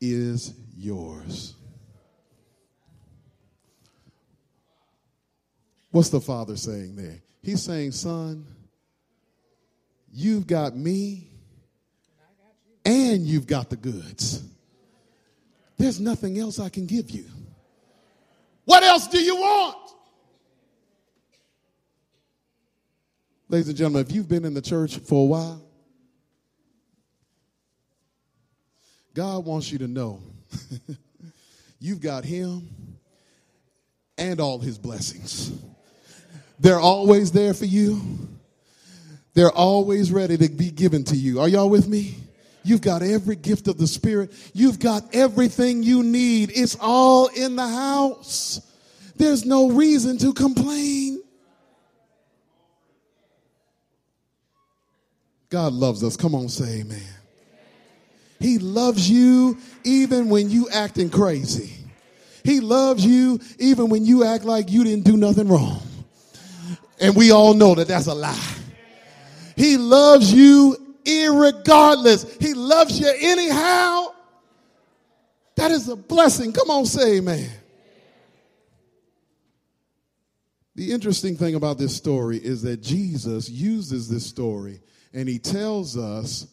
is 0.00 0.54
yours. 0.76 1.54
What's 5.90 6.10
the 6.10 6.20
father 6.20 6.56
saying 6.56 6.96
there? 6.96 7.22
He's 7.42 7.62
saying, 7.62 7.92
Son, 7.92 8.46
you've 10.12 10.46
got 10.46 10.76
me 10.76 11.30
and 12.84 13.26
you've 13.26 13.46
got 13.46 13.70
the 13.70 13.76
goods. 13.76 14.42
There's 15.78 16.00
nothing 16.00 16.38
else 16.38 16.58
I 16.58 16.68
can 16.68 16.86
give 16.86 17.10
you. 17.10 17.24
What 18.64 18.82
else 18.82 19.06
do 19.06 19.18
you 19.18 19.36
want? 19.36 19.76
Ladies 23.48 23.68
and 23.68 23.76
gentlemen, 23.76 24.04
if 24.04 24.12
you've 24.12 24.28
been 24.28 24.44
in 24.44 24.54
the 24.54 24.62
church 24.62 24.98
for 24.98 25.22
a 25.22 25.26
while, 25.26 25.62
God 29.14 29.44
wants 29.44 29.70
you 29.70 29.78
to 29.78 29.88
know 29.88 30.20
you've 31.80 32.00
got 32.00 32.24
Him 32.24 32.68
and 34.18 34.40
all 34.40 34.58
His 34.58 34.78
blessings. 34.78 35.52
They're 36.58 36.80
always 36.80 37.32
there 37.32 37.54
for 37.54 37.66
you, 37.66 38.00
they're 39.34 39.50
always 39.50 40.10
ready 40.10 40.36
to 40.36 40.48
be 40.48 40.70
given 40.70 41.04
to 41.04 41.16
you. 41.16 41.40
Are 41.40 41.48
y'all 41.48 41.70
with 41.70 41.88
me? 41.88 42.16
You've 42.64 42.80
got 42.80 43.00
every 43.00 43.36
gift 43.36 43.68
of 43.68 43.78
the 43.78 43.86
Spirit. 43.86 44.32
You've 44.52 44.80
got 44.80 45.14
everything 45.14 45.84
you 45.84 46.02
need. 46.02 46.50
It's 46.52 46.76
all 46.80 47.28
in 47.28 47.54
the 47.54 47.68
house. 47.68 48.60
There's 49.14 49.44
no 49.44 49.70
reason 49.70 50.18
to 50.18 50.32
complain. 50.32 51.22
God 55.48 55.72
loves 55.74 56.02
us. 56.02 56.16
Come 56.16 56.34
on, 56.34 56.48
say 56.48 56.80
amen. 56.80 57.15
He 58.38 58.58
loves 58.58 59.08
you 59.08 59.58
even 59.84 60.28
when 60.28 60.50
you 60.50 60.68
acting 60.70 61.10
crazy. 61.10 61.72
He 62.44 62.60
loves 62.60 63.04
you 63.04 63.40
even 63.58 63.88
when 63.88 64.04
you 64.04 64.24
act 64.24 64.44
like 64.44 64.70
you 64.70 64.84
didn't 64.84 65.04
do 65.04 65.16
nothing 65.16 65.48
wrong. 65.48 65.82
And 67.00 67.16
we 67.16 67.30
all 67.30 67.54
know 67.54 67.74
that 67.74 67.88
that's 67.88 68.06
a 68.06 68.14
lie. 68.14 68.54
He 69.56 69.76
loves 69.76 70.32
you 70.32 70.76
irregardless. 71.04 72.40
He 72.40 72.54
loves 72.54 72.98
you 73.00 73.12
anyhow. 73.18 74.08
That 75.56 75.70
is 75.70 75.88
a 75.88 75.96
blessing. 75.96 76.52
Come 76.52 76.70
on, 76.70 76.86
say 76.86 77.16
amen. 77.16 77.50
The 80.74 80.92
interesting 80.92 81.36
thing 81.36 81.54
about 81.54 81.78
this 81.78 81.96
story 81.96 82.36
is 82.36 82.62
that 82.62 82.82
Jesus 82.82 83.48
uses 83.48 84.08
this 84.10 84.26
story 84.26 84.80
and 85.14 85.26
he 85.26 85.38
tells 85.38 85.96
us 85.96 86.46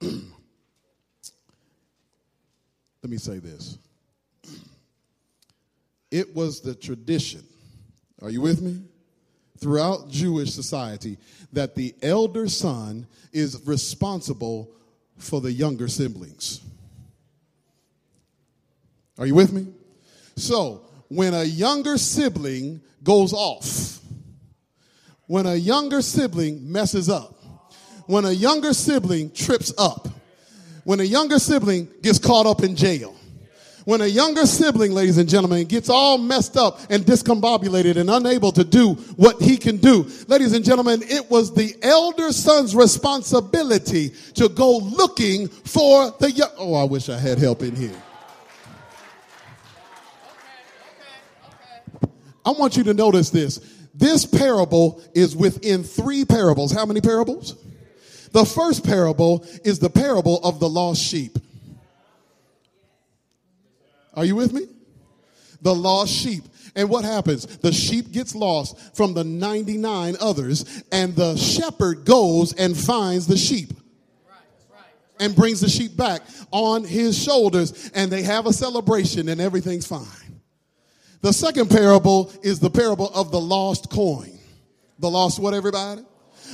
let 3.02 3.10
me 3.10 3.16
say 3.16 3.38
this. 3.38 3.78
It 6.10 6.34
was 6.34 6.60
the 6.60 6.74
tradition, 6.74 7.44
are 8.22 8.30
you 8.30 8.40
with 8.40 8.62
me? 8.62 8.82
Throughout 9.58 10.08
Jewish 10.08 10.52
society, 10.52 11.18
that 11.52 11.74
the 11.74 11.94
elder 12.02 12.48
son 12.48 13.06
is 13.32 13.60
responsible 13.66 14.70
for 15.16 15.40
the 15.40 15.52
younger 15.52 15.88
siblings. 15.88 16.60
Are 19.18 19.26
you 19.26 19.34
with 19.34 19.52
me? 19.52 19.66
So, 20.36 20.82
when 21.08 21.34
a 21.34 21.42
younger 21.42 21.98
sibling 21.98 22.80
goes 23.02 23.32
off, 23.32 24.00
when 25.26 25.46
a 25.46 25.56
younger 25.56 26.02
sibling 26.02 26.70
messes 26.70 27.08
up, 27.08 27.34
when 28.06 28.24
a 28.24 28.30
younger 28.30 28.72
sibling 28.72 29.30
trips 29.32 29.72
up, 29.76 30.08
when 30.88 31.00
a 31.00 31.04
younger 31.04 31.38
sibling 31.38 31.86
gets 32.00 32.18
caught 32.18 32.46
up 32.46 32.62
in 32.62 32.74
jail, 32.74 33.14
when 33.84 34.00
a 34.00 34.06
younger 34.06 34.46
sibling, 34.46 34.92
ladies 34.92 35.18
and 35.18 35.28
gentlemen, 35.28 35.66
gets 35.66 35.90
all 35.90 36.16
messed 36.16 36.56
up 36.56 36.80
and 36.88 37.04
discombobulated 37.04 37.98
and 37.98 38.08
unable 38.08 38.50
to 38.52 38.64
do 38.64 38.94
what 39.16 39.38
he 39.38 39.58
can 39.58 39.76
do, 39.76 40.10
ladies 40.28 40.54
and 40.54 40.64
gentlemen, 40.64 41.02
it 41.02 41.30
was 41.30 41.52
the 41.52 41.76
elder 41.82 42.32
son's 42.32 42.74
responsibility 42.74 44.12
to 44.32 44.48
go 44.48 44.78
looking 44.78 45.48
for 45.48 46.10
the 46.20 46.30
young. 46.30 46.48
Oh, 46.56 46.72
I 46.72 46.84
wish 46.84 47.10
I 47.10 47.18
had 47.18 47.36
help 47.36 47.60
in 47.60 47.76
here. 47.76 48.02
I 52.46 52.52
want 52.52 52.78
you 52.78 52.84
to 52.84 52.94
notice 52.94 53.28
this. 53.28 53.58
This 53.92 54.24
parable 54.24 55.02
is 55.12 55.36
within 55.36 55.84
three 55.84 56.24
parables. 56.24 56.72
How 56.72 56.86
many 56.86 57.02
parables? 57.02 57.56
The 58.32 58.44
first 58.44 58.84
parable 58.84 59.46
is 59.64 59.78
the 59.78 59.90
parable 59.90 60.40
of 60.44 60.60
the 60.60 60.68
lost 60.68 61.02
sheep. 61.02 61.38
Are 64.14 64.24
you 64.24 64.36
with 64.36 64.52
me? 64.52 64.66
The 65.62 65.74
lost 65.74 66.12
sheep. 66.12 66.44
And 66.74 66.88
what 66.88 67.04
happens? 67.04 67.46
The 67.58 67.72
sheep 67.72 68.12
gets 68.12 68.34
lost 68.34 68.96
from 68.96 69.14
the 69.14 69.24
99 69.24 70.16
others, 70.20 70.84
and 70.92 71.14
the 71.16 71.36
shepherd 71.36 72.04
goes 72.04 72.52
and 72.52 72.76
finds 72.76 73.26
the 73.26 73.36
sheep 73.36 73.72
and 75.20 75.34
brings 75.34 75.60
the 75.60 75.68
sheep 75.68 75.96
back 75.96 76.22
on 76.50 76.84
his 76.84 77.20
shoulders, 77.20 77.90
and 77.94 78.10
they 78.10 78.22
have 78.22 78.46
a 78.46 78.52
celebration, 78.52 79.28
and 79.28 79.40
everything's 79.40 79.86
fine. 79.86 80.40
The 81.20 81.32
second 81.32 81.70
parable 81.70 82.32
is 82.42 82.60
the 82.60 82.70
parable 82.70 83.10
of 83.12 83.32
the 83.32 83.40
lost 83.40 83.90
coin. 83.90 84.38
The 85.00 85.10
lost 85.10 85.40
what, 85.40 85.54
everybody? 85.54 86.02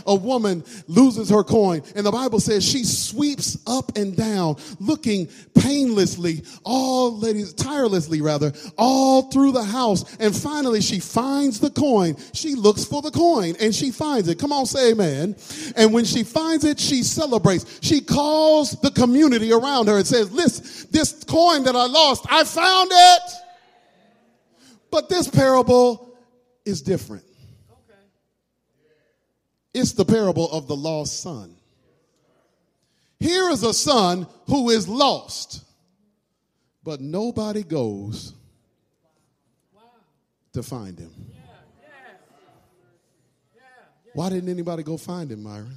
A 0.06 0.14
woman 0.14 0.64
loses 0.86 1.30
her 1.30 1.44
coin, 1.44 1.82
and 1.94 2.04
the 2.04 2.12
Bible 2.12 2.40
says 2.40 2.64
she 2.64 2.84
sweeps 2.84 3.58
up 3.66 3.96
and 3.96 4.16
down, 4.16 4.56
looking 4.80 5.28
painlessly, 5.54 6.42
all 6.62 7.16
ladies, 7.18 7.52
tirelessly 7.52 8.20
rather, 8.20 8.52
all 8.76 9.30
through 9.30 9.52
the 9.52 9.64
house. 9.64 10.16
And 10.16 10.34
finally, 10.34 10.80
she 10.80 11.00
finds 11.00 11.60
the 11.60 11.70
coin. 11.70 12.16
She 12.32 12.54
looks 12.54 12.84
for 12.84 13.02
the 13.02 13.10
coin 13.10 13.54
and 13.60 13.74
she 13.74 13.90
finds 13.90 14.28
it. 14.28 14.38
Come 14.38 14.52
on, 14.52 14.66
say 14.66 14.92
amen. 14.92 15.36
And 15.76 15.92
when 15.92 16.04
she 16.04 16.22
finds 16.22 16.64
it, 16.64 16.78
she 16.78 17.02
celebrates. 17.02 17.78
She 17.82 18.00
calls 18.00 18.72
the 18.80 18.90
community 18.90 19.52
around 19.52 19.88
her 19.88 19.96
and 19.96 20.06
says, 20.06 20.32
Listen, 20.32 20.88
this 20.90 21.24
coin 21.24 21.64
that 21.64 21.76
I 21.76 21.86
lost, 21.86 22.26
I 22.30 22.44
found 22.44 22.90
it. 22.92 23.22
But 24.90 25.08
this 25.08 25.28
parable 25.28 26.16
is 26.64 26.82
different. 26.82 27.24
It's 29.74 29.92
the 29.92 30.04
parable 30.04 30.50
of 30.52 30.68
the 30.68 30.76
lost 30.76 31.20
son. 31.20 31.56
Here 33.18 33.50
is 33.50 33.62
a 33.64 33.74
son 33.74 34.28
who 34.46 34.70
is 34.70 34.86
lost, 34.86 35.64
but 36.84 37.00
nobody 37.00 37.64
goes 37.64 38.32
to 40.52 40.62
find 40.62 40.98
him. 40.98 41.10
Why 44.12 44.30
didn't 44.30 44.48
anybody 44.48 44.84
go 44.84 44.96
find 44.96 45.32
him, 45.32 45.42
Myron? 45.42 45.76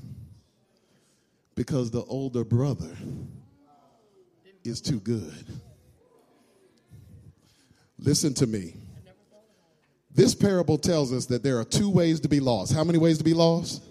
Because 1.56 1.90
the 1.90 2.04
older 2.04 2.44
brother 2.44 2.96
is 4.64 4.80
too 4.80 5.00
good. 5.00 5.46
Listen 7.98 8.36
to 8.36 8.46
me. 8.46 8.76
This 10.18 10.34
parable 10.34 10.80
tells 10.80 11.14
us 11.14 11.28
that 11.28 11.44
there 11.44 11.60
are 11.60 11.64
two 11.64 11.92
ways 11.92 12.22
to 12.22 12.28
be 12.28 12.40
lost. 12.40 12.74
How 12.74 12.84
many 12.84 12.98
ways 12.98 13.20
to 13.20 13.24
be 13.24 13.36
lost? 13.36 13.84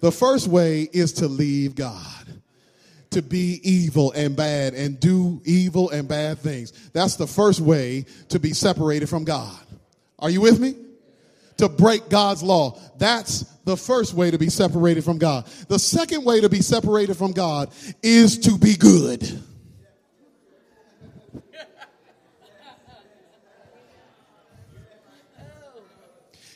The 0.00 0.10
first 0.10 0.48
way 0.48 0.88
is 0.90 1.12
to 1.14 1.28
leave 1.28 1.74
God, 1.74 2.40
to 3.10 3.20
be 3.20 3.60
evil 3.62 4.10
and 4.12 4.34
bad 4.34 4.72
and 4.72 4.98
do 4.98 5.42
evil 5.44 5.90
and 5.90 6.08
bad 6.08 6.38
things. 6.38 6.72
That's 6.94 7.16
the 7.16 7.26
first 7.26 7.60
way 7.60 8.06
to 8.30 8.40
be 8.40 8.54
separated 8.54 9.10
from 9.10 9.24
God. 9.24 9.54
Are 10.18 10.30
you 10.30 10.40
with 10.40 10.58
me? 10.58 10.76
To 11.58 11.68
break 11.68 12.08
God's 12.08 12.42
law. 12.42 12.80
That's 12.96 13.42
the 13.66 13.76
first 13.76 14.14
way 14.14 14.30
to 14.30 14.38
be 14.38 14.48
separated 14.48 15.04
from 15.04 15.18
God. 15.18 15.44
The 15.68 15.78
second 15.78 16.24
way 16.24 16.40
to 16.40 16.48
be 16.48 16.62
separated 16.62 17.18
from 17.18 17.32
God 17.32 17.70
is 18.02 18.38
to 18.38 18.56
be 18.56 18.76
good. 18.76 19.42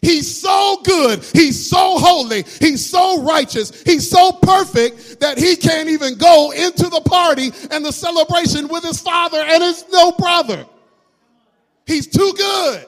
He's 0.02 0.40
so 0.40 0.80
good. 0.82 1.22
He's 1.32 1.68
so 1.68 1.98
holy. 1.98 2.42
He's 2.58 2.88
so 2.88 3.22
righteous. 3.22 3.82
He's 3.82 4.08
so 4.08 4.32
perfect 4.32 5.20
that 5.20 5.36
he 5.36 5.56
can't 5.56 5.88
even 5.90 6.16
go 6.16 6.52
into 6.52 6.88
the 6.88 7.02
party 7.02 7.50
and 7.70 7.84
the 7.84 7.92
celebration 7.92 8.68
with 8.68 8.82
his 8.82 9.00
father 9.00 9.38
and 9.38 9.62
his 9.62 9.84
no 9.92 10.12
brother. 10.12 10.64
He's 11.86 12.06
too 12.06 12.32
good 12.36 12.86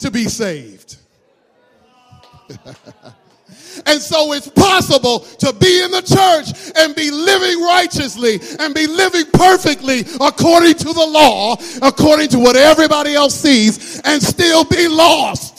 to 0.00 0.10
be 0.10 0.24
saved. 0.24 0.96
And 3.86 4.00
so 4.00 4.32
it's 4.32 4.48
possible 4.48 5.20
to 5.20 5.52
be 5.52 5.82
in 5.82 5.90
the 5.90 6.02
church 6.02 6.72
and 6.76 6.94
be 6.94 7.10
living 7.10 7.62
righteously 7.62 8.40
and 8.58 8.74
be 8.74 8.86
living 8.86 9.24
perfectly 9.32 10.00
according 10.20 10.74
to 10.74 10.92
the 10.92 11.06
law, 11.06 11.56
according 11.82 12.28
to 12.30 12.38
what 12.38 12.56
everybody 12.56 13.14
else 13.14 13.34
sees, 13.34 14.00
and 14.04 14.22
still 14.22 14.64
be 14.64 14.88
lost. 14.88 15.57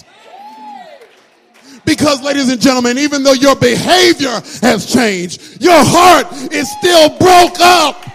Because, 1.90 2.22
ladies 2.22 2.50
and 2.50 2.62
gentlemen, 2.62 3.00
even 3.00 3.24
though 3.24 3.34
your 3.34 3.56
behavior 3.56 4.30
has 4.62 4.86
changed, 4.86 5.60
your 5.60 5.74
heart 5.74 6.32
is 6.54 6.72
still 6.78 7.10
broke 7.18 7.60
up. 7.60 8.06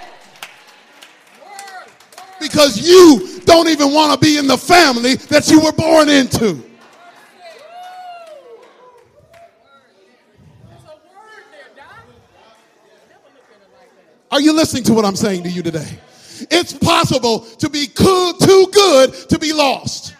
Because 2.40 2.88
you 2.88 3.40
don't 3.40 3.66
even 3.66 3.92
want 3.92 4.12
to 4.12 4.24
be 4.24 4.38
in 4.38 4.46
the 4.46 4.56
family 4.56 5.16
that 5.16 5.50
you 5.50 5.60
were 5.60 5.72
born 5.72 6.08
into. 6.08 6.62
Are 14.30 14.40
you 14.40 14.52
listening 14.52 14.84
to 14.84 14.94
what 14.94 15.04
I'm 15.04 15.16
saying 15.16 15.42
to 15.42 15.50
you 15.50 15.64
today? 15.64 15.98
It's 16.48 16.72
possible 16.74 17.40
to 17.40 17.68
be 17.68 17.88
too 17.88 18.68
good 18.72 19.14
to 19.30 19.36
be 19.36 19.52
lost. 19.52 20.14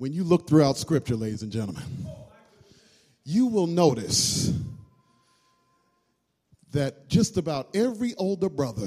When 0.00 0.14
you 0.14 0.24
look 0.24 0.48
throughout 0.48 0.78
Scripture, 0.78 1.14
ladies 1.14 1.42
and 1.42 1.52
gentlemen, 1.52 1.82
you 3.22 3.48
will 3.48 3.66
notice 3.66 4.50
that 6.72 7.06
just 7.10 7.36
about 7.36 7.76
every 7.76 8.14
older 8.14 8.48
brother 8.48 8.86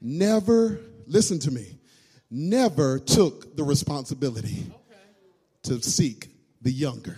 never, 0.00 0.78
listen 1.08 1.40
to 1.40 1.50
me, 1.50 1.76
never 2.30 3.00
took 3.00 3.56
the 3.56 3.64
responsibility 3.64 4.70
to 5.64 5.82
seek 5.82 6.28
the 6.62 6.70
younger. 6.70 7.16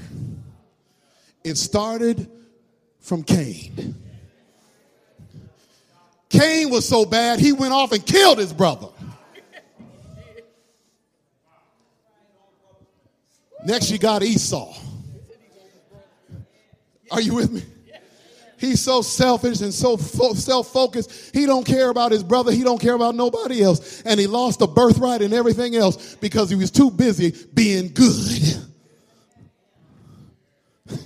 It 1.44 1.58
started 1.58 2.26
from 3.00 3.22
Cain. 3.22 3.96
Cain 6.30 6.70
was 6.70 6.88
so 6.88 7.04
bad, 7.04 7.38
he 7.38 7.52
went 7.52 7.74
off 7.74 7.92
and 7.92 8.06
killed 8.06 8.38
his 8.38 8.54
brother. 8.54 8.88
Next, 13.64 13.90
you 13.90 13.98
got 13.98 14.22
Esau. 14.22 14.74
Are 17.10 17.20
you 17.20 17.34
with 17.34 17.50
me? 17.50 17.62
He's 18.60 18.80
so 18.82 19.00
selfish 19.00 19.62
and 19.62 19.72
so 19.72 19.96
self-focused. 19.96 21.34
He 21.34 21.46
don't 21.46 21.64
care 21.64 21.88
about 21.88 22.12
his 22.12 22.22
brother. 22.22 22.52
He 22.52 22.62
don't 22.62 22.80
care 22.80 22.92
about 22.94 23.14
nobody 23.14 23.62
else. 23.62 24.02
And 24.02 24.20
he 24.20 24.26
lost 24.26 24.58
the 24.58 24.66
birthright 24.66 25.22
and 25.22 25.32
everything 25.32 25.74
else 25.76 26.16
because 26.16 26.50
he 26.50 26.56
was 26.56 26.70
too 26.70 26.90
busy 26.90 27.34
being 27.54 27.88
good. 27.88 28.66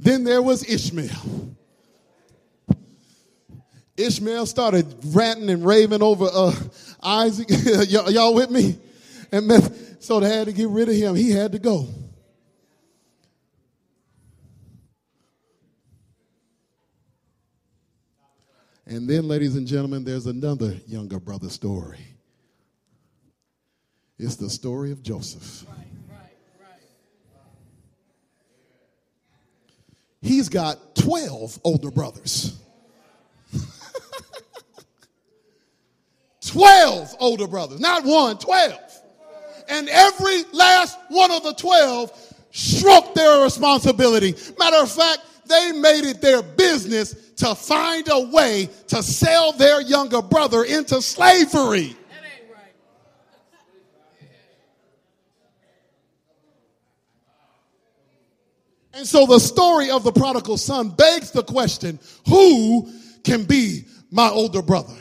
then 0.00 0.24
there 0.24 0.40
was 0.40 0.64
Ishmael. 0.64 1.54
Ishmael 3.98 4.46
started 4.46 4.86
ranting 5.04 5.50
and 5.50 5.66
raving 5.66 6.02
over 6.02 6.28
uh, 6.32 6.54
Isaac. 7.02 7.48
y'all 7.88 8.34
with 8.34 8.50
me? 8.50 8.78
And 9.30 9.50
so 10.02 10.18
they 10.18 10.28
had 10.28 10.48
to 10.48 10.52
get 10.52 10.68
rid 10.68 10.88
of 10.88 10.96
him. 10.96 11.14
He 11.14 11.30
had 11.30 11.52
to 11.52 11.60
go. 11.60 11.86
And 18.84 19.08
then, 19.08 19.28
ladies 19.28 19.54
and 19.54 19.64
gentlemen, 19.64 20.02
there's 20.02 20.26
another 20.26 20.74
younger 20.88 21.20
brother 21.20 21.48
story. 21.48 22.00
It's 24.18 24.34
the 24.34 24.50
story 24.50 24.90
of 24.90 25.04
Joseph. 25.04 25.64
He's 30.20 30.48
got 30.48 30.96
12 30.96 31.60
older 31.62 31.92
brothers. 31.92 32.58
12 36.46 37.16
older 37.20 37.46
brothers, 37.46 37.78
not 37.80 38.04
one, 38.04 38.36
12 38.38 38.91
and 39.72 39.88
every 39.88 40.42
last 40.52 40.98
one 41.08 41.30
of 41.30 41.42
the 41.42 41.54
12 41.54 42.34
shrunk 42.50 43.14
their 43.14 43.42
responsibility. 43.42 44.34
Matter 44.58 44.82
of 44.82 44.92
fact, 44.92 45.20
they 45.46 45.72
made 45.72 46.04
it 46.04 46.20
their 46.20 46.42
business 46.42 47.14
to 47.36 47.54
find 47.54 48.06
a 48.10 48.20
way 48.20 48.68
to 48.88 49.02
sell 49.02 49.52
their 49.52 49.80
younger 49.80 50.20
brother 50.20 50.64
into 50.64 51.00
slavery. 51.00 51.96
And 58.94 59.06
so 59.06 59.24
the 59.24 59.40
story 59.40 59.90
of 59.90 60.04
the 60.04 60.12
prodigal 60.12 60.58
son 60.58 60.90
begs 60.90 61.30
the 61.30 61.42
question 61.42 61.98
who 62.28 62.92
can 63.24 63.44
be 63.44 63.86
my 64.10 64.28
older 64.28 64.60
brother? 64.60 64.92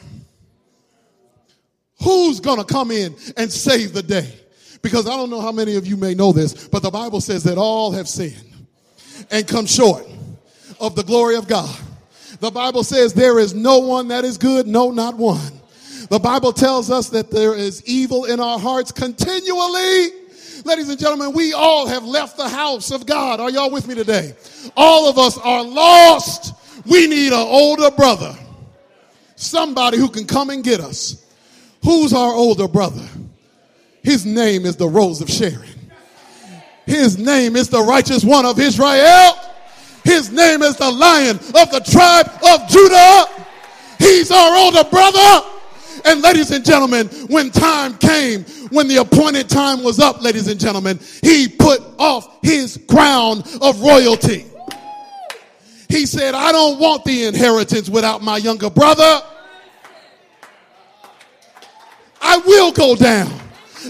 Who's 2.02 2.40
to 2.40 2.64
come 2.64 2.90
in 2.90 3.18
and 3.36 3.52
save 3.52 3.92
the 3.92 4.02
day? 4.02 4.41
Because 4.82 5.08
I 5.08 5.12
don't 5.12 5.30
know 5.30 5.42
how 5.42 5.52
many 5.52 5.76
of 5.76 5.86
you 5.86 5.98
may 5.98 6.16
know 6.16 6.32
this, 6.32 6.68
but 6.68 6.82
the 6.82 6.90
Bible 6.90 7.22
says 7.22 7.44
that 7.44 7.58
all 7.58 7.92
have 7.92 8.08
sinned 8.08 8.52
and 9.30 9.48
come 9.48 9.66
short 9.66 10.06
of 10.80 10.96
the 10.96 11.04
glory 11.04 11.36
of 11.36 11.48
God. 11.48 11.80
The 12.40 12.50
Bible 12.50 12.84
says 12.84 13.14
there 13.14 13.38
is 13.38 13.54
no 13.54 13.80
one 13.80 14.08
that 14.08 14.26
is 14.26 14.38
good, 14.38 14.66
no, 14.68 14.90
not 14.90 15.16
one. 15.16 15.62
The 16.10 16.20
Bible 16.20 16.52
tells 16.52 16.90
us 16.90 17.10
that 17.10 17.30
there 17.30 17.54
is 17.54 17.86
evil 17.86 18.26
in 18.26 18.40
our 18.40 18.58
hearts 18.58 18.92
continually. 18.92 20.10
Ladies 20.66 20.90
and 20.90 21.00
gentlemen, 21.00 21.34
we 21.34 21.54
all 21.54 21.88
have 21.88 22.04
left 22.04 22.38
the 22.38 22.50
house 22.50 22.92
of 22.92 23.06
God. 23.06 23.40
Are 23.40 23.50
y'all 23.50 23.72
with 23.72 23.88
me 23.88 23.96
today? 23.96 24.34
All 24.76 25.08
of 25.08 25.18
us 25.18 25.38
are 25.38 25.64
lost. 25.64 26.54
We 26.86 27.08
need 27.08 27.28
an 27.28 27.48
older 27.48 27.92
brother, 27.92 28.36
somebody 29.36 29.98
who 29.98 30.10
can 30.10 30.26
come 30.26 30.50
and 30.50 30.64
get 30.64 30.80
us. 30.80 31.26
Who's 31.84 32.14
our 32.14 32.34
older 32.34 32.68
brother? 32.68 33.08
His 34.04 34.26
name 34.26 34.66
is 34.66 34.76
the 34.76 34.88
Rose 34.88 35.22
of 35.22 35.30
Sharon. 35.30 35.68
His 36.86 37.18
name 37.18 37.56
is 37.56 37.70
the 37.70 37.82
righteous 37.82 38.24
one 38.24 38.45
of 38.45 38.60
Israel. 38.60 39.36
His 40.04 40.32
name 40.32 40.64
is 40.64 40.76
the 40.78 40.89
lion 40.89 41.38
of 41.38 41.72
the 41.72 41.82
tribe 41.86 42.28
of 42.49 42.68
Judah. 42.68 43.26
He's 43.99 44.32
our 44.32 44.58
older 44.58 44.84
brother. 44.89 45.47
And 46.06 46.22
ladies 46.22 46.49
and 46.49 46.66
gentlemen, 46.66 47.08
when 47.28 47.52
time 47.52 47.97
came, 47.99 48.43
when 48.72 48.88
the 48.88 48.97
appointed 48.97 49.47
time 49.47 49.84
was 49.84 49.99
up, 49.99 50.22
ladies 50.22 50.47
and 50.47 50.60
gentlemen, 50.60 50.99
he 51.22 51.47
put 51.47 51.82
off 51.99 52.39
his 52.41 52.80
crown 52.89 53.43
of 53.62 53.80
royalty. 53.82 54.45
He 55.88 56.06
said, 56.08 56.34
I 56.34 56.52
don't 56.52 56.80
want 56.80 57.06
the 57.06 57.26
inheritance 57.26 57.89
without 57.89 58.24
my 58.24 58.38
younger 58.38 58.70
brother. 58.70 59.22
I 62.22 62.38
will 62.38 62.72
go 62.72 62.95
down 62.95 63.41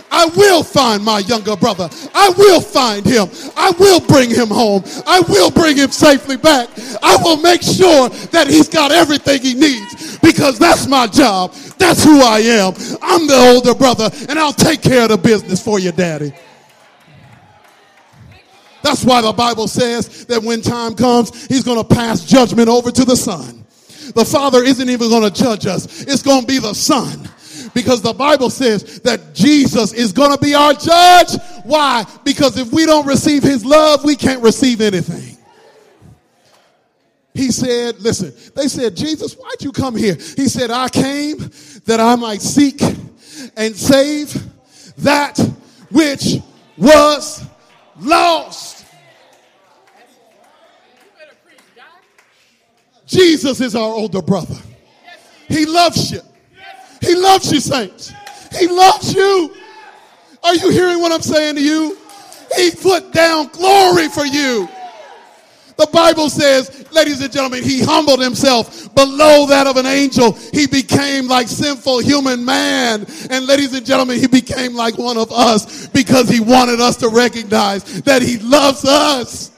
I 0.10 0.26
will 0.36 0.64
find 0.64 1.04
my 1.04 1.20
younger 1.20 1.56
brother. 1.56 1.90
I 2.14 2.30
will 2.38 2.62
find 2.62 3.06
him. 3.06 3.28
I 3.56 3.72
will 3.80 4.00
bring 4.00 4.30
him 4.30 4.48
home. 4.48 4.84
I 5.06 5.22
will 5.22 5.52
bring 5.52 5.78
him 5.78 5.92
safely 5.92 6.38
back. 6.38 6.70
I 7.02 7.18
will 7.24 7.38
make 7.38 7.62
sure 7.62 8.10
that 8.10 8.48
he's 8.48 8.70
got 8.70 8.92
everything 8.92 9.42
he 9.42 9.54
needs 9.54 10.18
because 10.20 10.60
that's 10.60 10.88
my 10.88 11.08
job. 11.08 11.54
That's 11.78 12.04
who 12.04 12.22
I 12.22 12.40
am. 12.40 12.74
I'm 13.02 13.28
the 13.28 13.54
older 13.54 13.74
brother 13.74 14.10
and 14.30 14.38
I'll 14.38 14.54
take 14.54 14.82
care 14.82 15.04
of 15.04 15.10
the 15.10 15.18
business 15.18 15.64
for 15.64 15.80
you, 15.80 15.92
daddy. 15.92 16.34
That's 18.84 19.04
why 19.04 19.22
the 19.22 19.34
Bible 19.34 19.68
says 19.68 20.26
that 20.26 20.42
when 20.42 20.62
time 20.62 20.96
comes, 20.96 21.46
he's 21.48 21.64
going 21.64 21.78
to 21.78 21.96
pass 21.96 22.26
judgment 22.26 22.68
over 22.68 22.92
to 22.92 23.06
the 23.06 23.16
son. 23.16 23.66
the 24.16 24.26
Father 24.26 24.64
isn't 24.64 24.90
even 24.90 25.10
going 25.10 25.24
to 25.24 25.32
judge 25.32 25.66
us. 25.66 26.02
It's 26.04 26.24
going 26.24 26.42
to 26.42 26.48
be 26.48 26.60
the 26.60 26.74
Son. 26.74 27.30
Because 27.74 28.02
the 28.02 28.14
Bible 28.14 28.50
says 28.50 29.00
that 29.02 29.34
Jesus 29.34 29.94
is 29.94 30.12
going 30.12 30.32
to 30.32 30.38
be 30.38 30.54
our 30.54 30.74
judge. 30.74 31.40
Why? 31.64 32.06
Because 32.24 32.58
if 32.58 32.72
we 32.72 32.86
don't 32.86 33.06
receive 33.06 33.44
his 33.44 33.64
love, 33.64 34.04
we 34.04 34.16
can't 34.16 34.42
receive 34.42 34.82
anything. 34.82 35.38
He 37.34 37.50
said, 37.52 38.00
listen, 38.02 38.34
they 38.56 38.68
said, 38.68 38.96
Jesus, 38.96 39.36
why'd 39.36 39.62
you 39.62 39.72
come 39.72 39.96
here? 39.96 40.16
He 40.16 40.48
said, 40.48 40.70
I 40.70 40.90
came 40.90 41.38
that 41.86 42.00
I 42.00 42.16
might 42.16 42.42
seek 42.42 42.82
and 43.56 43.76
save 43.76 44.36
that 44.98 45.40
which 45.90 46.40
was 46.78 47.46
lost. 48.00 48.86
Jesus 53.06 53.60
is 53.60 53.76
our 53.76 53.94
older 53.94 54.22
brother. 54.22 54.58
He 55.48 55.66
loves 55.66 56.12
you. 56.12 56.22
He 57.02 57.16
loves 57.16 57.52
you, 57.52 57.60
saints. 57.60 58.14
He 58.58 58.68
loves 58.68 59.14
you. 59.14 59.56
Are 60.44 60.56
you 60.56 60.70
hearing 60.70 61.02
what 61.02 61.12
I'm 61.12 61.22
saying 61.22 61.56
to 61.56 61.62
you? 61.62 61.98
He 62.56 62.72
put 62.72 63.12
down 63.12 63.48
glory 63.48 64.08
for 64.08 64.26
you. 64.26 64.68
The 65.78 65.88
Bible 65.88 66.30
says, 66.30 66.86
ladies 66.92 67.22
and 67.22 67.32
gentlemen, 67.32 67.64
he 67.64 67.82
humbled 67.82 68.22
himself 68.22 68.94
below 68.94 69.48
that 69.48 69.66
of 69.66 69.78
an 69.78 69.88
angel. 69.88 70.34
He 70.54 70.68
became 70.68 71.28
like 71.28 71.48
sinful 71.48 72.00
human 72.00 72.46
man. 72.46 73.06
And 73.32 73.48
ladies 73.48 73.74
and 73.74 73.84
gentlemen, 73.84 74.20
he 74.20 74.28
became 74.28 74.76
like 74.76 75.00
one 75.00 75.18
of 75.18 75.32
us 75.32 75.88
because 75.88 76.30
he 76.30 76.40
wanted 76.40 76.80
us 76.80 76.98
to 76.98 77.10
recognize 77.10 78.04
that 78.04 78.22
he 78.22 78.38
loves 78.38 78.86
us. 78.86 79.52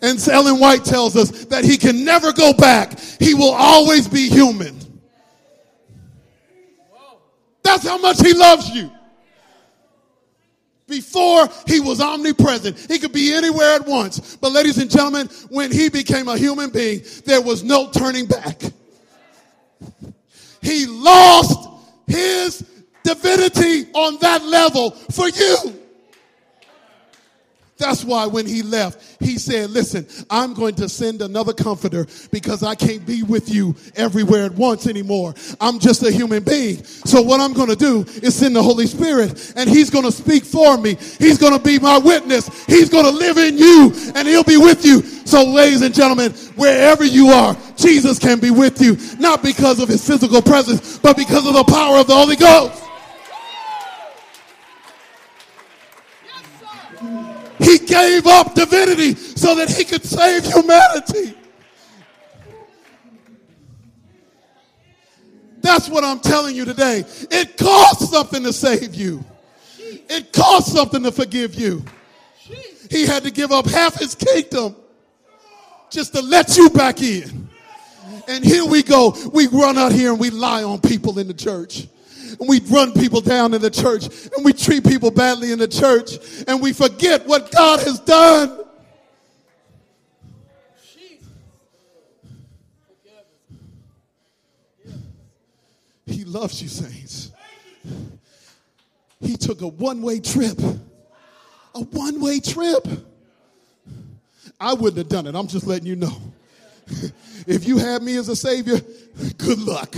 And 0.00 0.28
Ellen 0.28 0.58
White 0.58 0.84
tells 0.84 1.16
us 1.16 1.44
that 1.44 1.64
he 1.64 1.76
can 1.76 2.04
never 2.04 2.32
go 2.32 2.52
back. 2.52 2.98
He 2.98 3.34
will 3.34 3.52
always 3.52 4.08
be 4.08 4.28
human. 4.28 4.81
That's 7.72 7.88
how 7.88 7.96
much 7.96 8.20
he 8.20 8.34
loves 8.34 8.68
you. 8.68 8.90
Before 10.86 11.48
he 11.66 11.80
was 11.80 12.02
omnipresent, 12.02 12.78
he 12.78 12.98
could 12.98 13.14
be 13.14 13.32
anywhere 13.32 13.76
at 13.76 13.86
once. 13.86 14.36
But, 14.36 14.52
ladies 14.52 14.76
and 14.76 14.90
gentlemen, 14.90 15.28
when 15.48 15.72
he 15.72 15.88
became 15.88 16.28
a 16.28 16.36
human 16.36 16.68
being, 16.68 17.00
there 17.24 17.40
was 17.40 17.64
no 17.64 17.88
turning 17.90 18.26
back. 18.26 18.60
He 20.60 20.84
lost 20.84 21.66
his 22.06 22.62
divinity 23.04 23.90
on 23.94 24.18
that 24.20 24.44
level 24.44 24.90
for 24.90 25.30
you. 25.30 25.81
That's 27.82 28.04
why 28.04 28.26
when 28.26 28.46
he 28.46 28.62
left, 28.62 29.20
he 29.20 29.38
said, 29.38 29.70
Listen, 29.70 30.06
I'm 30.30 30.54
going 30.54 30.76
to 30.76 30.88
send 30.88 31.20
another 31.20 31.52
comforter 31.52 32.06
because 32.30 32.62
I 32.62 32.76
can't 32.76 33.04
be 33.04 33.24
with 33.24 33.52
you 33.52 33.74
everywhere 33.96 34.44
at 34.44 34.52
once 34.52 34.86
anymore. 34.86 35.34
I'm 35.60 35.80
just 35.80 36.00
a 36.04 36.12
human 36.12 36.44
being. 36.44 36.84
So, 36.84 37.20
what 37.22 37.40
I'm 37.40 37.52
going 37.52 37.70
to 37.70 37.76
do 37.76 38.04
is 38.22 38.36
send 38.36 38.54
the 38.54 38.62
Holy 38.62 38.86
Spirit, 38.86 39.52
and 39.56 39.68
he's 39.68 39.90
going 39.90 40.04
to 40.04 40.12
speak 40.12 40.44
for 40.44 40.78
me. 40.78 40.94
He's 40.94 41.38
going 41.38 41.58
to 41.58 41.58
be 41.58 41.80
my 41.80 41.98
witness. 41.98 42.48
He's 42.66 42.88
going 42.88 43.04
to 43.04 43.10
live 43.10 43.36
in 43.36 43.58
you, 43.58 43.92
and 44.14 44.28
he'll 44.28 44.44
be 44.44 44.58
with 44.58 44.84
you. 44.84 45.02
So, 45.26 45.42
ladies 45.42 45.82
and 45.82 45.92
gentlemen, 45.92 46.30
wherever 46.54 47.04
you 47.04 47.30
are, 47.30 47.56
Jesus 47.74 48.20
can 48.20 48.38
be 48.38 48.52
with 48.52 48.80
you, 48.80 48.96
not 49.18 49.42
because 49.42 49.80
of 49.80 49.88
his 49.88 50.06
physical 50.06 50.40
presence, 50.40 50.98
but 50.98 51.16
because 51.16 51.48
of 51.48 51.54
the 51.54 51.64
power 51.64 51.98
of 51.98 52.06
the 52.06 52.14
Holy 52.14 52.36
Ghost. 52.36 52.91
He 57.58 57.78
gave 57.78 58.26
up 58.26 58.54
divinity 58.54 59.14
so 59.14 59.54
that 59.54 59.70
he 59.70 59.84
could 59.84 60.04
save 60.04 60.44
humanity. 60.44 61.36
That's 65.60 65.88
what 65.88 66.02
I'm 66.02 66.18
telling 66.18 66.56
you 66.56 66.64
today. 66.64 67.04
It 67.30 67.56
costs 67.56 68.10
something 68.10 68.42
to 68.42 68.52
save 68.52 68.94
you. 68.94 69.24
It 70.08 70.32
costs 70.32 70.72
something 70.72 71.02
to 71.04 71.12
forgive 71.12 71.54
you. 71.54 71.84
He 72.90 73.06
had 73.06 73.22
to 73.22 73.30
give 73.30 73.52
up 73.52 73.66
half 73.66 73.94
his 73.94 74.14
kingdom 74.14 74.76
just 75.88 76.14
to 76.14 76.20
let 76.20 76.56
you 76.56 76.68
back 76.70 77.00
in. 77.02 77.48
And 78.28 78.44
here 78.44 78.64
we 78.64 78.82
go. 78.82 79.16
We 79.32 79.46
run 79.46 79.78
out 79.78 79.92
here 79.92 80.10
and 80.10 80.20
we 80.20 80.30
lie 80.30 80.62
on 80.62 80.80
people 80.80 81.18
in 81.18 81.28
the 81.28 81.34
church 81.34 81.86
and 82.38 82.48
we 82.48 82.60
run 82.60 82.92
people 82.92 83.20
down 83.20 83.54
in 83.54 83.60
the 83.60 83.70
church 83.70 84.06
and 84.36 84.44
we 84.44 84.52
treat 84.52 84.84
people 84.84 85.10
badly 85.10 85.52
in 85.52 85.58
the 85.58 85.68
church 85.68 86.12
and 86.46 86.60
we 86.60 86.72
forget 86.72 87.26
what 87.26 87.50
God 87.50 87.80
has 87.80 88.00
done. 88.00 88.58
He 96.06 96.24
loves 96.24 96.60
you, 96.60 96.68
saints. 96.68 97.32
He 99.20 99.36
took 99.36 99.60
a 99.62 99.68
one 99.68 100.02
way 100.02 100.20
trip. 100.20 100.58
A 101.74 101.80
one 101.80 102.20
way 102.20 102.40
trip. 102.40 102.86
I 104.60 104.74
wouldn't 104.74 104.98
have 104.98 105.08
done 105.08 105.26
it. 105.26 105.34
I'm 105.34 105.46
just 105.46 105.66
letting 105.66 105.86
you 105.86 105.96
know. 105.96 106.16
if 107.46 107.66
you 107.66 107.78
had 107.78 108.02
me 108.02 108.16
as 108.16 108.28
a 108.28 108.36
savior, 108.36 108.80
good 109.38 109.58
luck. 109.58 109.94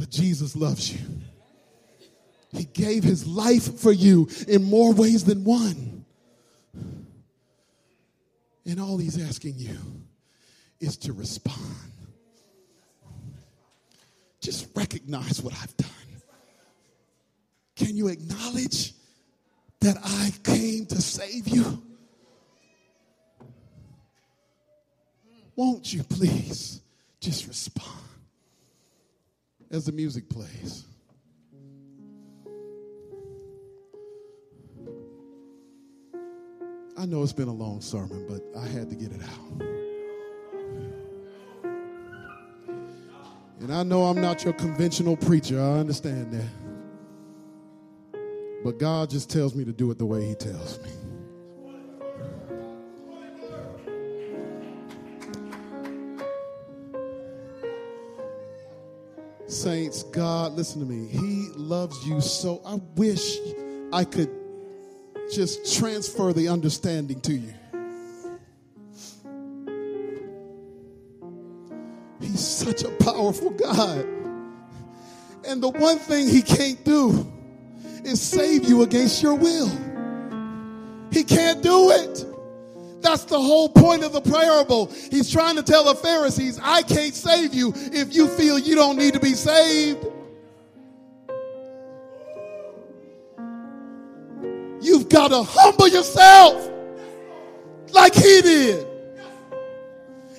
But 0.00 0.08
Jesus 0.08 0.56
loves 0.56 0.90
you. 0.90 1.06
He 2.52 2.64
gave 2.64 3.04
his 3.04 3.26
life 3.26 3.78
for 3.78 3.92
you 3.92 4.30
in 4.48 4.64
more 4.64 4.94
ways 4.94 5.24
than 5.24 5.44
one. 5.44 6.06
And 8.64 8.80
all 8.80 8.96
he's 8.96 9.22
asking 9.22 9.58
you 9.58 9.76
is 10.80 10.96
to 10.98 11.12
respond. 11.12 11.76
Just 14.40 14.68
recognize 14.74 15.42
what 15.42 15.52
I've 15.52 15.76
done. 15.76 15.90
Can 17.76 17.94
you 17.94 18.08
acknowledge 18.08 18.94
that 19.80 19.98
I 20.02 20.32
came 20.42 20.86
to 20.86 21.02
save 21.02 21.46
you? 21.46 21.82
Won't 25.56 25.92
you 25.92 26.02
please 26.04 26.80
just 27.20 27.46
respond? 27.46 28.09
As 29.70 29.84
the 29.84 29.92
music 29.92 30.28
plays. 30.28 30.84
I 36.98 37.06
know 37.06 37.22
it's 37.22 37.32
been 37.32 37.48
a 37.48 37.54
long 37.54 37.80
sermon, 37.80 38.26
but 38.28 38.42
I 38.60 38.66
had 38.66 38.90
to 38.90 38.96
get 38.96 39.12
it 39.12 39.22
out. 39.22 39.62
And 43.60 43.72
I 43.72 43.82
know 43.82 44.04
I'm 44.04 44.20
not 44.20 44.44
your 44.44 44.52
conventional 44.54 45.16
preacher, 45.16 45.60
I 45.60 45.78
understand 45.78 46.32
that. 46.32 46.48
But 48.64 48.78
God 48.78 49.08
just 49.08 49.30
tells 49.30 49.54
me 49.54 49.64
to 49.64 49.72
do 49.72 49.90
it 49.90 49.98
the 49.98 50.04
way 50.04 50.26
He 50.26 50.34
tells 50.34 50.78
me. 50.82 50.90
Saints, 59.60 60.04
God, 60.04 60.54
listen 60.54 60.80
to 60.80 60.86
me. 60.86 61.06
He 61.06 61.50
loves 61.54 62.06
you 62.08 62.22
so. 62.22 62.62
I 62.64 62.76
wish 62.96 63.36
I 63.92 64.04
could 64.04 64.30
just 65.30 65.76
transfer 65.78 66.32
the 66.32 66.48
understanding 66.48 67.20
to 67.20 67.34
you. 67.34 67.52
He's 72.22 72.40
such 72.40 72.84
a 72.84 72.90
powerful 73.04 73.50
God. 73.50 74.06
And 75.46 75.62
the 75.62 75.68
one 75.68 75.98
thing 75.98 76.26
he 76.26 76.40
can't 76.40 76.82
do 76.82 77.30
is 78.02 78.18
save 78.18 78.64
you 78.64 78.80
against 78.80 79.22
your 79.22 79.34
will. 79.34 79.68
He 81.12 81.22
can't 81.22 81.62
do 81.62 81.90
it. 81.90 82.29
That's 83.10 83.24
the 83.24 83.40
whole 83.40 83.68
point 83.68 84.04
of 84.04 84.12
the 84.12 84.20
parable. 84.20 84.86
He's 85.10 85.28
trying 85.32 85.56
to 85.56 85.64
tell 85.64 85.82
the 85.82 85.96
Pharisees, 85.96 86.60
I 86.62 86.82
can't 86.82 87.12
save 87.12 87.52
you 87.52 87.72
if 87.74 88.14
you 88.14 88.28
feel 88.28 88.56
you 88.56 88.76
don't 88.76 88.96
need 88.96 89.14
to 89.14 89.18
be 89.18 89.32
saved. 89.32 90.06
You've 94.80 95.08
got 95.08 95.28
to 95.28 95.42
humble 95.42 95.88
yourself 95.88 96.70
like 97.90 98.14
he 98.14 98.42
did. 98.42 98.86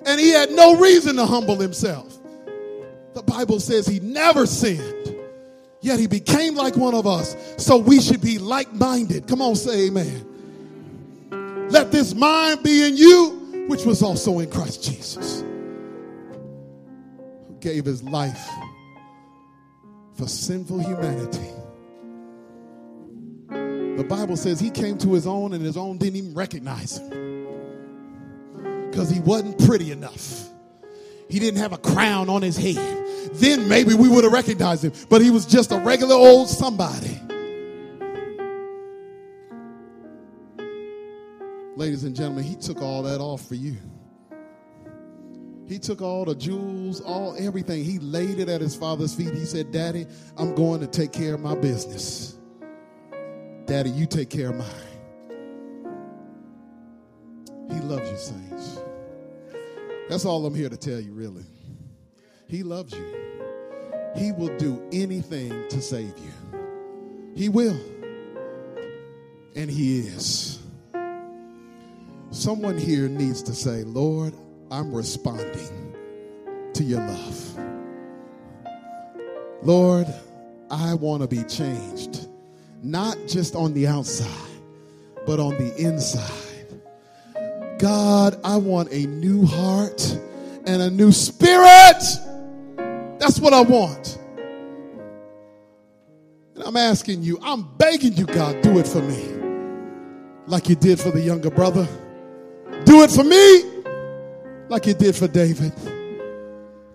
And 0.06 0.18
he 0.18 0.30
had 0.30 0.52
no 0.52 0.78
reason 0.78 1.18
to 1.18 1.26
humble 1.26 1.58
himself. 1.58 2.18
The 3.14 3.24
Bible 3.24 3.60
says 3.60 3.86
he 3.86 4.00
never 4.00 4.46
sinned, 4.46 5.14
yet 5.82 6.00
he 6.00 6.08
became 6.08 6.56
like 6.56 6.78
one 6.78 6.96
of 6.96 7.06
us. 7.06 7.36
So 7.58 7.76
we 7.76 8.00
should 8.00 8.22
be 8.22 8.38
like 8.40 8.72
minded. 8.72 9.28
Come 9.28 9.42
on, 9.42 9.58
say 9.58 9.88
amen. 9.88 10.31
Let 11.72 11.92
this 11.92 12.14
mind 12.14 12.64
be 12.64 12.86
in 12.86 12.98
you, 12.98 13.66
which 13.68 13.86
was 13.86 14.04
also 14.04 14.40
in 14.40 14.50
Christ 14.52 14.84
Jesus, 14.84 15.42
who 17.48 17.58
gave 17.60 17.86
his 17.86 18.04
life 18.04 18.46
for 20.16 20.28
sinful 20.28 20.80
humanity. 20.80 21.48
The 23.98 24.04
Bible 24.04 24.36
says 24.36 24.60
he 24.60 24.70
came 24.70 24.98
to 25.00 25.14
his 25.14 25.26
own 25.28 25.54
and 25.54 25.64
his 25.64 25.78
own 25.78 25.98
didn't 25.98 26.18
even 26.18 26.34
recognize 26.34 26.98
him. 26.98 27.10
because 28.90 29.10
he 29.10 29.22
wasn't 29.22 29.58
pretty 29.66 29.92
enough. 29.92 30.50
He 31.30 31.40
didn't 31.40 31.62
have 31.62 31.72
a 31.72 31.78
crown 31.78 32.30
on 32.30 32.42
his 32.42 32.58
head. 32.58 32.98
Then 33.34 33.70
maybe 33.70 33.94
we 33.94 34.10
would 34.10 34.26
have 34.26 34.34
recognized 34.34 34.84
him, 34.84 34.92
but 35.10 35.22
he 35.22 35.30
was 35.30 35.46
just 35.46 35.72
a 35.72 35.78
regular 35.78 36.16
old 36.16 36.50
somebody. 36.50 37.18
Ladies 41.82 42.04
and 42.04 42.16
gentlemen, 42.16 42.44
he 42.44 42.54
took 42.54 42.80
all 42.80 43.02
that 43.02 43.20
off 43.20 43.48
for 43.48 43.56
you. 43.56 43.76
He 45.68 45.80
took 45.80 46.00
all 46.00 46.26
the 46.26 46.36
jewels, 46.36 47.02
all 47.02 47.36
everything. 47.40 47.84
He 47.84 47.98
laid 47.98 48.38
it 48.38 48.50
at 48.50 48.62
his 48.62 48.76
father's 48.76 49.16
feet. 49.16 49.34
He 49.34 49.46
said, 49.46 49.72
Daddy, 49.72 50.06
I'm 50.38 50.54
going 50.54 50.82
to 50.82 50.86
take 50.86 51.12
care 51.12 51.34
of 51.34 51.40
my 51.40 51.56
business. 51.56 52.38
Daddy, 53.66 53.90
you 53.90 54.06
take 54.06 54.30
care 54.30 54.50
of 54.50 54.58
mine. 54.58 54.70
He 57.72 57.80
loves 57.80 58.12
you, 58.12 58.18
saints. 58.18 58.80
That's 60.08 60.24
all 60.24 60.46
I'm 60.46 60.54
here 60.54 60.70
to 60.70 60.78
tell 60.78 61.00
you, 61.00 61.14
really. 61.14 61.46
He 62.48 62.62
loves 62.62 62.94
you. 62.94 63.06
He 64.16 64.34
will 64.34 64.56
do 64.58 64.88
anything 64.92 65.68
to 65.70 65.82
save 65.82 66.14
you. 66.20 66.32
He 67.36 67.50
will. 67.50 67.82
And 69.56 69.68
He 69.68 69.98
is. 70.02 70.61
Someone 72.32 72.78
here 72.78 73.10
needs 73.10 73.44
to 73.44 73.54
say, 73.54 73.84
Lord, 73.84 74.34
I'm 74.72 74.94
responding 74.94 75.94
to 76.74 76.82
your 76.82 77.02
love. 77.02 77.58
Lord, 79.62 80.08
I 80.70 80.94
want 80.94 81.24
to 81.24 81.28
be 81.28 81.44
changed, 81.44 82.30
not 82.82 83.18
just 83.28 83.54
on 83.54 83.74
the 83.74 83.86
outside, 83.86 84.30
but 85.26 85.42
on 85.42 85.58
the 85.58 85.76
inside. 85.76 86.82
God, 87.78 88.40
I 88.46 88.56
want 88.56 88.94
a 88.94 89.06
new 89.08 89.46
heart 89.46 90.02
and 90.66 90.82
a 90.82 90.90
new 90.90 91.12
spirit. 91.12 92.02
That's 93.20 93.42
what 93.42 93.52
I 93.52 93.62
want. 93.62 94.18
And 96.56 96.64
I'm 96.64 96.78
asking 96.78 97.24
you, 97.24 97.40
I'm 97.42 97.64
begging 97.78 98.14
you, 98.14 98.26
God, 98.26 98.62
do 98.62 98.80
it 98.80 98.88
for 98.88 99.02
me. 99.02 99.22
Like 100.48 100.70
you 100.70 100.76
did 100.76 100.98
for 100.98 101.12
the 101.12 101.20
younger 101.20 101.52
brother. 101.52 101.86
Do 102.92 103.04
it 103.04 103.12
for 103.12 103.24
me 103.24 103.64
like 104.68 104.86
you 104.86 104.94
did 104.94 105.16
for 105.16 105.30
David. 105.30 105.72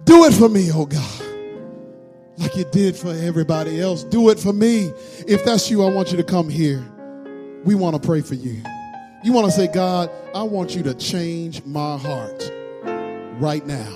Do 0.04 0.26
it 0.26 0.34
for 0.34 0.46
me, 0.46 0.70
oh 0.70 0.84
God, 0.84 1.22
like 2.36 2.54
you 2.54 2.64
did 2.64 2.94
for 2.94 3.12
everybody 3.12 3.80
else. 3.80 4.04
Do 4.04 4.28
it 4.28 4.38
for 4.38 4.52
me. 4.52 4.92
If 5.26 5.42
that's 5.46 5.70
you, 5.70 5.82
I 5.82 5.90
want 5.90 6.10
you 6.10 6.18
to 6.18 6.22
come 6.22 6.50
here. 6.50 6.84
We 7.64 7.74
want 7.74 7.94
to 7.96 8.06
pray 8.06 8.20
for 8.20 8.34
you. 8.34 8.62
You 9.24 9.32
want 9.32 9.46
to 9.46 9.50
say, 9.50 9.68
God, 9.68 10.10
I 10.34 10.42
want 10.42 10.76
you 10.76 10.82
to 10.82 10.92
change 10.92 11.64
my 11.64 11.96
heart 11.96 12.52
right 13.40 13.66
now. 13.66 13.90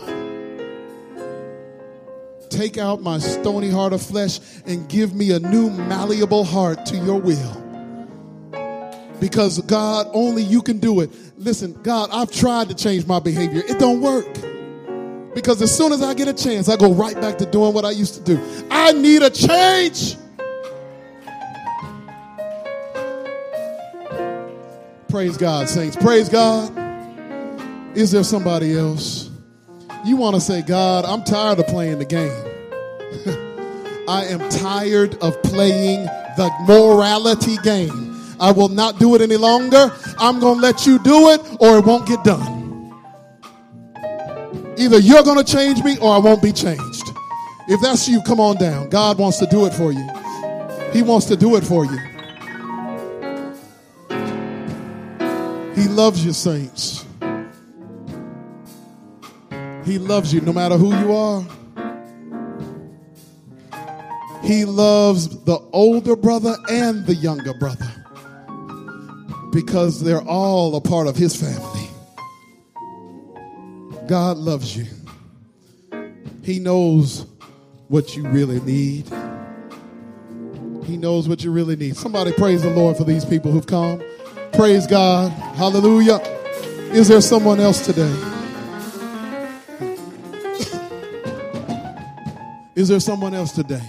Take 2.48 2.78
out 2.78 3.02
my 3.02 3.18
stony 3.18 3.68
heart 3.68 3.92
of 3.92 4.00
flesh 4.00 4.40
and 4.64 4.88
give 4.88 5.14
me 5.14 5.32
a 5.32 5.38
new 5.38 5.68
malleable 5.68 6.44
heart 6.44 6.86
to 6.86 6.96
your 6.96 7.20
will. 7.20 7.69
Because 9.20 9.60
God, 9.62 10.08
only 10.12 10.42
you 10.42 10.62
can 10.62 10.78
do 10.78 11.00
it. 11.00 11.10
Listen, 11.36 11.74
God, 11.82 12.10
I've 12.12 12.30
tried 12.30 12.68
to 12.70 12.74
change 12.74 13.06
my 13.06 13.20
behavior. 13.20 13.62
It 13.66 13.78
don't 13.78 14.00
work. 14.00 14.26
Because 15.34 15.62
as 15.62 15.74
soon 15.76 15.92
as 15.92 16.02
I 16.02 16.14
get 16.14 16.26
a 16.26 16.32
chance, 16.32 16.68
I 16.68 16.76
go 16.76 16.92
right 16.92 17.14
back 17.20 17.38
to 17.38 17.46
doing 17.46 17.72
what 17.72 17.84
I 17.84 17.90
used 17.90 18.14
to 18.14 18.20
do. 18.20 18.64
I 18.70 18.92
need 18.92 19.22
a 19.22 19.30
change. 19.30 20.16
Praise 25.08 25.36
God, 25.36 25.68
saints. 25.68 25.96
Praise 25.96 26.28
God. 26.28 26.72
Is 27.96 28.10
there 28.12 28.24
somebody 28.24 28.76
else? 28.76 29.30
You 30.04 30.16
want 30.16 30.34
to 30.36 30.40
say, 30.40 30.62
God, 30.62 31.04
I'm 31.04 31.24
tired 31.24 31.58
of 31.58 31.66
playing 31.66 31.98
the 31.98 32.04
game. 32.04 32.30
I 34.08 34.24
am 34.26 34.48
tired 34.50 35.16
of 35.16 35.40
playing 35.42 36.04
the 36.36 36.50
morality 36.66 37.56
game. 37.58 38.09
I 38.40 38.50
will 38.52 38.70
not 38.70 38.98
do 38.98 39.14
it 39.14 39.20
any 39.20 39.36
longer. 39.36 39.92
I'm 40.18 40.40
going 40.40 40.56
to 40.56 40.62
let 40.62 40.86
you 40.86 40.98
do 41.00 41.30
it 41.30 41.40
or 41.60 41.78
it 41.78 41.84
won't 41.84 42.08
get 42.08 42.24
done. 42.24 42.58
Either 44.78 44.98
you're 44.98 45.22
going 45.22 45.36
to 45.36 45.44
change 45.44 45.84
me 45.84 45.98
or 45.98 46.14
I 46.14 46.18
won't 46.18 46.42
be 46.42 46.52
changed. 46.52 47.10
If 47.68 47.82
that's 47.82 48.08
you, 48.08 48.22
come 48.22 48.40
on 48.40 48.56
down. 48.56 48.88
God 48.88 49.18
wants 49.18 49.38
to 49.40 49.46
do 49.46 49.66
it 49.66 49.74
for 49.74 49.92
you. 49.92 50.08
He 50.90 51.02
wants 51.02 51.26
to 51.26 51.36
do 51.36 51.56
it 51.56 51.64
for 51.64 51.84
you. 51.84 51.98
He 55.74 55.86
loves 55.86 56.24
you, 56.24 56.32
saints. 56.32 57.04
He 59.84 59.98
loves 59.98 60.32
you 60.32 60.40
no 60.40 60.52
matter 60.54 60.78
who 60.78 60.96
you 60.98 61.12
are. 61.14 61.44
He 64.42 64.64
loves 64.64 65.28
the 65.44 65.58
older 65.72 66.16
brother 66.16 66.56
and 66.70 67.06
the 67.06 67.14
younger 67.14 67.52
brother 67.54 67.99
because 69.52 70.02
they're 70.02 70.22
all 70.22 70.76
a 70.76 70.80
part 70.80 71.06
of 71.06 71.16
his 71.16 71.34
family. 71.36 71.88
God 74.08 74.36
loves 74.36 74.76
you. 74.76 74.86
He 76.42 76.58
knows 76.58 77.26
what 77.88 78.16
you 78.16 78.26
really 78.28 78.60
need. 78.60 79.06
He 80.84 80.96
knows 80.96 81.28
what 81.28 81.44
you 81.44 81.52
really 81.52 81.76
need. 81.76 81.96
Somebody 81.96 82.32
praise 82.32 82.62
the 82.62 82.70
Lord 82.70 82.96
for 82.96 83.04
these 83.04 83.24
people 83.24 83.52
who've 83.52 83.66
come. 83.66 84.02
Praise 84.52 84.86
God. 84.86 85.30
Hallelujah. 85.56 86.18
Is 86.92 87.08
there 87.08 87.20
someone 87.20 87.60
else 87.60 87.84
today? 87.86 88.16
Is 92.74 92.88
there 92.88 93.00
someone 93.00 93.34
else 93.34 93.52
today? 93.52 93.88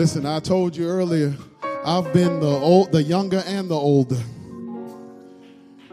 Listen, 0.00 0.24
I 0.24 0.40
told 0.40 0.74
you 0.74 0.88
earlier, 0.88 1.36
I've 1.84 2.10
been 2.14 2.40
the 2.40 2.46
old, 2.46 2.90
the 2.90 3.02
younger 3.02 3.42
and 3.44 3.68
the 3.70 3.74
older. 3.74 4.16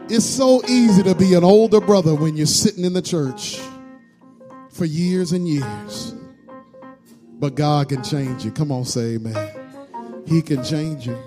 It's 0.08 0.24
so 0.24 0.64
easy 0.64 1.02
to 1.02 1.14
be 1.14 1.34
an 1.34 1.44
older 1.44 1.78
brother 1.78 2.14
when 2.14 2.34
you're 2.34 2.46
sitting 2.46 2.86
in 2.86 2.94
the 2.94 3.02
church 3.02 3.60
for 4.70 4.86
years 4.86 5.32
and 5.32 5.46
years. 5.46 6.14
But 7.34 7.54
God 7.54 7.90
can 7.90 8.02
change 8.02 8.46
you. 8.46 8.50
Come 8.50 8.72
on, 8.72 8.86
say 8.86 9.16
amen. 9.16 9.50
He 10.26 10.40
can 10.40 10.64
change 10.64 11.06
you. 11.06 11.18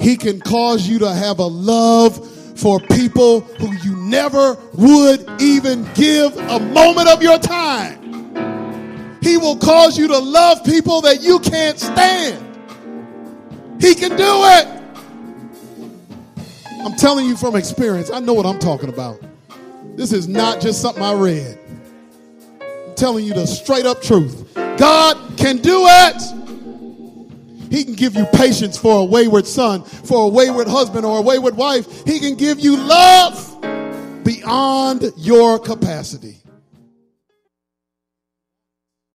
He 0.00 0.18
can 0.18 0.38
cause 0.38 0.86
you 0.86 0.98
to 0.98 1.14
have 1.14 1.38
a 1.38 1.46
love 1.46 2.28
for 2.58 2.78
people 2.78 3.40
who 3.40 3.72
you 3.78 3.96
never 3.96 4.58
would 4.74 5.26
even 5.40 5.88
give 5.94 6.36
a 6.36 6.60
moment 6.60 7.08
of 7.08 7.22
your 7.22 7.38
time. 7.38 8.01
He 9.22 9.36
will 9.36 9.56
cause 9.56 9.96
you 9.96 10.08
to 10.08 10.18
love 10.18 10.64
people 10.64 11.00
that 11.02 11.22
you 11.22 11.38
can't 11.38 11.78
stand. 11.78 12.44
He 13.80 13.94
can 13.94 14.10
do 14.10 14.16
it. 14.18 14.68
I'm 16.84 16.96
telling 16.96 17.26
you 17.26 17.36
from 17.36 17.54
experience, 17.54 18.10
I 18.10 18.18
know 18.18 18.32
what 18.32 18.44
I'm 18.44 18.58
talking 18.58 18.88
about. 18.88 19.22
This 19.96 20.12
is 20.12 20.26
not 20.26 20.60
just 20.60 20.82
something 20.82 21.02
I 21.02 21.12
read. 21.14 21.58
I'm 22.60 22.94
telling 22.96 23.24
you 23.24 23.32
the 23.34 23.46
straight 23.46 23.86
up 23.86 24.02
truth. 24.02 24.52
God 24.54 25.16
can 25.36 25.58
do 25.58 25.84
it. 25.86 26.22
He 27.70 27.84
can 27.84 27.94
give 27.94 28.16
you 28.16 28.26
patience 28.34 28.76
for 28.76 29.00
a 29.00 29.04
wayward 29.04 29.46
son, 29.46 29.84
for 29.84 30.26
a 30.26 30.28
wayward 30.28 30.66
husband, 30.66 31.06
or 31.06 31.18
a 31.18 31.22
wayward 31.22 31.56
wife. 31.56 32.04
He 32.04 32.18
can 32.18 32.34
give 32.34 32.58
you 32.58 32.76
love 32.76 33.60
beyond 34.24 35.12
your 35.16 35.58
capacity. 35.58 36.41